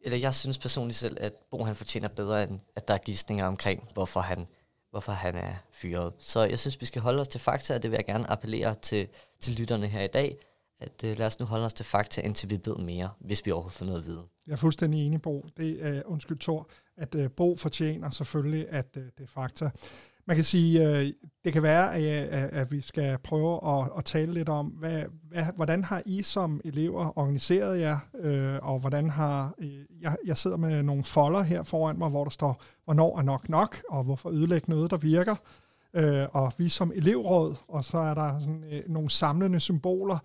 Eller 0.05 0.19
jeg 0.19 0.35
synes 0.35 0.59
personligt 0.59 0.99
selv, 0.99 1.17
at 1.21 1.33
Bo 1.51 1.65
han 1.65 1.77
fortjener 1.77 2.09
bedre, 2.09 2.43
end 2.43 2.61
at 2.77 2.89
der 2.89 2.95
er 2.95 2.99
gissninger 2.99 3.47
omkring, 3.47 3.89
hvorfor 3.95 4.21
han, 4.21 4.47
hvorfor 4.91 5.13
han 5.13 5.35
er 5.35 5.55
fyret. 5.71 6.13
Så 6.19 6.45
jeg 6.45 6.59
synes, 6.59 6.81
vi 6.81 6.87
skal 6.87 7.03
holde 7.03 7.21
os 7.21 7.29
til 7.29 7.41
fakta, 7.41 7.75
og 7.75 7.83
det 7.83 7.91
vil 7.91 7.97
jeg 7.97 8.07
gerne 8.07 8.31
appellere 8.31 8.75
til, 8.75 9.09
til 9.41 9.55
lytterne 9.55 9.87
her 9.87 10.03
i 10.03 10.07
dag, 10.07 10.37
at 10.81 11.05
øh, 11.05 11.19
lad 11.19 11.27
os 11.27 11.41
nu 11.41 11.47
holde 11.47 11.65
os 11.65 11.75
til 11.75 11.85
fakta, 11.85 12.21
indtil 12.21 12.51
vi 12.51 12.61
ved 12.65 12.77
mere, 12.77 13.11
hvis 13.19 13.47
vi 13.47 13.51
overhovedet 13.51 13.77
får 13.77 13.87
noget 13.87 13.99
at 14.01 14.07
vide. 14.07 14.23
Jeg 14.47 14.53
er 14.53 14.57
fuldstændig 14.57 15.07
enig, 15.07 15.23
Bo. 15.23 15.47
Det 15.57 15.87
er, 15.87 16.03
undskyld, 16.05 16.39
Thor, 16.39 16.69
at 16.97 17.15
uh, 17.15 17.27
Bo 17.31 17.57
fortjener 17.57 18.11
selvfølgelig, 18.11 18.69
at 18.69 18.87
uh, 18.97 19.03
det 19.03 19.23
er 19.23 19.27
fakta. 19.27 19.71
Man 20.27 20.37
kan 20.37 20.45
sige, 20.45 20.89
øh, 20.89 21.13
det 21.45 21.53
kan 21.53 21.63
være, 21.63 21.95
at, 21.95 22.51
at, 22.53 22.73
vi 22.73 22.81
skal 22.81 23.19
prøve 23.19 23.79
at, 23.79 23.89
at 23.99 24.05
tale 24.05 24.33
lidt 24.33 24.49
om, 24.49 24.67
hvad, 24.67 25.05
hvad, 25.29 25.45
hvordan 25.57 25.85
har 25.85 26.03
I 26.07 26.23
som 26.23 26.61
elever 26.65 27.19
organiseret 27.19 27.81
jer, 27.81 27.99
øh, 28.19 28.59
og 28.63 28.79
hvordan 28.79 29.11
har... 29.11 29.55
Øh, 29.59 29.81
jeg, 30.01 30.17
jeg 30.27 30.37
sidder 30.37 30.57
med 30.57 30.83
nogle 30.83 31.05
folder 31.05 31.43
her 31.43 31.63
foran 31.63 31.99
mig, 31.99 32.11
hvor 32.11 32.25
der 32.25 32.31
står, 32.31 32.63
hvornår 32.85 33.19
er 33.19 33.23
nok 33.23 33.49
nok, 33.49 33.83
og 33.89 34.05
hvorfor 34.05 34.31
ødelægge 34.31 34.71
noget, 34.71 34.91
der 34.91 34.97
virker. 34.97 35.37
Uh, 35.99 36.03
og 36.33 36.53
vi 36.59 36.69
som 36.69 36.93
elevråd, 36.95 37.55
og 37.69 37.85
så 37.85 37.99
er 37.99 38.15
der 38.15 38.41
sådan, 38.41 38.83
nogle 38.87 39.11
samlende 39.11 39.61
symboler, 39.61 40.19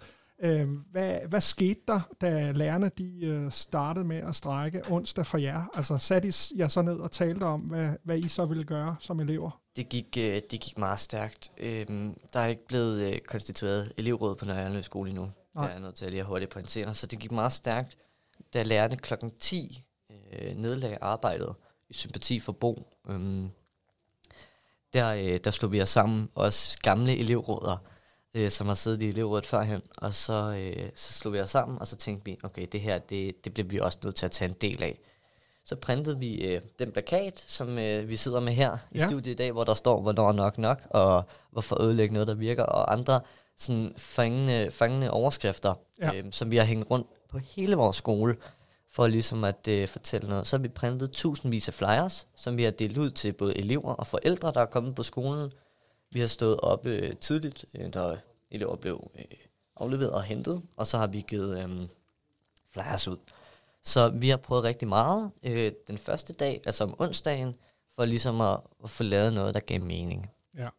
Øh, 0.43 0.69
hvad, 0.91 1.19
hvad 1.29 1.41
skete 1.41 1.79
der, 1.87 1.99
da 2.21 2.51
lærerne 2.51 2.91
de 2.97 3.25
øh, 3.25 3.51
startede 3.51 4.05
med 4.05 4.17
at 4.17 4.35
strække 4.35 4.81
onsdag 4.89 5.25
for 5.25 5.37
jer? 5.37 5.63
Altså 5.73 5.97
satte 5.97 6.27
I 6.27 6.31
jer 6.57 6.67
så 6.67 6.81
ned 6.81 6.95
og 6.95 7.11
talte 7.11 7.43
om, 7.43 7.61
hvad, 7.61 7.89
hvad 8.03 8.17
I 8.17 8.27
så 8.27 8.45
ville 8.45 8.63
gøre 8.63 8.95
som 8.99 9.19
elever? 9.19 9.61
Det 9.77 9.89
gik, 9.89 10.17
øh, 10.17 10.41
det 10.51 10.59
gik 10.59 10.77
meget 10.77 10.99
stærkt. 10.99 11.51
Øhm, 11.57 12.19
der 12.33 12.39
er 12.39 12.47
ikke 12.47 12.67
blevet 12.67 13.13
øh, 13.13 13.19
konstitueret 13.19 13.93
elevråd 13.97 14.35
på 14.35 14.45
Nørre 14.45 14.83
skole 14.83 15.09
endnu. 15.09 15.31
Nej. 15.55 15.65
Jeg 15.65 15.75
er 15.75 15.79
nødt 15.79 15.95
til 15.95 16.05
at 16.05 16.11
lige 16.11 16.23
hurtigt 16.23 16.51
pointere. 16.51 16.93
Så 16.93 17.07
det 17.07 17.19
gik 17.19 17.31
meget 17.31 17.53
stærkt, 17.53 17.97
da 18.53 18.63
lærerne 18.63 18.97
klokken 18.97 19.31
10 19.39 19.83
øh, 20.31 20.55
nedlagde 20.55 20.97
arbejdet 21.01 21.55
i 21.89 21.93
sympati 21.93 22.39
for 22.39 22.51
Bo. 22.51 22.87
Øhm, 23.09 23.51
der, 24.93 25.13
øh, 25.13 25.39
der 25.43 25.51
slog 25.51 25.71
vi 25.71 25.81
os 25.81 25.89
sammen, 25.89 26.29
os 26.35 26.77
gamle 26.77 27.17
elevråder, 27.17 27.77
øh, 28.33 28.51
som 28.51 28.67
har 28.67 28.73
siddet 28.73 29.03
i 29.03 29.07
elevrådet 29.07 29.45
førhen, 29.45 29.81
og 29.97 30.13
så, 30.13 30.33
øh, 30.59 30.89
så 30.95 31.13
slog 31.13 31.33
vi 31.33 31.39
os 31.39 31.49
sammen, 31.49 31.79
og 31.79 31.87
så 31.87 31.95
tænkte 31.95 32.25
vi, 32.25 32.37
okay, 32.43 32.67
det 32.71 32.81
her, 32.81 32.99
det, 32.99 33.45
det 33.45 33.53
bliver 33.53 33.67
vi 33.67 33.79
også 33.79 33.99
nødt 34.03 34.15
til 34.15 34.25
at 34.25 34.31
tage 34.31 34.49
en 34.49 34.55
del 34.61 34.83
af. 34.83 34.99
Så 35.67 35.75
printede 35.75 36.19
vi 36.19 36.35
øh, 36.47 36.61
den 36.79 36.91
plakat, 36.91 37.43
som 37.47 37.79
øh, 37.79 38.09
vi 38.09 38.15
sidder 38.15 38.39
med 38.39 38.53
her 38.53 38.77
i 38.91 38.97
Ja. 38.97 39.07
studiet 39.07 39.33
i 39.33 39.35
dag, 39.35 39.51
hvor 39.51 39.63
der 39.63 39.73
står, 39.73 40.01
hvornår 40.01 40.31
nok 40.31 40.57
nok, 40.57 40.81
og 40.89 41.23
hvorfor 41.51 41.81
ødelægge 41.81 42.13
noget, 42.13 42.27
der 42.27 42.33
virker, 42.33 42.63
og 42.63 42.93
andre 42.93 43.21
sådan 43.57 43.93
fangende, 43.97 44.71
fangende 44.71 45.11
overskrifter, 45.11 45.73
Ja. 46.01 46.13
øh, 46.15 46.25
som 46.31 46.51
vi 46.51 46.57
har 46.57 46.65
hængt 46.65 46.91
rundt 46.91 47.07
på 47.29 47.37
hele 47.37 47.75
vores 47.75 47.95
skole, 47.95 48.37
for 48.89 49.07
ligesom 49.07 49.43
at 49.43 49.67
øh, 49.67 49.87
fortælle 49.87 50.29
noget. 50.29 50.47
Så 50.47 50.57
har 50.57 50.61
vi 50.61 50.67
printet 50.67 51.11
tusindvis 51.11 51.67
af 51.67 51.73
flyers, 51.73 52.27
som 52.35 52.57
vi 52.57 52.63
har 52.63 52.71
delt 52.71 52.97
ud 52.97 53.09
til 53.09 53.33
både 53.33 53.57
elever 53.57 53.93
og 53.93 54.07
forældre, 54.07 54.51
der 54.51 54.61
er 54.61 54.65
kommet 54.65 54.95
på 54.95 55.03
skolen. 55.03 55.51
Vi 56.11 56.19
har 56.19 56.27
stået 56.27 56.59
op 56.59 56.85
øh, 56.85 57.15
tidligt, 57.15 57.65
øh, 57.75 57.93
da 57.93 58.15
elever 58.51 58.75
blev 58.75 59.11
øh, 59.19 59.25
afleveret 59.75 60.11
og 60.11 60.23
hentet, 60.23 60.61
og 60.77 60.87
så 60.87 60.97
har 60.97 61.07
vi 61.07 61.25
givet 61.27 61.57
øh, 61.63 61.69
flyers 62.73 63.07
ud. 63.07 63.17
Så 63.87 64.09
vi 64.09 64.29
har 64.29 64.37
prøvet 64.37 64.63
rigtig 64.63 64.87
meget 64.87 65.31
øh, 65.43 65.71
den 65.87 65.97
første 65.97 66.33
dag, 66.33 66.61
altså 66.65 66.83
om 66.83 66.95
onsdagen, 66.99 67.55
for 67.95 68.05
ligesom 68.05 68.41
at, 68.41 68.59
at 68.83 68.89
få 68.89 69.03
lavet 69.03 69.33
noget, 69.33 69.53
der 69.53 69.59
gav 69.59 69.81
mening. 69.81 70.31
Ja. 70.57 70.69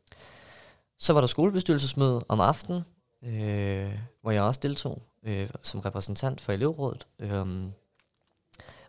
Så 0.99 1.13
var 1.13 1.21
der 1.21 1.29
skolebestyrelsesmøde 1.29 2.25
om 2.29 2.41
aftenen, 2.41 2.85
øh, 3.23 3.99
hvor 4.23 4.31
jeg 4.31 4.43
også 4.43 4.61
deltog 4.63 5.03
øh, 5.23 5.51
som 5.63 5.81
repræsentant 5.81 6.41
for 6.41 6.53
elevrådet, 6.53 7.07
øh, 7.19 7.47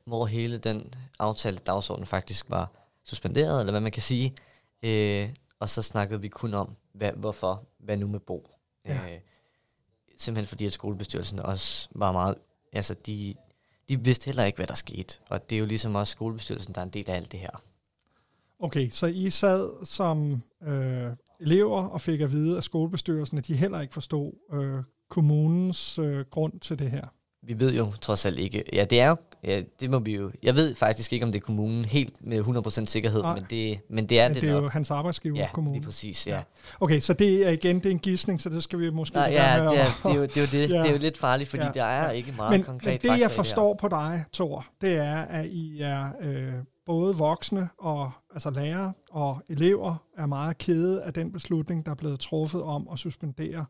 hvor 0.03 0.25
hele 0.25 0.57
den 0.57 0.93
aftalte 1.19 1.63
dagsorden 1.63 2.05
faktisk 2.05 2.49
var 2.49 2.71
suspenderet, 3.03 3.59
eller 3.59 3.71
hvad 3.71 3.81
man 3.81 3.91
kan 3.91 4.01
sige. 4.01 4.35
Øh, 4.83 5.29
og 5.59 5.69
så 5.69 5.81
snakkede 5.81 6.21
vi 6.21 6.27
kun 6.27 6.53
om, 6.53 6.75
hvad, 6.93 7.11
hvorfor, 7.11 7.63
hvad 7.77 7.97
nu 7.97 8.07
med 8.07 8.19
Bo. 8.19 8.49
Ja. 8.85 9.13
Øh, 9.13 9.19
simpelthen 10.17 10.47
fordi, 10.47 10.65
at 10.65 10.73
skolebestyrelsen 10.73 11.39
også 11.39 11.89
var 11.91 12.11
meget, 12.11 12.35
altså 12.73 12.93
de, 12.93 13.35
de 13.89 14.03
vidste 14.03 14.25
heller 14.25 14.43
ikke, 14.43 14.57
hvad 14.57 14.67
der 14.67 14.73
skete. 14.73 15.15
Og 15.29 15.49
det 15.49 15.55
er 15.55 15.59
jo 15.59 15.65
ligesom 15.65 15.95
også 15.95 16.11
skolebestyrelsen, 16.11 16.75
der 16.75 16.81
er 16.81 16.85
en 16.85 16.91
del 16.93 17.09
af 17.09 17.15
alt 17.15 17.31
det 17.31 17.39
her. 17.39 17.63
Okay, 18.59 18.89
så 18.89 19.07
I 19.07 19.29
sad 19.29 19.85
som 19.85 20.41
øh, 20.63 21.11
elever 21.39 21.81
og 21.81 22.01
fik 22.01 22.21
at 22.21 22.31
vide 22.31 22.57
af 22.57 22.63
skolebestyrelsen, 22.63 23.37
at 23.37 23.47
de 23.47 23.55
heller 23.55 23.81
ikke 23.81 23.93
forstod 23.93 24.31
øh, 24.53 24.83
kommunens 25.09 25.99
øh, 25.99 26.25
grund 26.25 26.59
til 26.59 26.79
det 26.79 26.91
her. 26.91 27.07
Vi 27.49 27.59
ved 27.59 27.73
jo 27.73 27.91
trods 28.01 28.25
alt 28.25 28.39
ikke, 28.39 28.63
ja 28.73 28.83
det 28.83 28.99
er 29.01 29.09
jo, 29.09 29.15
ja, 29.43 29.61
det 29.79 29.89
må 29.89 29.99
vi 29.99 30.15
jo, 30.15 30.31
jeg 30.43 30.55
ved 30.55 30.75
faktisk 30.75 31.13
ikke, 31.13 31.25
om 31.25 31.31
det 31.31 31.39
er 31.39 31.43
kommunen 31.45 31.85
helt 31.85 32.25
med 32.25 32.41
100% 32.43 32.85
sikkerhed, 32.85 33.21
Nej. 33.21 33.35
men 33.35 33.45
det, 33.49 33.79
men 33.89 34.09
det 34.09 34.19
er 34.19 34.27
Men 34.27 34.35
det, 34.35 34.41
det 34.41 34.49
er 34.49 34.53
nok. 34.53 34.63
jo 34.63 34.69
hans 34.69 34.91
arbejdsgiver, 34.91 35.35
ja, 35.35 35.47
kommunen. 35.53 35.75
lige 35.75 35.85
præcis, 35.85 36.27
ja. 36.27 36.41
Okay, 36.79 36.99
så 36.99 37.13
det 37.13 37.47
er 37.47 37.49
igen 37.49 37.75
det 37.75 37.85
er 37.85 37.89
en 37.91 37.99
gidsning, 37.99 38.41
så 38.41 38.49
det 38.49 38.63
skal 38.63 38.79
vi 38.79 38.89
måske 38.89 39.15
Nej, 39.15 39.29
ja, 39.31 39.37
det 39.37 39.79
er, 39.79 39.85
det, 40.03 40.11
er 40.11 40.15
jo, 40.15 40.21
det, 40.21 40.37
er 40.37 40.41
jo 40.41 40.47
det, 40.51 40.69
Ja. 40.73 40.77
det 40.81 40.87
er 40.87 40.91
jo 40.91 40.97
lidt 40.97 41.17
farligt, 41.17 41.49
fordi 41.49 41.63
Ja, 41.63 41.71
der 41.73 41.83
er 41.83 42.03
ja. 42.05 42.09
ikke 42.11 42.33
meget 42.37 42.51
men, 42.51 42.63
konkret 42.63 43.03
men 43.03 43.11
det, 43.13 43.19
jeg 43.19 43.31
forstår 43.31 43.73
på 43.73 43.87
dig, 43.87 44.23
Thor, 44.33 44.65
det 44.81 44.93
er, 44.97 45.15
at 45.17 45.45
I 45.45 45.81
er 45.81 46.09
øh, 46.21 46.53
både 46.85 47.15
voksne 47.17 47.69
og 47.77 48.11
altså 48.33 48.49
lærere 48.49 48.93
og 49.11 49.41
elever 49.49 49.95
er 50.17 50.25
meget 50.25 50.57
kede 50.57 51.03
af 51.03 51.13
den 51.13 51.31
beslutning, 51.31 51.85
der 51.85 51.91
er 51.91 51.95
blevet 51.95 52.19
truffet 52.19 52.63
om 52.63 52.87
at 52.93 52.99
suspendere 52.99 53.65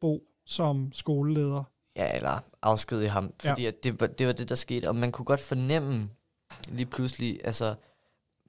Bo 0.00 0.22
som 0.46 0.88
skoleleder. 0.92 1.64
Ja, 1.96 2.16
eller 2.16 2.38
afskedige 2.62 3.08
ham, 3.08 3.32
fordi 3.40 3.62
ja. 3.62 3.68
at 3.68 3.84
det, 3.84 4.00
var, 4.00 4.06
det 4.06 4.26
var 4.26 4.32
det, 4.32 4.48
der 4.48 4.54
skete, 4.54 4.88
og 4.88 4.96
man 4.96 5.12
kunne 5.12 5.24
godt 5.24 5.40
fornemme 5.40 6.10
lige 6.68 6.86
pludselig, 6.86 7.40
altså, 7.44 7.74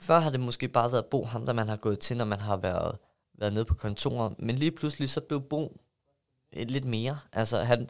før 0.01 0.19
har 0.19 0.29
det 0.29 0.39
måske 0.39 0.67
bare 0.67 0.91
været 0.91 1.05
Bo, 1.05 1.23
ham 1.23 1.45
der 1.45 1.53
man 1.53 1.67
har 1.67 1.75
gået 1.75 1.99
til, 1.99 2.17
når 2.17 2.25
man 2.25 2.39
har 2.39 2.57
været, 2.57 2.97
været 3.33 3.53
nede 3.53 3.65
på 3.65 3.73
kontoret, 3.73 4.39
men 4.39 4.55
lige 4.55 4.71
pludselig 4.71 5.09
så 5.09 5.21
blev 5.21 5.41
Bo 5.41 5.81
lidt 6.53 6.85
mere, 6.85 7.19
altså 7.33 7.59
han, 7.59 7.89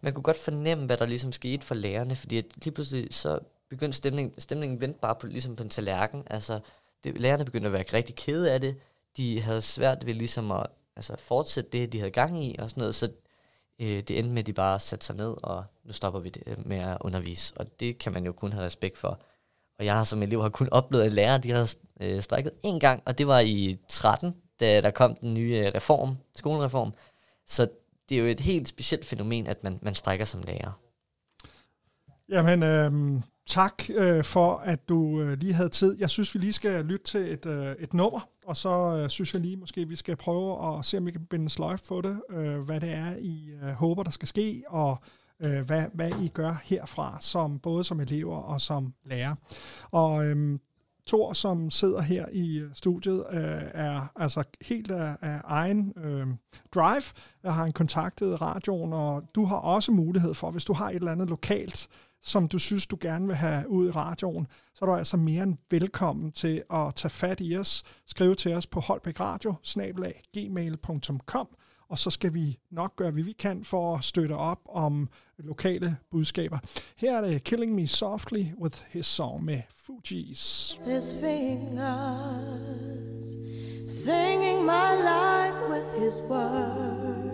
man 0.00 0.12
kunne 0.12 0.22
godt 0.22 0.36
fornemme, 0.36 0.86
hvad 0.86 0.96
der 0.96 1.06
ligesom 1.06 1.32
skete 1.32 1.66
for 1.66 1.74
lærerne, 1.74 2.16
fordi 2.16 2.38
at 2.38 2.44
lige 2.64 2.74
pludselig 2.74 3.14
så 3.14 3.38
begyndte 3.70 3.96
stemningen, 3.96 4.40
stemningen 4.40 4.80
vendte 4.80 4.98
bare 4.98 5.14
på, 5.14 5.26
ligesom 5.26 5.56
på 5.56 5.62
en 5.62 5.68
tallerken, 5.68 6.22
altså 6.26 6.60
det, 7.04 7.20
lærerne 7.20 7.44
begyndte 7.44 7.66
at 7.66 7.72
være 7.72 7.84
rigtig 7.92 8.14
kede 8.14 8.52
af 8.52 8.60
det, 8.60 8.76
de 9.16 9.40
havde 9.40 9.62
svært 9.62 10.06
ved 10.06 10.14
ligesom 10.14 10.52
at 10.52 10.66
altså, 10.96 11.16
fortsætte 11.18 11.70
det, 11.70 11.92
de 11.92 11.98
havde 11.98 12.10
gang 12.10 12.44
i 12.44 12.56
og 12.58 12.70
sådan 12.70 12.80
noget, 12.80 12.94
så 12.94 13.12
øh, 13.80 13.86
det 13.86 14.18
endte 14.18 14.32
med, 14.32 14.42
at 14.42 14.46
de 14.46 14.52
bare 14.52 14.80
satte 14.80 15.06
sig 15.06 15.16
ned, 15.16 15.36
og 15.42 15.64
nu 15.84 15.92
stopper 15.92 16.20
vi 16.20 16.28
det 16.28 16.42
øh, 16.46 16.66
med 16.66 16.76
at 16.76 16.96
undervise. 17.00 17.54
Og 17.56 17.80
det 17.80 17.98
kan 17.98 18.12
man 18.12 18.24
jo 18.24 18.32
kun 18.32 18.52
have 18.52 18.64
respekt 18.64 18.98
for. 18.98 19.20
Og 19.78 19.84
jeg 19.84 19.96
har 19.96 20.04
som 20.04 20.22
elev 20.22 20.42
har 20.42 20.48
kun 20.48 20.68
oplevet, 20.70 21.04
at 21.04 21.12
lærere 21.12 21.38
de 21.38 21.50
har 21.50 21.74
øh, 22.00 22.22
strækket 22.22 22.52
en 22.62 22.80
gang, 22.80 23.02
og 23.06 23.18
det 23.18 23.26
var 23.26 23.40
i 23.40 23.78
13, 23.88 24.36
da 24.60 24.80
der 24.80 24.90
kom 24.90 25.14
den 25.14 25.34
nye 25.34 25.56
øh, 25.66 25.72
reform, 25.74 26.16
skolereform. 26.36 26.94
Så 27.46 27.68
det 28.08 28.18
er 28.18 28.20
jo 28.20 28.26
et 28.26 28.40
helt 28.40 28.68
specielt 28.68 29.04
fænomen, 29.04 29.46
at 29.46 29.64
man, 29.64 29.78
man 29.82 29.94
strækker 29.94 30.24
som 30.24 30.42
lærer. 30.46 30.80
Jamen, 32.28 32.62
øh, 32.62 33.22
tak 33.46 33.82
øh, 33.94 34.24
for, 34.24 34.56
at 34.56 34.88
du 34.88 35.20
øh, 35.20 35.38
lige 35.38 35.52
havde 35.52 35.68
tid. 35.68 35.96
Jeg 35.98 36.10
synes, 36.10 36.34
vi 36.34 36.40
lige 36.40 36.52
skal 36.52 36.84
lytte 36.84 37.04
til 37.04 37.32
et, 37.32 37.46
øh, 37.46 37.74
et 37.78 37.94
nummer, 37.94 38.28
og 38.46 38.56
så 38.56 39.00
øh, 39.02 39.08
synes 39.08 39.34
jeg 39.34 39.42
lige, 39.42 39.56
måske 39.56 39.88
vi 39.88 39.96
skal 39.96 40.16
prøve 40.16 40.78
at 40.78 40.84
se, 40.84 40.98
om 40.98 41.06
vi 41.06 41.10
kan 41.10 41.26
binde 41.30 41.48
sløjf 41.48 41.82
på 41.88 42.00
det, 42.00 42.20
øh, 42.30 42.58
hvad 42.58 42.80
det 42.80 42.90
er, 42.90 43.16
I 43.16 43.50
øh, 43.62 43.68
håber, 43.68 44.02
der 44.02 44.10
skal 44.10 44.28
ske, 44.28 44.62
og 44.68 44.98
øh, 45.40 45.60
hvad, 45.60 45.84
hvad 45.94 46.10
I 46.22 46.28
gør 46.28 46.60
herfra, 46.64 47.16
som 47.20 47.58
både 47.58 47.84
som 47.84 48.00
elever 48.00 48.36
og 48.36 48.60
som 48.60 48.94
lærer. 49.04 49.34
Og 49.90 50.24
øh, 50.24 50.58
Thor, 51.06 51.32
som 51.32 51.70
sidder 51.70 52.00
her 52.00 52.26
i 52.32 52.58
øh, 52.58 52.70
studiet, 52.74 53.24
øh, 53.32 53.62
er 53.74 54.12
altså 54.16 54.44
helt 54.62 54.90
af, 54.90 55.16
af 55.20 55.40
egen 55.44 55.92
øh, 55.96 56.26
drive. 56.74 57.02
Jeg 57.42 57.54
har 57.54 57.64
en 57.64 57.72
kontaktet 57.72 58.40
radioen, 58.40 58.92
og 58.92 59.22
du 59.34 59.44
har 59.44 59.56
også 59.56 59.92
mulighed 59.92 60.34
for, 60.34 60.50
hvis 60.50 60.64
du 60.64 60.72
har 60.72 60.90
et 60.90 60.94
eller 60.94 61.12
andet 61.12 61.30
lokalt, 61.30 61.88
som 62.24 62.48
du 62.48 62.58
synes, 62.58 62.86
du 62.86 62.96
gerne 63.00 63.26
vil 63.26 63.36
have 63.36 63.68
ud 63.68 63.88
i 63.88 63.90
radioen, 63.90 64.46
så 64.74 64.84
er 64.84 64.86
du 64.86 64.94
altså 64.94 65.16
mere 65.16 65.42
end 65.42 65.56
velkommen 65.70 66.32
til 66.32 66.62
at 66.70 66.94
tage 66.94 67.10
fat 67.10 67.38
i 67.40 67.56
os. 67.56 67.82
Skriv 68.06 68.36
til 68.36 68.54
os 68.54 68.66
på 68.66 68.80
holbækradio, 68.80 69.54
gmail.com, 70.32 71.48
og 71.88 71.98
så 71.98 72.10
skal 72.10 72.34
vi 72.34 72.58
nok 72.70 72.96
gøre, 72.96 73.10
hvad 73.10 73.22
vi 73.22 73.32
kan 73.32 73.64
for 73.64 73.96
at 73.96 74.04
støtte 74.04 74.32
op 74.32 74.60
om 74.68 75.08
lokale 75.38 75.96
budskaber. 76.10 76.58
Her 76.96 77.16
er 77.16 77.20
det 77.20 77.44
Killing 77.44 77.74
Me 77.74 77.86
Softly 77.86 78.44
with 78.58 78.82
his 78.88 79.06
song 79.06 79.44
med 79.44 79.60
Fugees. 79.74 80.78
his 80.84 81.12
fingers, 81.20 81.76
singing 83.88 84.64
my 84.64 84.94
life 84.94 85.68
with 85.70 86.04
his 86.04 86.20
words, 86.30 87.33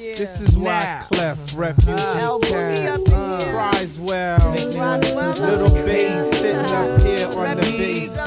This 0.15 0.39
is 0.41 0.57
why 0.57 0.79
Now. 0.79 1.01
Clef 1.11 1.57
Refugee 1.57 1.91
uh-huh. 1.91 2.19
L 2.19 2.39
Boogie 2.39 2.77
Cat 2.77 3.13
up 3.13 3.43
cries 3.43 3.99
well. 3.99 4.51
Little 4.51 5.73
bass 5.85 6.31
sitting 6.39 6.57
up 6.57 7.01
here 7.01 7.27
on 7.27 7.57
the 7.57 7.63
bass. 7.63 8.17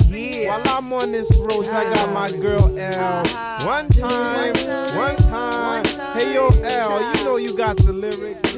While 0.49 0.63
I'm 0.67 0.93
on 0.93 1.13
this 1.13 1.37
road, 1.39 1.67
I 1.67 1.85
got 1.95 2.13
my 2.13 2.27
uh-huh. 2.27 2.43
girl 2.43 2.79
L. 2.79 3.21
Uh-huh. 3.21 3.67
One 3.67 3.89
time, 3.89 4.55
one 4.97 5.17
time. 5.17 5.85
Hey 6.17 6.35
yo, 6.35 6.49
L, 6.49 7.17
you 7.17 7.25
know 7.25 7.37
you 7.37 7.57
got 7.57 7.77
the 7.77 7.93
lyrics. 7.93 8.55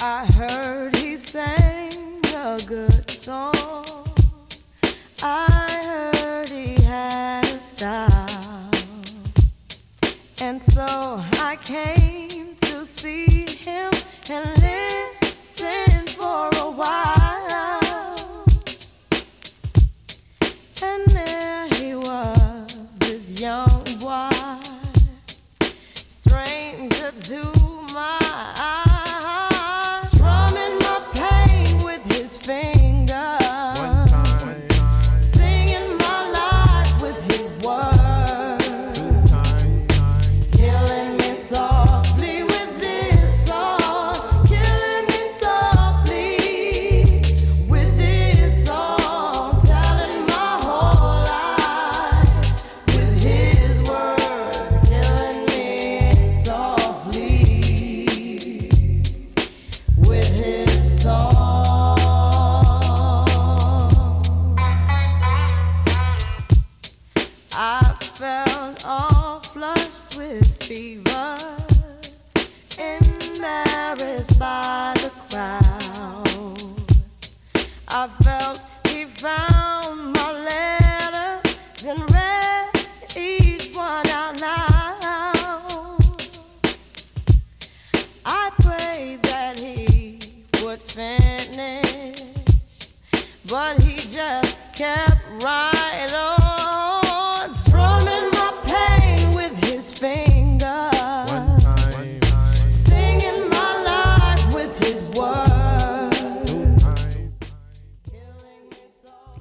I 0.00 0.26
heard 0.26 0.96
he 0.96 1.16
sang 1.16 1.92
a 2.34 2.58
good 2.66 2.93
And 10.54 10.62
so 10.62 10.86
I 10.86 11.58
came 11.64 12.54
to 12.60 12.86
see 12.86 13.44
him 13.44 13.90
and 14.30 14.63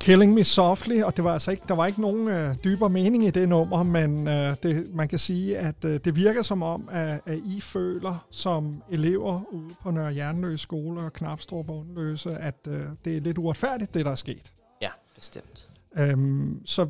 Killing 0.04 0.34
Me 0.34 0.44
Softly, 0.44 1.02
og 1.02 1.18
det 1.18 1.24
var 1.24 1.34
altså 1.34 1.52
ikke, 1.52 1.64
der 1.68 1.74
var 1.74 1.86
ikke 1.86 2.02
nogen 2.02 2.28
øh, 2.28 2.56
dybere 2.64 2.90
mening 2.90 3.26
i 3.26 3.30
det 3.30 3.50
nummer, 3.50 3.84
men 3.84 4.28
øh, 4.28 4.56
det, 4.64 4.94
man 4.94 5.08
kan 5.08 5.20
sige, 5.20 5.58
at 5.58 5.86
øh, 5.86 6.00
det 6.06 6.16
virker 6.16 6.42
som 6.42 6.64
om, 6.64 6.90
at, 6.92 7.22
at 7.26 7.38
I 7.38 7.62
føler 7.62 8.28
som 8.32 8.84
elever 8.90 9.42
ude 9.52 9.76
på 9.82 9.92
Nørre 9.92 10.16
Jernløse 10.16 10.62
skole 10.62 11.02
og 11.02 11.14
Knapstrup 11.14 11.70
og 11.70 11.78
Undløse, 11.78 12.38
at 12.38 12.68
øh, 12.68 12.86
det 13.06 13.18
er 13.18 13.22
lidt 13.22 13.38
uretfærdigt, 13.38 13.94
det 13.94 14.06
der 14.06 14.12
er 14.12 14.16
sket. 14.16 14.54
Ja, 14.82 14.90
bestemt. 15.16 15.70
Øhm, 15.98 16.62
så 16.66 16.88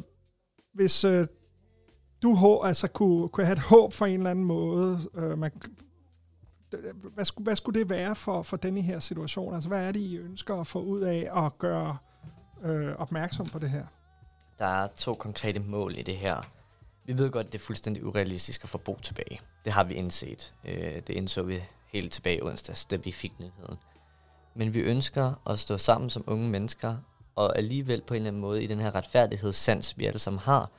hvis 0.73 1.03
øh, 1.03 1.27
du 2.21 2.61
altså, 2.63 2.87
kunne, 2.87 3.29
kunne 3.29 3.45
have 3.45 3.53
et 3.53 3.59
håb 3.59 3.93
for 3.93 4.05
en 4.05 4.17
eller 4.17 4.31
anden 4.31 4.45
måde, 4.45 4.99
øh, 5.15 5.37
man, 5.37 5.51
hvad, 7.13 7.25
skulle, 7.25 7.43
hvad 7.43 7.55
skulle 7.55 7.79
det 7.79 7.89
være 7.89 8.15
for, 8.15 8.43
for 8.43 8.57
denne 8.57 8.81
her 8.81 8.99
situation? 8.99 9.53
Altså, 9.53 9.69
hvad 9.69 9.87
er 9.87 9.91
det, 9.91 9.99
I 9.99 10.17
ønsker 10.17 10.55
at 10.55 10.67
få 10.67 10.81
ud 10.81 11.01
af 11.01 11.45
at 11.45 11.57
gøre 11.57 11.97
øh, 12.63 12.95
opmærksom 12.95 13.49
på 13.49 13.59
det 13.59 13.69
her? 13.69 13.85
Der 14.59 14.65
er 14.65 14.87
to 14.87 15.13
konkrete 15.13 15.59
mål 15.59 15.97
i 15.97 16.01
det 16.01 16.17
her. 16.17 16.49
Vi 17.05 17.17
ved 17.17 17.31
godt, 17.31 17.47
at 17.47 17.53
det 17.53 17.59
er 17.59 17.63
fuldstændig 17.63 18.05
urealistisk 18.05 18.63
at 18.63 18.69
få 18.69 18.77
Bo 18.77 18.99
tilbage. 19.01 19.39
Det 19.65 19.73
har 19.73 19.83
vi 19.83 19.93
indset. 19.93 20.53
Øh, 20.65 20.95
det 20.95 21.09
indså 21.09 21.43
vi 21.43 21.63
helt 21.87 22.13
tilbage 22.13 22.37
i 22.37 22.41
onsdags, 22.41 22.85
da 22.85 22.95
vi 22.95 23.11
fik 23.11 23.39
nyheden. 23.39 23.77
Men 24.55 24.73
vi 24.73 24.79
ønsker 24.79 25.49
at 25.49 25.59
stå 25.59 25.77
sammen 25.77 26.09
som 26.09 26.23
unge 26.27 26.49
mennesker, 26.49 26.97
og 27.35 27.57
alligevel 27.57 28.01
på 28.01 28.13
en 28.13 28.15
eller 28.15 28.27
anden 28.27 28.41
måde 28.41 28.63
i 28.63 28.67
den 28.67 28.79
her 28.79 28.95
retfærdighedssans, 28.95 29.97
vi 29.97 30.05
alle 30.05 30.19
sammen 30.19 30.39
har, 30.39 30.69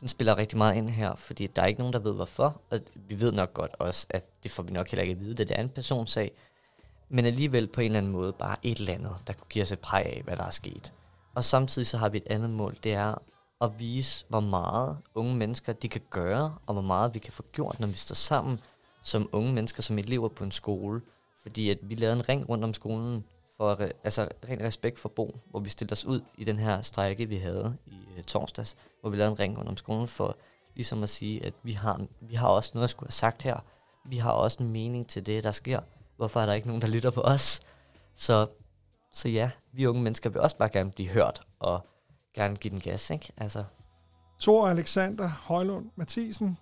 den 0.00 0.08
spiller 0.08 0.36
rigtig 0.36 0.58
meget 0.58 0.74
ind 0.74 0.90
her, 0.90 1.14
fordi 1.14 1.46
der 1.46 1.62
er 1.62 1.66
ikke 1.66 1.80
nogen, 1.80 1.92
der 1.92 1.98
ved 1.98 2.14
hvorfor, 2.14 2.60
og 2.70 2.80
vi 2.94 3.20
ved 3.20 3.32
nok 3.32 3.54
godt 3.54 3.70
også, 3.78 4.06
at 4.10 4.24
det 4.42 4.50
får 4.50 4.62
vi 4.62 4.72
nok 4.72 4.90
heller 4.90 5.02
ikke 5.02 5.12
at 5.12 5.20
vide, 5.20 5.34
da 5.34 5.44
det 5.44 5.58
er 5.58 5.62
en 5.62 5.68
personsag, 5.68 6.32
men 7.08 7.24
alligevel 7.24 7.66
på 7.66 7.80
en 7.80 7.84
eller 7.84 7.98
anden 7.98 8.12
måde 8.12 8.32
bare 8.32 8.56
et 8.62 8.78
eller 8.78 8.94
andet, 8.94 9.12
der 9.26 9.32
kunne 9.32 9.46
give 9.48 9.62
os 9.62 9.72
et 9.72 9.78
præg 9.78 10.06
af, 10.06 10.22
hvad 10.24 10.36
der 10.36 10.44
er 10.44 10.50
sket. 10.50 10.92
Og 11.38 11.44
samtidig 11.44 11.86
så 11.86 11.96
har 11.98 12.08
vi 12.08 12.16
et 12.16 12.26
andet 12.26 12.50
mål, 12.50 12.76
det 12.84 12.92
er 12.92 13.14
at 13.60 13.70
vise, 13.78 14.24
hvor 14.28 14.40
meget 14.40 14.98
unge 15.14 15.36
mennesker 15.36 15.72
de 15.72 15.88
kan 15.88 16.00
gøre, 16.10 16.54
og 16.66 16.72
hvor 16.72 16.82
meget 16.82 17.14
vi 17.14 17.18
kan 17.18 17.32
få 17.32 17.42
gjort, 17.52 17.80
når 17.80 17.86
vi 17.86 17.94
står 17.94 18.14
sammen 18.14 18.60
som 19.02 19.28
unge 19.32 19.52
mennesker, 19.52 19.82
som 19.82 19.98
elever 19.98 20.28
på 20.28 20.44
en 20.44 20.50
skole. 20.50 21.00
Fordi 21.42 21.70
at 21.70 21.78
vi 21.82 21.94
lavede 21.94 22.16
en 22.16 22.28
ring 22.28 22.48
rundt 22.48 22.64
om 22.64 22.74
skolen, 22.74 23.24
for 23.56 23.88
altså 24.04 24.28
ren 24.48 24.60
respekt 24.60 24.98
for 24.98 25.08
Bo, 25.08 25.38
hvor 25.50 25.60
vi 25.60 25.68
stillede 25.68 25.92
os 25.92 26.04
ud 26.04 26.20
i 26.38 26.44
den 26.44 26.58
her 26.58 26.82
strække, 26.82 27.26
vi 27.26 27.36
havde 27.36 27.76
i 27.86 28.18
uh, 28.18 28.24
torsdags, 28.24 28.76
hvor 29.00 29.10
vi 29.10 29.16
lavede 29.16 29.32
en 29.32 29.38
ring 29.38 29.58
rundt 29.58 29.70
om 29.70 29.76
skolen 29.76 30.08
for 30.08 30.36
ligesom 30.74 31.02
at 31.02 31.08
sige, 31.08 31.46
at 31.46 31.54
vi 31.62 31.72
har, 31.72 32.06
vi 32.20 32.34
har 32.34 32.48
også 32.48 32.70
noget 32.74 32.84
at 32.84 32.90
skulle 32.90 33.06
have 33.06 33.12
sagt 33.12 33.42
her. 33.42 33.56
Vi 34.04 34.16
har 34.16 34.30
også 34.30 34.62
en 34.62 34.72
mening 34.72 35.08
til 35.08 35.26
det, 35.26 35.44
der 35.44 35.52
sker. 35.52 35.80
Hvorfor 36.16 36.40
er 36.40 36.46
der 36.46 36.52
ikke 36.52 36.66
nogen, 36.66 36.82
der 36.82 36.88
lytter 36.88 37.10
på 37.10 37.20
os? 37.20 37.60
Så, 38.14 38.46
så 39.12 39.28
ja, 39.28 39.50
vi 39.72 39.86
unge 39.86 40.02
mennesker 40.02 40.30
vil 40.30 40.40
også 40.40 40.58
bare 40.58 40.68
gerne 40.68 40.90
blive 40.90 41.08
hørt, 41.08 41.40
og 41.58 41.86
gerne 42.34 42.56
give 42.56 42.70
den 42.70 42.80
gas, 42.80 43.10
ikke? 43.10 43.32
Altså, 43.36 43.64
Thor 44.40 44.68
Alexander 44.68 45.28
Højlund 45.28 45.86
Mathisen. 45.96 46.58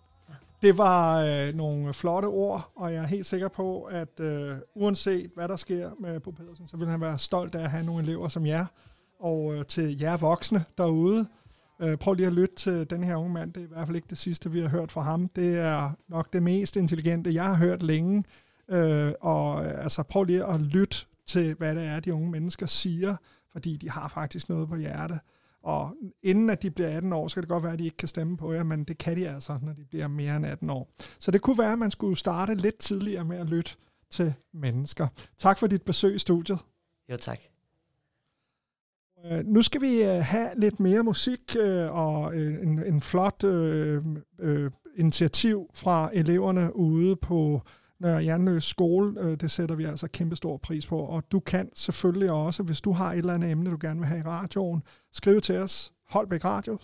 Det 0.62 0.78
var 0.78 1.24
øh, 1.24 1.54
nogle 1.54 1.94
flotte 1.94 2.26
ord, 2.26 2.72
og 2.76 2.92
jeg 2.92 3.02
er 3.02 3.06
helt 3.06 3.26
sikker 3.26 3.48
på, 3.48 3.82
at 3.82 4.20
øh, 4.20 4.56
uanset 4.74 5.30
hvad 5.34 5.48
der 5.48 5.56
sker 5.56 5.90
med 6.00 6.20
Bo 6.20 6.30
Pedersen, 6.30 6.68
så 6.68 6.76
vil 6.76 6.88
han 6.88 7.00
være 7.00 7.18
stolt 7.18 7.54
af 7.54 7.62
at 7.62 7.70
have 7.70 7.86
nogle 7.86 8.02
elever 8.02 8.28
som 8.28 8.46
jer. 8.46 8.66
Og 9.20 9.54
øh, 9.54 9.64
til 9.64 9.98
jer 10.00 10.16
voksne 10.16 10.64
derude, 10.78 11.26
øh, 11.80 11.96
prøv 11.96 12.14
lige 12.14 12.26
at 12.26 12.32
lytte 12.32 12.54
til 12.54 12.90
den 12.90 13.04
her 13.04 13.16
unge 13.16 13.32
mand. 13.32 13.52
Det 13.52 13.60
er 13.60 13.64
i 13.64 13.68
hvert 13.68 13.86
fald 13.86 13.96
ikke 13.96 14.08
det 14.10 14.18
sidste, 14.18 14.50
vi 14.50 14.60
har 14.60 14.68
hørt 14.68 14.92
fra 14.92 15.00
ham. 15.00 15.28
Det 15.28 15.58
er 15.58 15.90
nok 16.08 16.32
det 16.32 16.42
mest 16.42 16.76
intelligente, 16.76 17.34
jeg 17.34 17.44
har 17.44 17.54
hørt 17.54 17.82
længe. 17.82 18.24
Øh, 18.68 19.12
og 19.20 19.64
øh, 19.64 19.84
altså 19.84 20.02
prøv 20.02 20.24
lige 20.24 20.44
at 20.44 20.60
lytte 20.60 21.06
til, 21.26 21.54
hvad 21.54 21.74
det 21.74 21.84
er, 21.84 22.00
de 22.00 22.14
unge 22.14 22.30
mennesker 22.30 22.66
siger, 22.66 23.16
fordi 23.52 23.76
de 23.76 23.90
har 23.90 24.08
faktisk 24.08 24.48
noget 24.48 24.68
på 24.68 24.76
hjerte. 24.76 25.20
Og 25.62 25.94
inden 26.22 26.50
at 26.50 26.62
de 26.62 26.70
bliver 26.70 26.96
18 26.96 27.12
år, 27.12 27.28
så 27.28 27.34
kan 27.34 27.42
det 27.42 27.48
godt 27.48 27.62
være, 27.62 27.72
at 27.72 27.78
de 27.78 27.84
ikke 27.84 27.96
kan 27.96 28.08
stemme 28.08 28.36
på 28.36 28.52
jer, 28.52 28.62
men 28.62 28.84
det 28.84 28.98
kan 28.98 29.16
de 29.16 29.28
altså, 29.28 29.58
når 29.62 29.72
de 29.72 29.84
bliver 29.84 30.08
mere 30.08 30.36
end 30.36 30.46
18 30.46 30.70
år. 30.70 30.94
Så 31.18 31.30
det 31.30 31.42
kunne 31.42 31.58
være, 31.58 31.72
at 31.72 31.78
man 31.78 31.90
skulle 31.90 32.16
starte 32.16 32.54
lidt 32.54 32.78
tidligere 32.78 33.24
med 33.24 33.36
at 33.36 33.46
lytte 33.46 33.72
til 34.10 34.34
mennesker. 34.52 35.08
Tak 35.38 35.58
for 35.58 35.66
dit 35.66 35.82
besøg 35.82 36.14
i 36.14 36.18
studiet. 36.18 36.58
Jo, 37.10 37.16
tak. 37.16 37.38
Øh, 39.24 39.46
nu 39.46 39.62
skal 39.62 39.80
vi 39.80 40.02
øh, 40.02 40.20
have 40.22 40.50
lidt 40.56 40.80
mere 40.80 41.02
musik 41.02 41.56
øh, 41.60 41.94
og 41.94 42.36
en, 42.36 42.82
en 42.84 43.00
flot 43.00 43.44
øh, 43.44 44.02
øh, 44.38 44.70
initiativ 44.96 45.70
fra 45.74 46.10
eleverne 46.12 46.76
ude 46.76 47.16
på 47.16 47.62
Nørre 48.00 48.24
Jernløs 48.24 48.64
skole. 48.64 49.20
Øh, 49.20 49.36
det 49.40 49.50
sætter 49.50 49.74
vi 49.74 49.84
altså 49.84 50.08
kæmpe 50.08 50.36
stor 50.36 50.56
pris 50.56 50.86
på. 50.86 50.98
Og 50.98 51.32
du 51.32 51.40
kan 51.40 51.68
selvfølgelig 51.74 52.30
også, 52.30 52.62
hvis 52.62 52.80
du 52.80 52.92
har 52.92 53.12
et 53.12 53.18
eller 53.18 53.34
andet 53.34 53.50
emne, 53.50 53.70
du 53.70 53.78
gerne 53.80 54.00
vil 54.00 54.08
have 54.08 54.20
i 54.20 54.22
radioen, 54.22 54.82
skrive 55.12 55.40
til 55.40 55.58
os 55.58 55.92
Holbæk 56.08 56.44
Radio, 56.44 56.78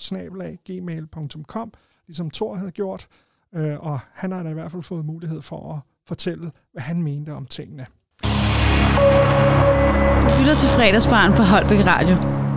gmail.com, 0.64 1.72
ligesom 2.06 2.30
Thor 2.30 2.54
havde 2.54 2.70
gjort. 2.70 3.06
Øh, 3.54 3.80
og 3.80 4.00
han 4.12 4.32
har 4.32 4.42
da 4.42 4.50
i 4.50 4.52
hvert 4.52 4.70
fald 4.70 4.82
fået 4.82 5.04
mulighed 5.04 5.42
for 5.42 5.74
at 5.74 5.80
fortælle, 6.06 6.52
hvad 6.72 6.82
han 6.82 7.02
mente 7.02 7.34
om 7.34 7.46
tingene. 7.46 7.86
Du 10.22 10.38
lytter 10.38 10.56
til 10.56 10.68
fredagsbarn 10.68 11.32
på 11.32 11.42
Holbæk 11.42 11.86
Radio. 11.86 12.51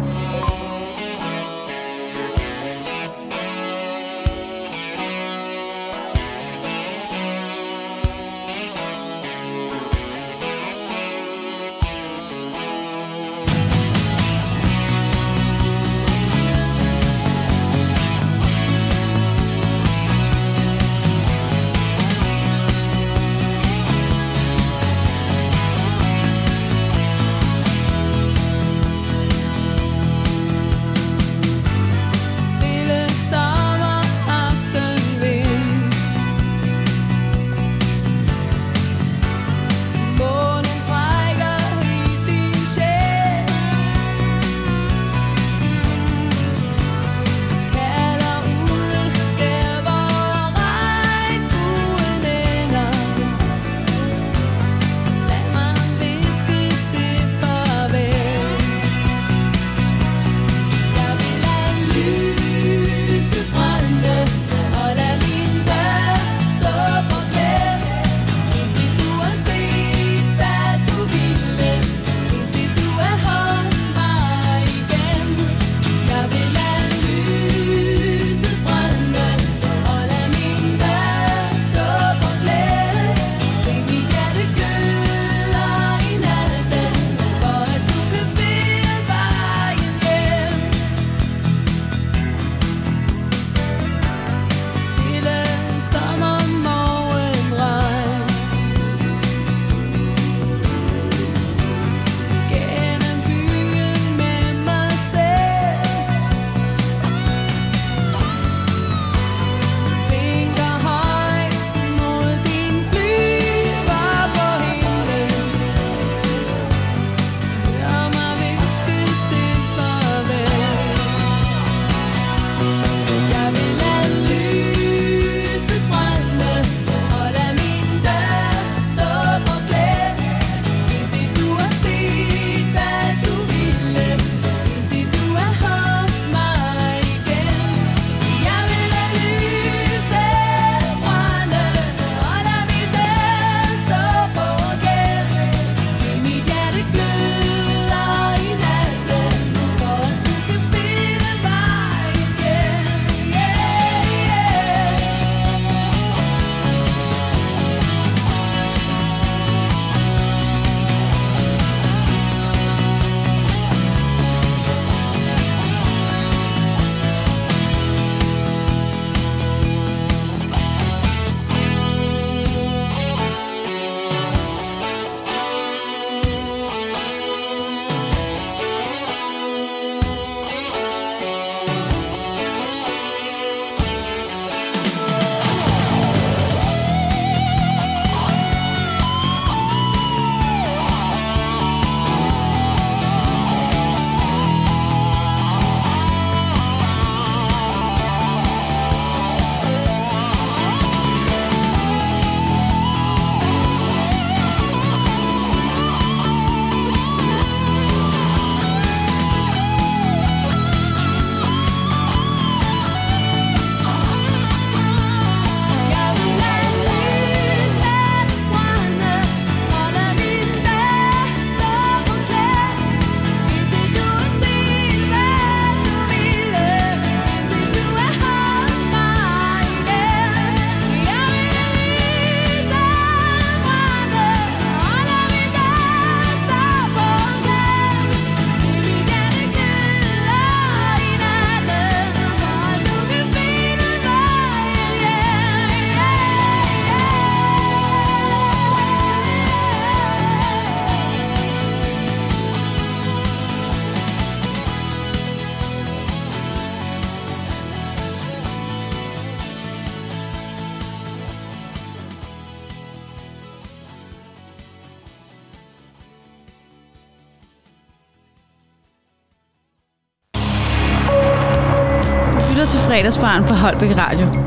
Lytter 272.96 273.12
fredagsbarn 273.12 273.48
på 273.48 273.54
Holbæk 273.54 273.98
Radio. 273.98 274.45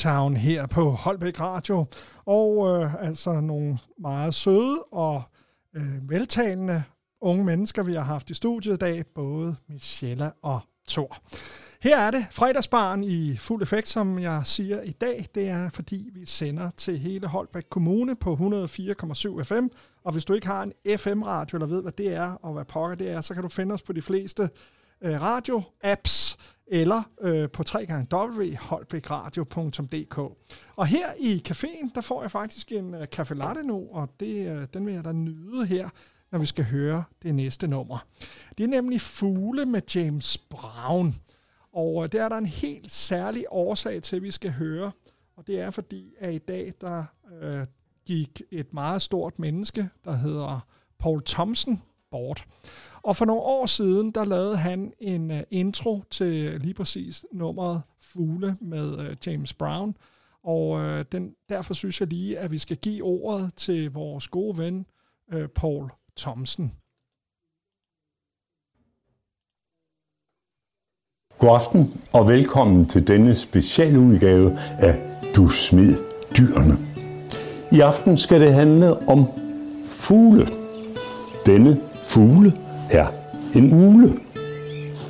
Town 0.00 0.36
her 0.36 0.66
på 0.66 0.90
Holbæk 0.90 1.40
Radio. 1.40 1.86
Og 2.26 2.68
øh, 2.68 3.04
altså 3.04 3.40
nogle 3.40 3.78
meget 3.98 4.34
søde 4.34 4.82
og 4.82 5.22
øh, 5.76 6.10
veltalende 6.10 6.82
unge 7.20 7.44
mennesker, 7.44 7.82
vi 7.82 7.94
har 7.94 8.02
haft 8.02 8.30
i 8.30 8.34
studiet 8.34 8.74
i 8.74 8.76
dag. 8.76 9.06
Både 9.14 9.56
Michelle 9.68 10.32
og 10.42 10.60
Thor. 10.88 11.16
Her 11.82 11.98
er 11.98 12.10
det 12.10 12.26
fredagsbarn 12.30 13.04
i 13.04 13.36
fuld 13.36 13.62
effekt, 13.62 13.88
som 13.88 14.18
jeg 14.18 14.42
siger 14.44 14.82
i 14.82 14.92
dag. 14.92 15.26
Det 15.34 15.48
er, 15.48 15.70
fordi 15.70 16.08
vi 16.12 16.26
sender 16.26 16.70
til 16.76 16.98
hele 16.98 17.26
Holbæk 17.26 17.64
Kommune 17.70 18.16
på 18.16 18.34
104,7 18.34 19.42
FM. 19.42 19.66
Og 20.04 20.12
hvis 20.12 20.24
du 20.24 20.32
ikke 20.32 20.46
har 20.46 20.62
en 20.62 20.98
FM-radio, 20.98 21.56
eller 21.56 21.66
ved, 21.66 21.82
hvad 21.82 21.92
det 21.92 22.14
er, 22.14 22.30
og 22.32 22.52
hvad 22.52 22.64
pokker 22.64 22.96
det 22.96 23.10
er, 23.10 23.20
så 23.20 23.34
kan 23.34 23.42
du 23.42 23.48
finde 23.48 23.72
os 23.72 23.82
på 23.82 23.92
de 23.92 24.02
fleste 24.02 24.50
øh, 25.02 25.22
radio-apps, 25.22 26.36
eller 26.70 27.02
øh, 27.20 27.50
på 27.50 27.64
www.holbækradio.dk. 27.74 30.18
Og 30.76 30.86
her 30.86 31.06
i 31.18 31.42
caféen, 31.48 31.90
der 31.94 32.00
får 32.00 32.22
jeg 32.22 32.30
faktisk 32.30 32.72
en 32.72 32.94
øh, 32.94 33.10
kaffe 33.10 33.34
latte 33.34 33.62
nu, 33.62 33.88
og 33.90 34.08
det, 34.20 34.48
øh, 34.48 34.66
den 34.74 34.86
vil 34.86 34.94
jeg 34.94 35.04
da 35.04 35.12
nyde 35.12 35.66
her, 35.66 35.88
når 36.32 36.38
vi 36.38 36.46
skal 36.46 36.64
høre 36.64 37.04
det 37.22 37.34
næste 37.34 37.68
nummer. 37.68 38.06
Det 38.58 38.64
er 38.64 38.68
nemlig 38.68 39.00
Fugle 39.00 39.66
med 39.66 39.82
James 39.94 40.38
Brown. 40.38 41.14
Og 41.72 42.04
øh, 42.04 42.12
det 42.12 42.20
er 42.20 42.28
der 42.28 42.36
en 42.36 42.46
helt 42.46 42.92
særlig 42.92 43.44
årsag 43.50 44.02
til, 44.02 44.16
at 44.16 44.22
vi 44.22 44.30
skal 44.30 44.50
høre. 44.50 44.92
Og 45.36 45.46
det 45.46 45.60
er 45.60 45.70
fordi, 45.70 46.14
at 46.18 46.34
i 46.34 46.38
dag, 46.38 46.72
der 46.80 47.04
øh, 47.42 47.66
gik 48.06 48.42
et 48.50 48.74
meget 48.74 49.02
stort 49.02 49.38
menneske, 49.38 49.88
der 50.04 50.16
hedder 50.16 50.66
Paul 50.98 51.22
Thompson, 51.26 51.82
bort. 52.10 52.44
Og 53.02 53.16
for 53.16 53.24
nogle 53.24 53.42
år 53.42 53.66
siden, 53.66 54.10
der 54.10 54.24
lavede 54.24 54.56
han 54.56 54.92
en 54.98 55.30
uh, 55.30 55.36
intro 55.50 56.02
til 56.10 56.60
lige 56.60 56.74
præcis 56.74 57.26
nummeret 57.32 57.82
Fugle 58.00 58.56
med 58.60 58.98
uh, 58.98 59.16
James 59.26 59.54
Brown. 59.54 59.96
Og 60.42 60.68
uh, 60.68 61.04
den, 61.12 61.34
derfor 61.48 61.74
synes 61.74 62.00
jeg 62.00 62.08
lige, 62.08 62.38
at 62.38 62.50
vi 62.50 62.58
skal 62.58 62.76
give 62.76 63.04
ordet 63.04 63.54
til 63.54 63.92
vores 63.92 64.28
gode 64.28 64.58
ven, 64.58 64.86
uh, 65.34 65.46
Paul 65.46 65.90
Thomsen. 66.16 66.72
God 71.38 71.54
aften 71.54 72.02
og 72.12 72.28
velkommen 72.28 72.86
til 72.86 73.06
denne 73.06 73.34
specialudgave 73.34 74.58
af 74.78 75.10
Du 75.36 75.48
smid 75.48 75.96
dyrene. 76.38 76.78
I 77.72 77.80
aften 77.80 78.16
skal 78.16 78.40
det 78.40 78.54
handle 78.54 79.08
om 79.08 79.26
fugle. 79.84 80.46
Denne 81.46 81.80
fugle 82.02 82.69
er 82.90 83.06
en 83.54 83.72
ule. 83.72 84.14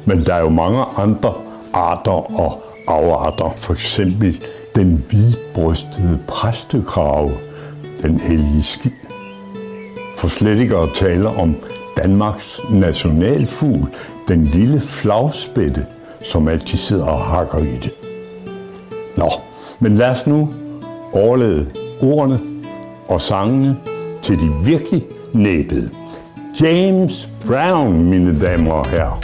Men 0.05 0.27
der 0.27 0.35
er 0.35 0.40
jo 0.40 0.48
mange 0.48 0.85
andre 0.97 1.35
arter 1.73 2.40
og 2.40 2.62
afarter. 2.89 3.52
For 3.57 3.73
eksempel 3.73 4.43
den 4.74 5.05
hvidbrystede 5.11 6.19
præstekrave, 6.28 7.31
den 8.02 8.20
hellige 8.20 8.62
skid. 8.62 8.90
For 10.16 10.28
slet 10.28 10.61
ikke 10.61 10.77
at 10.77 10.89
tale 10.94 11.28
om 11.28 11.57
Danmarks 11.97 12.61
nationalfugl, 12.70 13.89
den 14.28 14.44
lille 14.44 14.81
flagspætte, 14.81 15.86
som 16.20 16.48
altid 16.48 16.78
sidder 16.78 17.07
og 17.07 17.20
hakker 17.20 17.59
i 17.59 17.77
det. 17.82 17.90
Nå, 19.16 19.31
men 19.78 19.94
lad 19.94 20.11
os 20.11 20.27
nu 20.27 20.55
overlade 21.12 21.70
ordene 22.02 22.40
og 23.09 23.20
sangene 23.20 23.77
til 24.23 24.40
de 24.40 24.48
virkelig 24.65 25.05
næbede. 25.32 25.90
James 26.60 27.26
Brown, 27.46 28.04
mine 28.10 28.40
damer 28.40 28.72
og 28.72 28.86
herrer. 28.90 29.20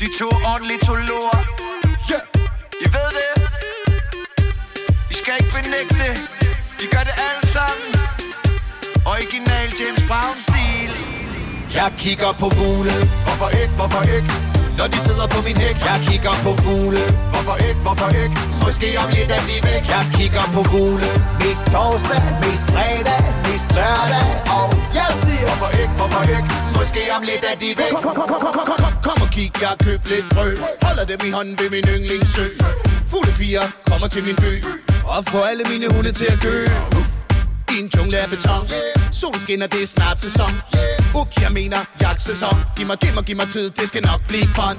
De 0.00 0.06
to 0.18 0.28
ordentlige 0.46 0.78
tolorer 0.78 1.42
yeah. 2.10 2.22
I 2.84 2.86
ved 2.94 3.08
det 3.18 3.30
I 5.10 5.14
skal 5.14 5.34
ikke 5.40 5.52
benægte 5.54 5.94
det 6.04 6.14
I 6.84 6.86
gør 6.94 7.04
det 7.08 7.16
alle 7.28 7.44
sammen 7.56 7.90
Original 9.06 9.68
James 9.80 10.02
Brown-stil 10.08 10.92
Jeg 11.74 11.92
kigger 11.96 12.32
på 12.40 12.46
fugle, 12.58 12.94
hvorfor 13.24 13.48
ikke, 13.62 13.74
hvorfor 13.78 14.02
ikke? 14.16 14.57
Når 14.78 14.86
de 14.94 14.98
sidder 15.08 15.26
på 15.34 15.38
min 15.46 15.56
hæk 15.64 15.76
Jeg 15.90 15.98
kigger 16.08 16.34
på 16.46 16.50
fugle, 16.64 17.02
hvorfor 17.32 17.56
ikke, 17.68 17.80
hvorfor 17.86 18.08
ikke? 18.22 18.34
Måske 18.64 18.88
om 19.02 19.08
lidt 19.16 19.30
er 19.36 19.42
de 19.48 19.56
væk. 19.68 19.84
Jeg 19.94 20.04
kigger 20.16 20.44
på 20.56 20.60
fugle. 20.72 21.08
Mest 21.42 21.64
torsdag, 21.72 22.20
mest 22.44 22.66
fredag, 22.74 23.20
mest 23.46 23.68
lørdag. 23.78 24.28
Og 24.58 24.66
jeg 24.98 25.10
siger 25.22 25.46
Hvorfor 25.48 25.70
ikke, 25.82 25.94
hvorfor 26.00 26.22
ikke? 26.36 26.48
Måske 26.78 27.02
om 27.16 27.22
lidt 27.30 27.44
er 27.50 27.56
de 27.62 27.68
væk. 27.80 27.92
Kom 29.06 29.18
og 29.24 29.30
kig, 29.36 29.50
jeg 29.62 29.68
har 29.72 29.80
købt 29.86 30.06
lidt 30.12 30.26
frø. 30.34 30.48
Holder 30.86 31.04
dem 31.12 31.20
i 31.28 31.30
hånden 31.36 31.54
ved 31.60 31.68
min 31.74 31.84
yndlingssø. 31.94 32.46
Fulde 33.10 33.32
piger 33.40 33.66
kommer 33.90 34.08
til 34.14 34.22
min 34.28 34.36
by. 34.44 34.54
Og 35.12 35.18
får 35.30 35.44
alle 35.50 35.64
mine 35.72 35.86
hunde 35.94 36.12
til 36.20 36.28
at 36.34 36.38
gø 36.46 36.56
i 37.74 37.78
en 37.78 37.90
jungle 37.96 38.18
af 38.18 38.28
beton. 38.30 38.62
Yeah. 38.70 39.12
Solen 39.12 39.40
skinner, 39.40 39.66
det 39.66 39.82
er 39.82 39.86
snart 39.86 40.20
sæson. 40.20 40.52
Yeah. 40.76 41.20
Uk, 41.20 41.42
jeg 41.42 41.52
mener 41.52 41.80
jagtsæson. 42.00 42.56
Giv 42.76 42.86
mig, 42.86 42.98
giv 42.98 43.14
mig, 43.14 43.24
giv 43.24 43.36
mig 43.36 43.48
tid, 43.48 43.70
det 43.70 43.88
skal 43.88 44.02
nok 44.02 44.20
blive 44.28 44.46
fun. 44.56 44.76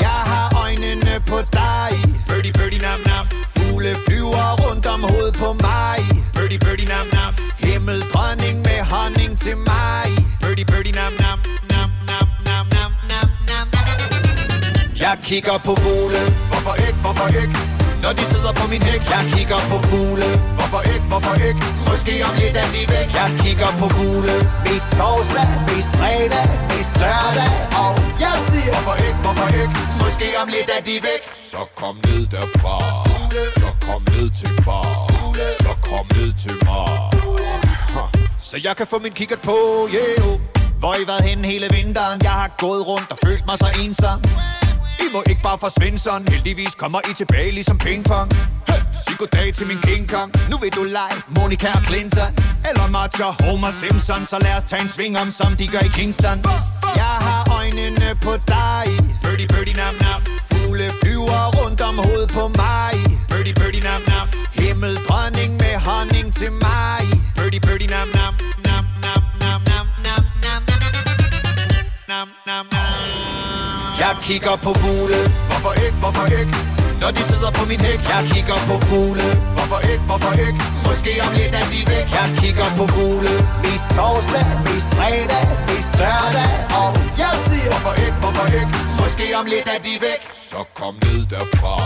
Jeg 0.00 0.18
har 0.30 0.46
øjnene 0.64 1.14
på 1.26 1.38
dig. 1.52 1.90
Birdie, 2.28 2.52
birdie, 2.52 2.78
nam, 2.78 3.00
nam. 3.06 3.26
Fugle 3.56 3.96
flyver 4.06 4.46
rundt 4.62 4.86
om 4.86 5.00
hovedet 5.00 5.34
på 5.34 5.52
mig. 5.52 5.98
Birdie, 6.34 6.58
birdie, 6.58 6.86
nam, 6.86 7.06
nam. 7.12 7.32
Himmel, 7.58 8.00
dronning 8.12 8.56
med 8.58 8.80
honning 8.92 9.38
til 9.38 9.56
mig. 9.56 10.06
Birdie, 10.40 10.64
birdie, 10.64 10.92
nam, 10.92 11.12
nam. 11.20 11.38
Nam, 11.72 11.90
nam, 12.10 12.26
nam, 12.48 12.66
nam, 12.72 12.90
nam, 13.10 13.28
nam. 13.48 13.66
Jeg 15.00 15.18
kigger 15.22 15.58
på 15.58 15.76
fugle. 15.82 16.22
Hvorfor 16.50 16.74
ikke, 16.86 16.98
hvorfor 17.04 17.26
ikke? 17.42 17.81
Når 18.02 18.12
de 18.18 18.24
sidder 18.32 18.52
på 18.60 18.64
min 18.72 18.82
hæk 18.88 19.02
Jeg 19.14 19.22
kigger 19.34 19.60
på 19.70 19.76
fugle 19.90 20.28
Hvorfor 20.58 20.82
ikke, 20.94 21.06
hvorfor 21.12 21.34
ikke? 21.48 21.60
Måske 21.90 22.14
om 22.28 22.34
lidt 22.42 22.56
er 22.62 22.68
de 22.74 22.82
væk 22.94 23.08
Jeg 23.20 23.28
kigger 23.42 23.70
på 23.80 23.86
fugle 23.96 24.34
Mest 24.66 24.88
torsdag, 24.98 25.46
mest 25.68 25.90
fredag, 25.98 26.44
mest 26.72 26.94
lørdag 27.02 27.52
Og 27.82 27.92
jeg 28.24 28.36
siger 28.48 28.72
Hvorfor 28.74 28.96
ikke, 29.06 29.20
hvorfor 29.24 29.48
ikke? 29.62 29.74
Måske 30.02 30.26
om 30.42 30.48
lidt 30.54 30.68
er 30.76 30.82
de 30.88 30.96
væk 31.08 31.22
Så 31.52 31.62
kom 31.80 31.94
ned 32.06 32.22
derfra 32.34 32.76
fugle. 33.08 33.42
Så 33.60 33.68
kom 33.86 34.02
ned 34.14 34.28
til 34.40 34.50
far 34.64 34.88
fugle. 35.10 35.46
Så 35.64 35.72
kom 35.88 36.04
ned 36.16 36.30
til 36.44 36.56
mig 36.68 36.94
Så 38.48 38.56
jeg 38.66 38.74
kan 38.78 38.86
få 38.92 38.98
min 39.04 39.14
kikkert 39.20 39.42
på, 39.50 39.56
yeah. 39.94 40.40
Hvor 40.80 40.94
I 41.02 41.04
været 41.10 41.24
henne 41.24 41.44
hele 41.52 41.66
vinteren 41.76 42.18
Jeg 42.22 42.36
har 42.42 42.50
gået 42.58 42.82
rundt 42.86 43.10
og 43.14 43.18
følt 43.24 43.44
mig 43.46 43.58
så 43.58 43.68
ensom 43.82 44.18
i 45.00 45.06
må 45.12 45.22
ikke 45.30 45.42
bare 45.42 45.58
forsvinde 45.58 45.98
sådan. 45.98 46.28
Heldigvis 46.28 46.74
kommer 46.74 47.00
I 47.10 47.14
tilbage 47.14 47.50
ligesom 47.52 47.78
pingpong. 47.78 48.32
Hey. 48.68 48.82
Sig 48.92 49.16
goddag 49.18 49.54
til 49.54 49.66
min 49.66 49.78
King 49.78 50.08
Kong. 50.08 50.32
Nu 50.50 50.56
vil 50.58 50.72
du 50.78 50.82
lege 50.82 51.16
Monica 51.28 51.68
og 51.78 51.82
Clinton. 51.88 52.30
Eller 52.68 52.86
Martha 52.86 53.28
Homer 53.40 53.70
Simpson. 53.70 54.26
Så 54.26 54.38
lad 54.38 54.54
os 54.56 54.64
tage 54.64 54.82
en 54.82 54.88
sving 54.88 55.18
om 55.18 55.30
som 55.30 55.56
de 55.56 55.66
gør 55.68 55.78
i 55.78 55.90
Kingston. 55.98 56.38
Jeg 57.02 57.14
har 57.26 57.42
øjnene 57.58 58.08
på 58.22 58.32
dig. 58.54 58.86
Birdie, 59.22 59.48
birdie, 59.48 59.74
nam, 59.74 59.94
nam. 60.00 60.20
Fugle 60.50 60.86
flyver 61.02 61.42
rundt 61.58 61.80
om 61.80 61.94
hovedet 61.94 62.30
på 62.38 62.44
mig. 62.48 62.94
Birdie, 63.28 63.54
birdie, 63.54 63.80
nam, 63.80 64.02
nam. 64.08 64.28
Himmeldronning 64.52 65.50
med 65.62 65.74
honning 65.86 66.34
til 66.34 66.52
mig. 66.52 67.02
Birdie, 67.36 67.60
birdie, 67.60 67.88
nam, 67.94 68.08
nam, 68.18 68.34
nam, 68.66 68.84
nam, 69.04 69.22
nam, 69.42 69.60
nam, 69.70 69.86
nam, 70.06 70.22
nam, 70.44 70.62
nam, 72.08 72.28
nam, 72.46 72.66
nam 72.72 72.81
jeg 74.04 74.16
kigger 74.28 74.56
på 74.66 74.72
fugle. 74.82 75.18
Hvorfor 75.48 75.72
ikke, 75.84 75.98
hvorfor 76.02 76.26
ikke? 76.40 76.54
Når 77.02 77.10
de 77.16 77.22
sidder 77.30 77.50
på 77.58 77.62
min 77.70 77.80
hæk. 77.86 78.00
Jeg 78.14 78.22
kigger 78.32 78.58
på 78.68 78.76
fugle. 78.88 79.26
Hvorfor 79.56 79.80
ikke, 79.92 80.04
hvorfor 80.10 80.32
ikke? 80.46 80.60
Måske 80.88 81.12
om 81.26 81.32
lidt 81.38 81.54
er 81.60 81.66
de 81.72 81.80
væk. 81.92 82.06
Jeg 82.18 82.28
kigger 82.40 82.68
på 82.78 82.84
fugle. 82.94 83.34
Mest 83.64 83.86
torsdag, 83.96 84.44
mest 84.66 84.88
fredag, 84.98 85.44
mest 85.70 85.92
lørdag. 86.00 86.52
Og 86.80 86.88
jeg 87.22 87.34
siger 87.46 87.70
Hvorfor 87.72 87.94
ikke, 88.04 88.18
hvorfor 88.22 88.46
ikke? 88.60 88.72
Måske 89.00 89.24
om 89.40 89.46
lidt 89.54 89.66
er 89.74 89.80
de 89.86 89.94
væk. 90.06 90.20
Så 90.50 90.60
kom 90.80 90.94
ned 91.04 91.20
derfra. 91.32 91.76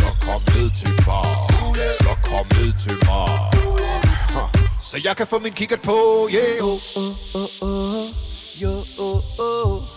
Så 0.00 0.08
kom 0.26 0.40
ned 0.54 0.68
til 0.80 0.92
far. 1.06 1.28
Så 2.04 2.12
kom 2.28 2.46
ned 2.56 2.72
til 2.84 2.96
mig. 3.08 3.32
Så 4.90 4.96
jeg 5.06 5.14
kan 5.18 5.26
få 5.32 5.38
min 5.38 5.54
kikkert 5.60 5.82
på, 5.90 5.98
yeah. 6.36 6.68
Oh, 6.68 6.80
oh, 7.00 7.12
oh, 7.40 7.68
oh. 7.68 8.06
Yo, 8.62 8.72
oh, 8.98 9.22
oh. 9.38 9.54
Oh, 9.66 9.93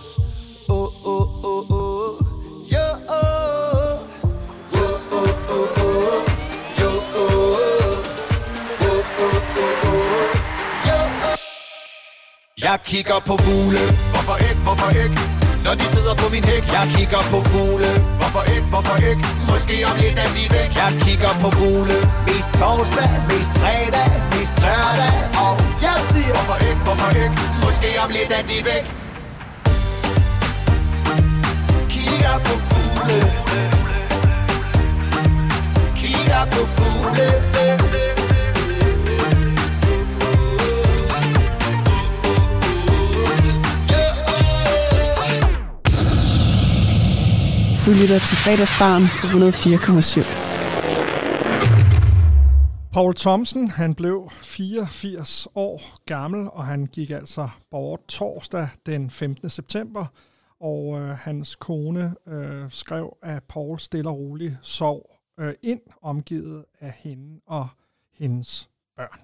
Jeg 12.72 12.80
kigger 12.84 13.20
på 13.30 13.36
fugle. 13.46 13.84
Hvorfor 14.14 14.38
ikke, 14.50 14.62
hvorfor 14.68 14.90
ikke? 15.04 15.18
Når 15.66 15.74
de 15.80 15.86
sidder 15.96 16.16
på 16.22 16.28
min 16.34 16.44
hæk. 16.52 16.64
Jeg 16.78 16.86
kigger 16.96 17.22
på 17.34 17.40
fugle. 17.52 17.90
Hvorfor 18.20 18.44
ikke, 18.56 18.68
hvorfor 18.74 18.98
ikke? 19.10 19.24
Måske 19.52 19.76
om 19.90 19.96
lidt 20.04 20.18
er 20.26 20.30
de 20.38 20.44
væk. 20.56 20.70
Jeg 20.82 20.92
kigger 21.06 21.34
på 21.44 21.50
fugle. 21.60 21.98
Mest 22.28 22.52
torsdag, 22.60 23.10
mest 23.32 23.54
fredag, 23.62 24.10
mest 24.34 24.56
lørdag. 24.66 25.16
Og 25.46 25.54
jeg 25.86 25.98
siger 26.10 26.34
Hvorfor 26.38 26.58
ikke, 26.70 26.82
hvorfor 26.88 27.10
ikke? 27.24 27.36
Måske 27.66 27.90
om 28.04 28.10
lidt 28.18 28.32
er 28.40 28.44
de 28.52 28.58
væk. 28.70 28.86
Kigger 31.94 32.36
på 32.48 32.56
fugle. 32.70 33.20
Kigger 36.02 36.44
på 36.54 36.62
fugle. 36.76 37.28
Du 47.88 47.92
lytter 47.92 48.20
til 48.20 48.38
fredagsbarn 48.38 49.02
på 49.20 49.28
104,7. 49.28 50.24
Paul 52.94 53.16
Thomsen, 53.16 53.70
han 53.70 53.96
blev 53.96 54.32
84 54.42 55.48
år 55.56 55.82
gammel, 56.06 56.50
og 56.52 56.66
han 56.66 56.86
gik 56.86 57.10
altså 57.10 57.50
bort 57.72 58.00
torsdag 58.08 58.70
den 58.86 59.10
15. 59.10 59.50
september, 59.50 60.06
og 60.60 61.00
øh, 61.00 61.10
hans 61.10 61.56
kone 61.56 62.16
øh, 62.28 62.66
skrev, 62.70 63.18
at 63.24 63.44
Paul 63.44 63.80
stille 63.80 64.10
og 64.10 64.18
roligt 64.18 64.58
sov 64.62 65.20
øh, 65.40 65.54
ind, 65.62 65.82
omgivet 66.02 66.66
af 66.80 66.94
hende 66.98 67.42
og 67.46 67.68
hendes 68.14 68.70
børn. 68.98 69.20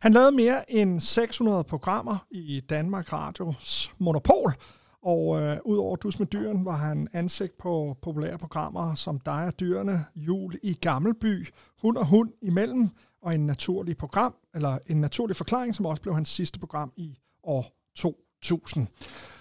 Han 0.00 0.12
lavede 0.12 0.32
mere 0.32 0.72
end 0.72 1.00
600 1.00 1.64
programmer 1.64 2.26
i 2.30 2.60
Danmark 2.60 3.12
Radios 3.12 3.92
Monopol, 3.98 4.54
og 5.02 5.42
øh, 5.42 5.58
udover 5.64 5.96
Dus 5.96 6.18
med 6.18 6.26
dyren 6.26 6.64
var 6.64 6.76
han 6.76 7.08
ansigt 7.12 7.58
på 7.58 7.96
populære 8.02 8.38
programmer 8.38 8.94
som 8.94 9.20
Dig 9.20 9.46
og 9.46 9.60
dyrene, 9.60 10.04
Jul 10.16 10.58
i 10.62 10.74
Gammelby, 10.74 11.48
Hund 11.82 11.96
og 11.96 12.06
Hund 12.06 12.32
imellem, 12.42 12.88
og 13.22 13.34
en 13.34 13.46
naturlig 13.46 13.96
program, 13.96 14.34
eller 14.54 14.78
en 14.86 15.00
naturlig 15.00 15.36
forklaring, 15.36 15.74
som 15.74 15.86
også 15.86 16.02
blev 16.02 16.14
hans 16.14 16.28
sidste 16.28 16.58
program 16.58 16.92
i 16.96 17.18
år 17.42 17.72
2000. 17.96 18.86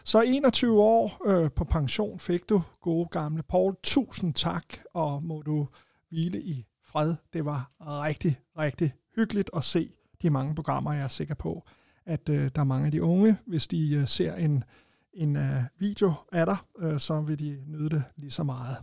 Så 0.03 0.21
21 0.21 0.81
år 0.81 1.21
øh, 1.25 1.51
på 1.51 1.63
pension 1.63 2.19
fik 2.19 2.49
du, 2.49 2.61
gode 2.81 3.07
gamle 3.11 3.43
Paul. 3.43 3.75
Tusind 3.83 4.33
tak, 4.33 4.65
og 4.93 5.23
må 5.23 5.41
du 5.41 5.67
hvile 6.09 6.41
i 6.41 6.65
fred. 6.83 7.15
Det 7.33 7.45
var 7.45 7.71
rigtig, 7.79 8.39
rigtig 8.57 8.93
hyggeligt 9.15 9.49
at 9.55 9.63
se 9.63 9.91
de 10.21 10.29
mange 10.29 10.55
programmer. 10.55 10.93
Jeg 10.93 11.03
er 11.03 11.07
sikker 11.07 11.35
på, 11.35 11.63
at 12.05 12.29
øh, 12.29 12.51
der 12.55 12.61
er 12.61 12.65
mange 12.65 12.85
af 12.85 12.91
de 12.91 13.03
unge, 13.03 13.37
hvis 13.45 13.67
de 13.67 13.93
øh, 13.93 14.07
ser 14.07 14.35
en, 14.35 14.63
en 15.13 15.35
øh, 15.35 15.63
video 15.79 16.13
af 16.31 16.45
dig, 16.45 16.57
øh, 16.79 16.99
så 16.99 17.21
vil 17.21 17.39
de 17.39 17.57
nyde 17.67 17.89
det 17.89 18.03
lige 18.17 18.31
så 18.31 18.43
meget. 18.43 18.77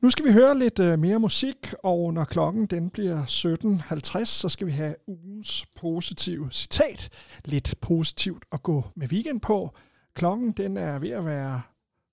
Nu 0.00 0.10
skal 0.10 0.24
vi 0.24 0.32
høre 0.32 0.58
lidt 0.58 0.78
øh, 0.78 0.98
mere 0.98 1.18
musik, 1.18 1.74
og 1.82 2.14
når 2.14 2.24
klokken 2.24 2.66
den 2.66 2.90
bliver 2.90 3.22
17.50, 3.24 4.24
så 4.24 4.48
skal 4.48 4.66
vi 4.66 4.72
have 4.72 4.94
ugens 5.06 5.66
positive 5.76 6.48
citat. 6.52 7.08
Lidt 7.44 7.74
positivt 7.80 8.44
at 8.52 8.62
gå 8.62 8.84
med 8.96 9.08
weekend 9.12 9.40
på. 9.40 9.74
Klokken 10.14 10.52
den 10.52 10.76
er 10.76 10.98
ved 10.98 11.10
at 11.10 11.24
være 11.24 11.62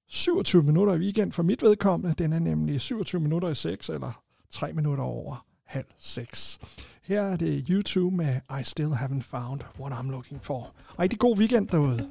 27 0.09 0.63
minutter 0.63 0.93
i 0.93 0.97
weekend 0.97 1.31
for 1.31 1.43
mit 1.43 1.63
vedkommende. 1.63 2.15
Den 2.23 2.33
er 2.33 2.39
nemlig 2.39 2.81
27 2.81 3.21
minutter 3.21 3.49
i 3.49 3.55
6, 3.55 3.89
eller 3.89 4.23
3 4.49 4.73
minutter 4.73 5.03
over 5.03 5.45
halv 5.65 5.85
6. 5.97 6.59
Her 7.03 7.21
er 7.21 7.35
det 7.35 7.65
YouTube 7.69 8.15
med 8.15 8.35
I 8.59 8.63
Still 8.63 8.89
Haven't 8.89 9.21
Found 9.21 9.61
What 9.79 9.93
I'm 9.93 10.11
Looking 10.11 10.43
For. 10.43 10.71
Rigtig 10.99 11.19
god 11.19 11.39
weekend 11.39 11.67
derude. 11.67 12.09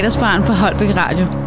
fredagsbarn 0.00 0.42
på 0.42 0.52
Holbæk 0.52 0.96
Radio. 0.96 1.39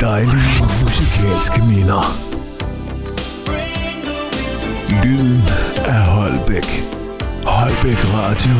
Dejlige 0.00 0.62
musikalske 0.82 1.60
minder. 1.68 2.02
Lyden 5.04 5.42
af 5.86 6.02
Holbæk. 6.02 6.66
Holbæk 7.44 8.14
Radio 8.14 8.54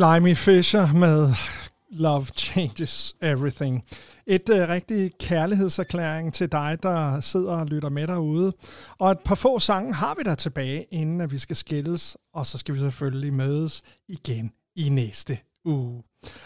Slimy 0.00 0.34
Fisher 0.34 0.92
med 0.92 1.34
Love 1.90 2.26
Changes 2.26 3.16
Everything. 3.22 3.84
Et 4.26 4.48
uh, 4.48 4.56
rigtig 4.56 5.10
kærlighedserklæring 5.18 6.34
til 6.34 6.52
dig, 6.52 6.78
der 6.82 7.20
sidder 7.20 7.52
og 7.52 7.66
lytter 7.66 7.88
med 7.88 8.06
derude. 8.06 8.52
Og 8.98 9.10
et 9.10 9.18
par 9.24 9.34
få 9.34 9.58
sange 9.58 9.94
har 9.94 10.14
vi 10.14 10.22
der 10.22 10.34
tilbage, 10.34 10.86
inden 10.90 11.20
at 11.20 11.32
vi 11.32 11.38
skal 11.38 11.56
skilles, 11.56 12.16
og 12.34 12.46
så 12.46 12.58
skal 12.58 12.74
vi 12.74 12.78
selvfølgelig 12.78 13.32
mødes 13.32 13.82
igen 14.08 14.52
i 14.76 14.88
næste 14.88 15.38
uge. 15.64 16.02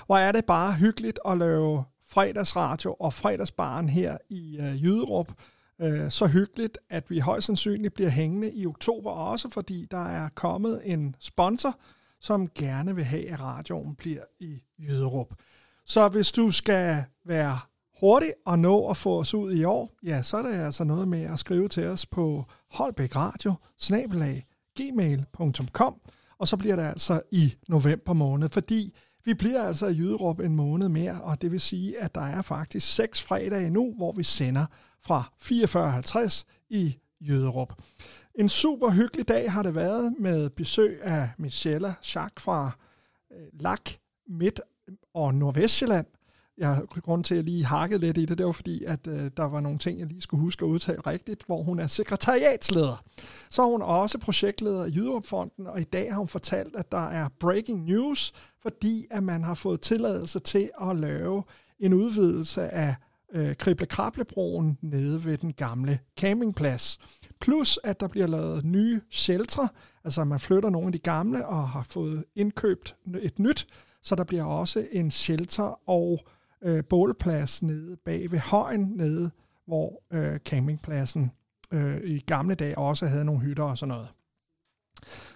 Hvor 0.07 0.17
er 0.17 0.33
det 0.33 0.45
bare 0.45 0.73
hyggeligt 0.73 1.19
at 1.29 1.39
lave 1.39 1.85
fredagsradio 2.09 2.95
og 2.95 3.13
fredagsbaren 3.13 3.89
her 3.89 4.17
i 4.31 4.59
uh, 4.59 4.85
Jyderup. 4.85 5.33
Øh, 5.81 6.11
så 6.11 6.27
hyggeligt, 6.27 6.79
at 6.91 7.11
vi 7.11 7.19
højst 7.19 7.47
sandsynligt 7.47 7.95
bliver 7.95 8.11
hængende 8.11 8.53
i 8.53 8.67
oktober 8.67 9.11
også, 9.11 9.49
fordi 9.49 9.87
der 9.91 10.05
er 10.09 10.29
kommet 10.29 10.81
en 10.85 11.15
sponsor, 11.21 11.77
som 12.25 12.49
gerne 12.55 12.95
vil 12.95 13.05
have, 13.05 13.31
at 13.31 13.41
radioen 13.41 13.95
bliver 13.95 14.23
i 14.41 14.63
Jyderup. 14.79 15.35
Så 15.87 16.09
hvis 16.09 16.33
du 16.33 16.51
skal 16.51 17.05
være 17.25 17.59
hurtig 18.01 18.33
og 18.47 18.59
nå 18.59 18.89
at 18.89 18.97
få 18.97 19.19
os 19.21 19.35
ud 19.35 19.53
i 19.53 19.65
år, 19.65 19.91
ja, 20.03 20.23
så 20.23 20.37
er 20.37 20.43
det 20.43 20.55
altså 20.55 20.85
noget 20.85 21.09
med 21.09 21.23
at 21.23 21.39
skrive 21.39 21.69
til 21.69 21.87
os 21.87 22.07
på 22.07 22.45
holbækradio 22.71 23.55
gmail.com, 24.77 26.01
og 26.39 26.49
så 26.49 26.57
bliver 26.57 26.77
det 26.77 26.83
altså 26.83 27.23
i 27.31 27.55
november 27.69 28.13
måned, 28.13 28.49
fordi 28.49 28.95
vi 29.25 29.35
bliver 29.35 29.63
altså 29.63 29.87
i 29.87 29.97
Jyderup 29.97 30.41
en 30.41 30.57
måned 30.57 30.89
mere, 30.89 31.23
og 31.23 31.43
det 31.43 31.53
vil 31.53 31.61
sige, 31.61 32.03
at 32.03 32.15
der 32.15 32.27
er 32.27 32.43
faktisk 32.43 32.95
seks 32.95 33.23
fredage 33.23 33.71
nu, 33.71 33.95
hvor 33.97 34.13
vi 34.13 34.23
sender 34.23 34.67
fra 35.01 35.33
44.50 35.43 36.45
i 36.69 36.97
Jyderup. 37.21 37.73
En 38.39 38.49
super 38.49 38.91
hyggelig 38.91 39.29
dag 39.29 39.53
har 39.53 39.63
det 39.63 39.75
været 39.75 40.15
med 40.19 40.51
besøg 40.51 41.01
af 41.03 41.31
Michelle 41.39 41.95
Schack 42.03 42.41
fra 42.41 42.71
øh, 43.33 43.61
LAK 43.61 43.99
Midt- 44.29 44.61
og 45.15 45.35
Nordvestjylland. 45.35 46.07
Jeg 46.59 46.83
grund 46.89 47.25
til, 47.25 47.35
at 47.35 47.37
jeg 47.37 47.45
lige 47.45 47.65
hakkede 47.65 48.01
lidt 48.01 48.19
i 48.19 48.25
det, 48.25 48.39
det 48.39 48.47
var 48.47 48.53
fordi, 48.53 48.85
at 48.85 49.07
øh, 49.07 49.31
der 49.37 49.45
var 49.45 49.61
nogle 49.61 49.79
ting, 49.79 49.99
jeg 49.99 50.07
lige 50.07 50.21
skulle 50.21 50.41
huske 50.41 50.65
at 50.65 50.69
udtale 50.69 51.01
rigtigt, 51.01 51.43
hvor 51.47 51.63
hun 51.63 51.79
er 51.79 51.87
sekretariatsleder. 51.87 53.05
Så 53.51 53.63
er 53.63 53.67
hun 53.67 53.83
også 53.83 54.19
projektleder 54.19 54.85
i 54.85 54.91
Jyderupfonden, 54.91 55.67
og 55.67 55.81
i 55.81 55.85
dag 55.85 56.13
har 56.13 56.19
hun 56.19 56.29
fortalt, 56.29 56.77
at 56.77 56.93
der 56.93 57.07
er 57.09 57.29
breaking 57.41 57.85
news, 57.85 58.33
fordi 58.63 59.07
at 59.11 59.23
man 59.23 59.43
har 59.43 59.55
fået 59.55 59.81
tilladelse 59.81 60.39
til 60.39 60.71
at 60.83 60.97
lave 60.97 61.43
en 61.81 61.93
udvidelse 61.93 62.63
af 62.69 62.95
øh, 63.35 63.55
Krible-Krablebroen 63.59 64.79
nede 64.83 65.25
ved 65.25 65.39
den 65.39 65.53
gamle 65.53 65.99
campingplads. 66.17 66.99
Plus 67.41 67.79
at 67.85 68.01
der 68.01 68.09
bliver 68.09 68.27
lavet 68.27 68.65
nye 68.65 69.01
sheltre, 69.11 69.69
altså 70.05 70.25
man 70.25 70.41
flytter 70.41 70.71
nogle 70.71 70.87
af 70.87 70.93
de 70.93 70.99
gamle 70.99 71.47
og 71.47 71.69
har 71.69 71.83
fået 71.83 72.25
indkøbt 72.35 72.97
et 73.21 73.39
nyt, 73.39 73.67
så 74.03 74.15
der 74.15 74.25
bliver 74.25 74.45
også 74.45 74.87
en 74.93 75.11
shelter 75.11 75.89
og 75.89 76.21
øh, 76.63 76.85
bålplads 76.85 77.63
nede 77.63 77.97
bag 77.97 78.31
ved 78.31 78.39
højen, 78.39 78.93
nede 78.97 79.31
hvor 79.67 80.03
øh, 80.13 80.39
campingpladsen 80.39 81.33
øh, 81.73 82.01
i 82.05 82.19
gamle 82.19 82.55
dage 82.55 82.79
også 82.79 83.07
havde 83.07 83.25
nogle 83.25 83.41
hytter 83.41 83.65
og 83.65 83.79
sådan 83.79 83.95
noget. 83.95 84.09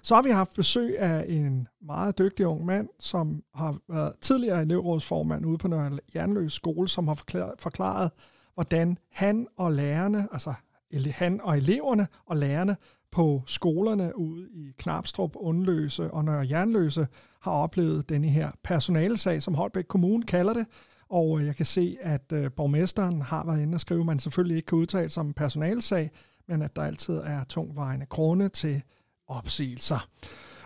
Så 0.02 0.14
har 0.14 0.22
vi 0.22 0.30
haft 0.30 0.54
besøg 0.56 0.98
af 0.98 1.24
en 1.28 1.68
meget 1.82 2.18
dygtig 2.18 2.46
ung 2.46 2.64
mand, 2.64 2.88
som 2.98 3.42
har 3.54 3.78
været 3.88 4.12
tidligere 4.20 4.62
elevrådsformand 4.62 5.46
ude 5.46 5.58
på 5.58 5.68
Nørre 5.68 5.98
Jernløs 6.14 6.52
skole, 6.52 6.88
som 6.88 7.08
har 7.08 7.14
forklaret, 7.14 7.54
forklaret, 7.58 8.10
hvordan 8.54 8.98
han 9.12 9.46
og 9.56 9.72
lærerne, 9.72 10.28
altså 10.32 10.54
han 10.92 11.40
og 11.40 11.56
eleverne 11.56 12.06
og 12.26 12.36
lærerne 12.36 12.76
på 13.10 13.42
skolerne 13.46 14.18
ude 14.18 14.48
i 14.50 14.72
Knapstrup, 14.78 15.32
Undløse 15.36 16.10
og 16.10 16.24
Nørre 16.24 16.46
Jernløse 16.50 17.06
har 17.40 17.52
oplevet 17.52 18.08
denne 18.08 18.28
her 18.28 18.50
personalesag, 18.64 19.42
som 19.42 19.54
Holbæk 19.54 19.84
Kommune 19.84 20.22
kalder 20.22 20.52
det. 20.52 20.66
Og 21.08 21.40
øh, 21.40 21.46
jeg 21.46 21.56
kan 21.56 21.66
se, 21.66 21.96
at 22.00 22.32
øh, 22.32 22.50
borgmesteren 22.56 23.22
har 23.22 23.46
været 23.46 23.62
inde 23.62 23.76
og 23.76 23.80
skrive, 23.80 24.00
at 24.00 24.06
man 24.06 24.18
selvfølgelig 24.18 24.56
ikke 24.56 24.66
kan 24.66 24.78
udtale 24.78 25.10
sig 25.10 25.20
om 25.20 25.32
personalesag, 25.32 26.10
men 26.48 26.62
at 26.62 26.76
der 26.76 26.82
altid 26.82 27.14
er 27.14 27.44
tungvejende 27.44 28.06
grunde 28.06 28.48
til 28.48 28.82
opsigelser, 29.26 30.08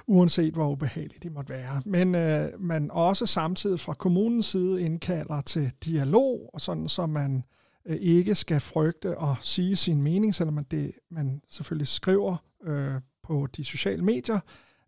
uanset 0.07 0.55
hvor 0.55 0.70
ubehageligt 0.70 1.23
det 1.23 1.32
måtte 1.32 1.51
være. 1.51 1.82
Men 1.85 2.15
øh, 2.15 2.49
man 2.61 2.90
også 2.90 3.27
samtidig 3.27 3.81
fra 3.81 3.94
kommunens 3.94 4.47
side 4.47 4.82
indkalder 4.82 5.40
til 5.40 5.73
dialog, 5.85 6.51
sådan 6.59 6.89
så 6.89 7.07
man 7.07 7.44
øh, 7.86 7.96
ikke 8.00 8.34
skal 8.34 8.60
frygte 8.60 9.09
at 9.09 9.36
sige 9.40 9.76
sin 9.76 10.02
mening, 10.02 10.34
selvom 10.34 10.54
man, 10.54 10.66
det, 10.70 10.92
man 11.10 11.42
selvfølgelig 11.48 11.88
skriver 11.88 12.36
øh, 12.64 12.94
på 13.22 13.46
de 13.56 13.64
sociale 13.64 14.04
medier 14.04 14.40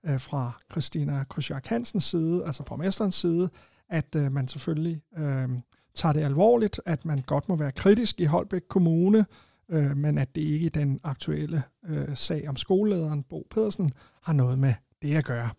øh, 0.04 0.20
fra 0.20 0.52
Christina 0.70 1.24
Krysjak 1.28 1.66
Hansens 1.66 2.04
side, 2.04 2.42
altså 2.46 2.62
borgmesterens 2.62 3.14
side, 3.14 3.50
at 3.88 4.14
øh, 4.16 4.32
man 4.32 4.48
selvfølgelig 4.48 5.02
øh, 5.16 5.48
tager 5.94 6.12
det 6.12 6.22
alvorligt, 6.22 6.80
at 6.86 7.04
man 7.04 7.18
godt 7.26 7.48
må 7.48 7.56
være 7.56 7.72
kritisk 7.72 8.20
i 8.20 8.24
Holbæk 8.24 8.62
Kommune, 8.68 9.26
øh, 9.68 9.96
men 9.96 10.18
at 10.18 10.34
det 10.34 10.40
ikke 10.40 10.66
i 10.66 10.68
den 10.68 11.00
aktuelle 11.04 11.62
øh, 11.88 12.16
sag 12.16 12.48
om 12.48 12.56
skolelederen 12.56 13.22
Bo 13.22 13.46
Pedersen 13.50 13.92
har 14.22 14.32
noget 14.32 14.58
med 14.58 14.74
det 15.02 15.16
at 15.16 15.24
gøre. 15.24 15.50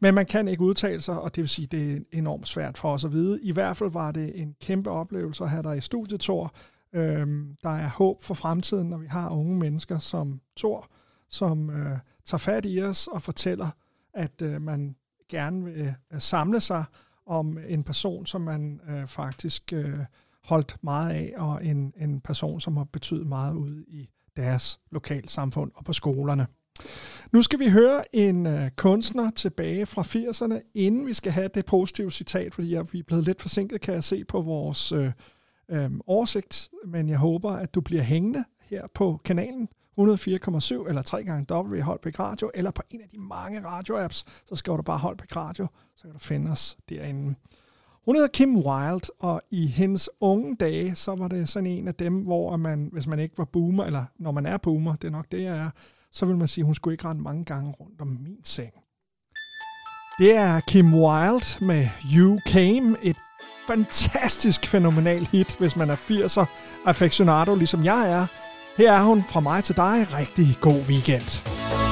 Men 0.00 0.14
man 0.14 0.26
kan 0.26 0.48
ikke 0.48 0.62
udtale 0.62 1.00
sig, 1.00 1.20
og 1.20 1.34
det 1.34 1.42
vil 1.42 1.48
sige, 1.48 1.66
det 1.66 1.92
er 1.92 2.00
enormt 2.12 2.48
svært 2.48 2.78
for 2.78 2.92
os 2.92 3.04
at 3.04 3.12
vide. 3.12 3.42
I 3.42 3.52
hvert 3.52 3.76
fald 3.76 3.90
var 3.90 4.10
det 4.10 4.40
en 4.40 4.54
kæmpe 4.60 4.90
oplevelse 4.90 5.44
at 5.44 5.50
have 5.50 5.62
dig 5.62 5.76
i 5.76 5.80
studiet, 5.80 6.20
Thor. 6.20 6.54
Øhm, 6.94 7.56
der 7.62 7.70
er 7.70 7.88
håb 7.88 8.22
for 8.22 8.34
fremtiden, 8.34 8.88
når 8.88 8.96
vi 8.96 9.06
har 9.06 9.30
unge 9.30 9.58
mennesker 9.58 9.98
som 9.98 10.40
Thor, 10.56 10.90
som 11.28 11.70
øh, 11.70 11.98
tager 12.24 12.38
fat 12.38 12.64
i 12.66 12.82
os 12.82 13.06
og 13.06 13.22
fortæller, 13.22 13.68
at 14.14 14.42
øh, 14.42 14.62
man 14.62 14.96
gerne 15.28 15.64
vil 15.64 15.94
øh, 16.12 16.20
samle 16.20 16.60
sig 16.60 16.84
om 17.26 17.58
en 17.68 17.84
person, 17.84 18.26
som 18.26 18.40
man 18.40 18.80
øh, 18.88 19.06
faktisk 19.06 19.72
øh, 19.72 19.98
holdt 20.44 20.76
meget 20.82 21.10
af, 21.10 21.32
og 21.36 21.66
en, 21.66 21.94
en 21.96 22.20
person, 22.20 22.60
som 22.60 22.76
har 22.76 22.84
betydet 22.84 23.26
meget 23.26 23.54
ude 23.54 23.84
i 23.88 24.08
deres 24.36 24.80
lokalsamfund 24.90 25.70
og 25.74 25.84
på 25.84 25.92
skolerne. 25.92 26.46
Nu 27.32 27.42
skal 27.42 27.58
vi 27.58 27.68
høre 27.68 28.16
en 28.16 28.46
øh, 28.46 28.70
kunstner 28.76 29.30
tilbage 29.30 29.86
fra 29.86 30.02
80'erne, 30.02 30.70
inden 30.74 31.06
vi 31.06 31.14
skal 31.14 31.32
have 31.32 31.48
det 31.54 31.66
positive 31.66 32.10
citat, 32.10 32.54
fordi 32.54 32.74
jeg, 32.74 32.92
vi 32.92 32.98
er 32.98 33.02
blevet 33.02 33.24
lidt 33.24 33.40
forsinket, 33.40 33.80
kan 33.80 33.94
jeg 33.94 34.04
se 34.04 34.24
på 34.24 34.40
vores 34.40 34.92
øh, 34.92 35.12
øh, 35.68 35.90
oversigt, 36.06 36.70
men 36.86 37.08
jeg 37.08 37.18
håber, 37.18 37.52
at 37.52 37.74
du 37.74 37.80
bliver 37.80 38.02
hængende 38.02 38.44
her 38.60 38.86
på 38.94 39.20
kanalen 39.24 39.68
104,7 40.00 40.88
eller 40.88 41.02
3 41.02 41.24
gange 41.24 41.54
W 41.54 41.80
Holbæk 41.80 42.18
Radio, 42.18 42.50
eller 42.54 42.70
på 42.70 42.82
en 42.90 43.00
af 43.00 43.08
de 43.08 43.18
mange 43.18 43.60
radio-apps, 43.64 44.24
så 44.44 44.56
skriver 44.56 44.76
du 44.76 44.82
bare 44.82 44.98
Holbæk 44.98 45.36
Radio, 45.36 45.66
så 45.96 46.02
kan 46.02 46.12
du 46.12 46.18
finde 46.18 46.50
os 46.50 46.78
derinde. 46.88 47.34
Hun 48.04 48.14
hedder 48.14 48.28
Kim 48.28 48.56
Wilde, 48.56 49.06
og 49.18 49.42
i 49.50 49.66
hendes 49.66 50.10
unge 50.20 50.56
dage, 50.56 50.94
så 50.94 51.14
var 51.14 51.28
det 51.28 51.48
sådan 51.48 51.66
en 51.66 51.88
af 51.88 51.94
dem, 51.94 52.20
hvor 52.20 52.56
man, 52.56 52.88
hvis 52.92 53.06
man 53.06 53.18
ikke 53.18 53.38
var 53.38 53.44
boomer, 53.44 53.84
eller 53.84 54.04
når 54.18 54.30
man 54.30 54.46
er 54.46 54.56
boomer, 54.56 54.96
det 54.96 55.08
er 55.08 55.12
nok 55.12 55.26
det, 55.32 55.42
jeg 55.42 55.58
er, 55.58 55.70
så 56.10 56.26
vil 56.26 56.36
man 56.36 56.48
sige, 56.48 56.62
at 56.62 56.66
hun 56.66 56.74
skulle 56.74 56.94
ikke 56.94 57.04
rende 57.04 57.22
mange 57.22 57.44
gange 57.44 57.72
rundt 57.80 58.00
om 58.00 58.08
min 58.08 58.38
seng. 58.44 58.72
Det 60.18 60.36
er 60.36 60.60
Kim 60.60 60.94
Wilde 60.94 61.64
med 61.66 61.88
You 62.14 62.38
Came, 62.46 62.96
et 63.02 63.16
fantastisk 63.66 64.66
fænomenal 64.66 65.28
hit, 65.32 65.56
hvis 65.58 65.76
man 65.76 65.90
er 65.90 65.96
80'er 65.96 66.44
aficionado, 66.86 67.54
ligesom 67.54 67.84
jeg 67.84 68.10
er. 68.10 68.26
Her 68.76 68.92
er 68.92 69.02
hun 69.02 69.24
fra 69.28 69.40
mig 69.40 69.64
til 69.64 69.76
dig. 69.76 70.06
Rigtig 70.18 70.56
god 70.60 70.80
weekend. 70.88 71.91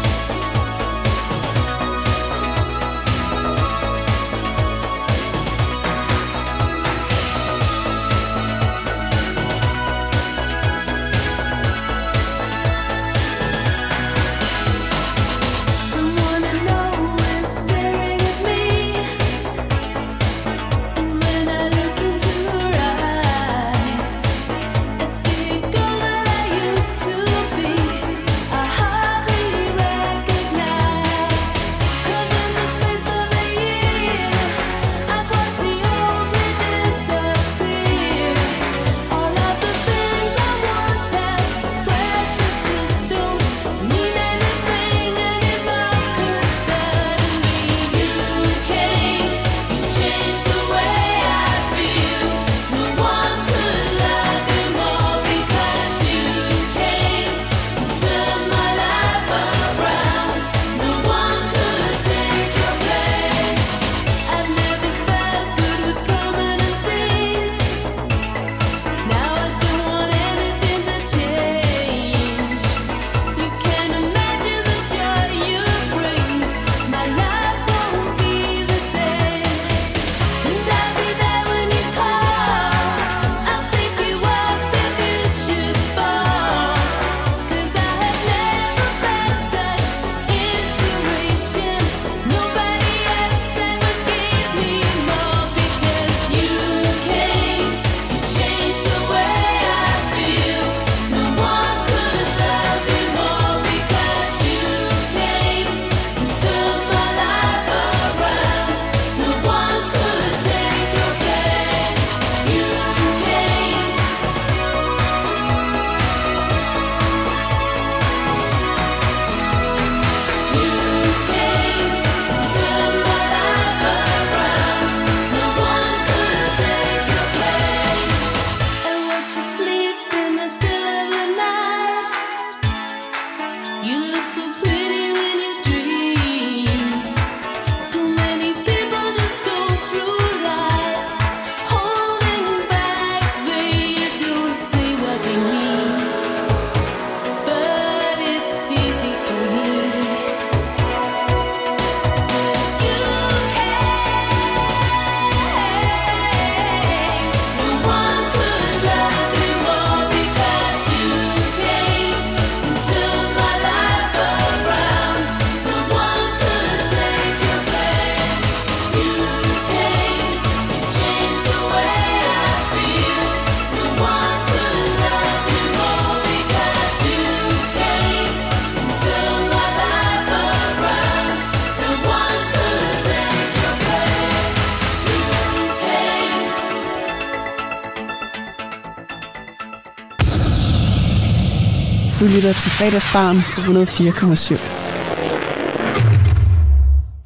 Lytter 192.40 192.52
til 192.52 192.70
fredagsbarn 192.70 193.36
på 193.54 193.60
104,7. 193.60 194.56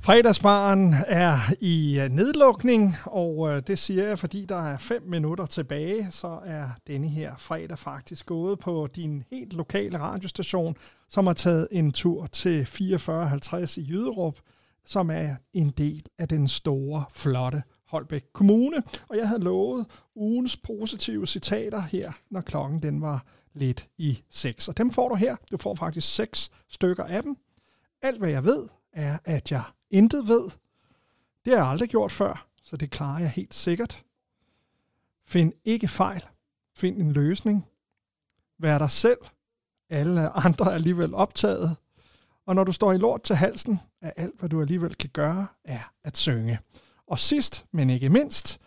Fredagsbaren 0.01 0.95
er 1.09 1.39
i 1.61 2.01
øh, 2.01 2.11
nedlukning, 2.11 2.97
og 3.05 3.51
øh, 3.51 3.63
det 3.67 3.79
siger 3.79 4.09
jeg, 4.09 4.19
fordi 4.19 4.45
der 4.45 4.57
er 4.57 4.79
5 4.79 5.03
minutter 5.07 5.47
tilbage, 5.47 6.09
så 6.11 6.39
er 6.45 6.65
denne 6.87 7.09
her 7.09 7.33
fredag 7.37 7.79
faktisk 7.79 8.27
gået 8.27 8.59
på 8.59 8.89
din 8.97 9.25
helt 9.31 9.53
lokale 9.53 9.99
radiostation, 9.99 10.77
som 11.09 11.27
har 11.27 11.35
taget 11.35 11.69
en 11.71 11.93
tur 11.93 12.27
til 12.27 12.67
4450 12.67 13.79
i 13.79 13.87
Jyderup, 13.89 14.39
som 14.85 15.11
er 15.11 15.37
en 15.53 15.71
del 15.71 16.03
af 16.19 16.29
den 16.29 16.49
store, 16.49 17.05
flotte 17.13 17.63
Holbæk 17.89 18.25
Kommune. 18.33 18.83
Og 19.09 19.17
jeg 19.17 19.29
havde 19.29 19.43
lovet 19.43 19.87
ugens 20.15 20.57
positive 20.57 21.27
citater 21.27 21.81
her, 21.81 22.13
når 22.31 22.41
klokken 22.41 22.83
den 22.83 23.01
var 23.01 23.25
lidt 23.55 23.89
i 23.99 24.23
6. 24.31 24.69
Og 24.69 24.77
dem 24.77 24.91
får 24.91 25.09
du 25.09 25.15
her. 25.15 25.37
Du 25.51 25.57
får 25.57 25.75
faktisk 25.75 26.15
seks 26.15 26.51
stykker 26.69 27.05
af 27.05 27.23
dem. 27.23 27.37
Alt 28.03 28.19
hvad 28.19 28.31
jeg 28.31 28.45
ved, 28.45 28.69
er, 28.93 29.19
at 29.25 29.53
jeg 29.53 29.63
intet 29.91 30.29
ved. 30.29 30.51
Det 31.45 31.53
har 31.53 31.57
jeg 31.57 31.67
aldrig 31.67 31.89
gjort 31.89 32.13
før, 32.13 32.47
så 32.63 32.77
det 32.77 32.91
klarer 32.91 33.21
jeg 33.21 33.31
helt 33.31 33.55
sikkert. 33.55 34.05
Find 35.27 35.53
ikke 35.65 35.89
fejl. 35.89 36.25
Find 36.77 36.99
en 36.99 37.13
løsning. 37.13 37.67
Vær 38.59 38.79
dig 38.79 38.91
selv. 38.91 39.19
Alle 39.91 40.29
andre 40.29 40.65
er 40.65 40.75
alligevel 40.75 41.15
optaget. 41.15 41.77
Og 42.47 42.55
når 42.55 42.65
du 42.65 42.73
står 42.73 42.93
i 42.93 42.99
lort 42.99 43.23
til 43.23 43.37
halsen, 43.37 43.81
er 44.01 44.11
alt, 44.17 44.39
hvad 44.39 44.49
du 44.49 44.61
alligevel 44.61 44.95
kan 44.95 45.11
gøre, 45.13 45.47
er 45.65 45.93
at 46.05 46.17
synge. 46.17 46.59
Og 47.07 47.19
sidst, 47.19 47.65
men 47.73 47.91
ikke 47.91 48.09
mindst, 48.09 48.61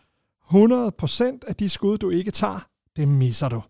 100% 0.52 1.24
af 1.48 1.56
de 1.60 1.70
skud, 1.70 1.98
du 1.98 2.10
ikke 2.10 2.32
tager, 2.32 2.60
det 2.96 3.08
misser 3.08 3.50
du. 3.50 3.62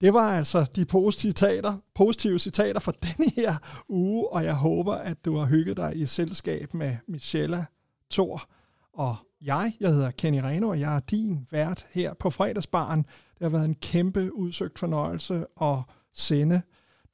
Det 0.00 0.14
var 0.14 0.36
altså 0.36 0.70
de 0.76 0.84
positive 0.84 1.30
citater, 1.30 1.76
positive 1.94 2.38
citater 2.38 2.80
for 2.80 2.92
denne 3.06 3.30
her 3.36 3.54
uge, 3.88 4.32
og 4.32 4.44
jeg 4.44 4.54
håber, 4.54 4.94
at 4.94 5.24
du 5.24 5.36
har 5.36 5.46
hygget 5.46 5.76
dig 5.76 5.92
i 5.96 6.06
selskab 6.06 6.74
med 6.74 6.96
Michelle, 7.08 7.66
Thor 8.10 8.48
og 8.92 9.16
jeg. 9.40 9.72
Jeg 9.80 9.90
hedder 9.90 10.10
Kenny 10.10 10.38
Reno, 10.38 10.68
og 10.68 10.80
jeg 10.80 10.96
er 10.96 11.00
din 11.00 11.46
vært 11.50 11.86
her 11.92 12.14
på 12.14 12.30
fredagsbaren. 12.30 12.98
Det 12.98 13.42
har 13.42 13.48
været 13.48 13.64
en 13.64 13.74
kæmpe 13.74 14.34
udsøgt 14.34 14.78
fornøjelse 14.78 15.46
at 15.62 15.78
sende. 16.12 16.62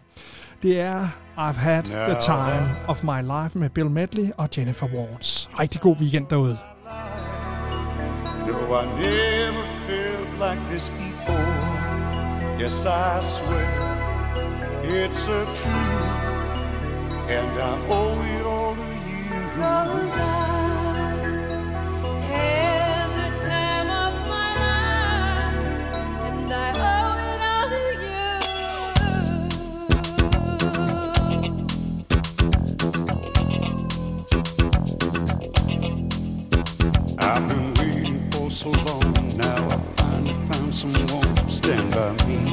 Det 0.63 0.80
er 0.80 1.07
I've 1.38 1.59
Had 1.59 1.84
the 1.84 2.17
Time 2.22 2.88
of 2.88 3.03
My 3.03 3.22
Life 3.22 3.59
med 3.59 3.69
Bill 3.69 3.89
Medley 3.89 4.30
og 4.38 4.49
Jennifer 4.57 4.88
Warnes. 4.88 5.49
Rigtig 5.59 5.81
god 5.81 5.95
weekend 5.99 6.27
derude. 6.30 6.57
No, 8.47 8.80
I 8.80 8.85
never 8.85 9.65
felt 9.88 10.30
like 10.39 10.61
this 10.69 10.89
before. 10.89 11.65
Yes, 12.61 12.85
I 12.85 13.23
swear 13.23 13.85
it's 14.84 15.27
a 15.27 15.45
truth, 15.45 16.14
and 17.27 17.60
I 17.60 17.88
owe 17.89 18.22
it 18.22 18.45
all 18.45 18.76
to 18.76 18.81
you. 18.81 19.31
Cause 19.56 20.18
I 20.18 20.22
had 22.22 23.07
the 23.19 23.30
time 23.45 23.89
of 23.89 24.14
my 24.30 24.49
life, 24.61 25.57
and 26.27 26.53
I 26.53 26.69
owe 26.91 27.18
it 27.31 27.41
all 27.52 27.68
to 27.73 27.84
you. 28.06 28.26
I've 37.19 37.47
been 37.49 37.73
waiting 37.76 38.22
for 38.31 38.52
so 38.52 38.69
long. 38.69 39.14
Now 39.38 39.69
I 39.69 39.77
finally 39.97 40.35
found 40.49 40.76
someone 40.76 41.35
to 41.35 41.49
stand 41.52 41.91
by 41.91 42.11
me. 42.27 42.44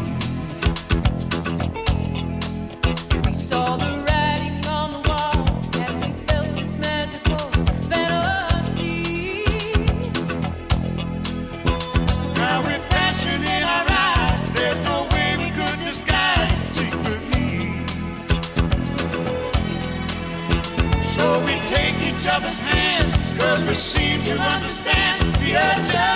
Each 22.23 22.29
other's 22.31 22.61
hand, 22.61 23.13
cause 23.41 23.67
we 23.67 23.75
seem 23.75 24.23
to 24.23 24.39
understand 24.41 25.35
the 25.37 25.57
urgency. 25.57 26.12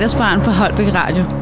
Fredagsbarn 0.00 0.40
på 0.40 0.50
Holbæk 0.50 0.94
Radio. 0.94 1.39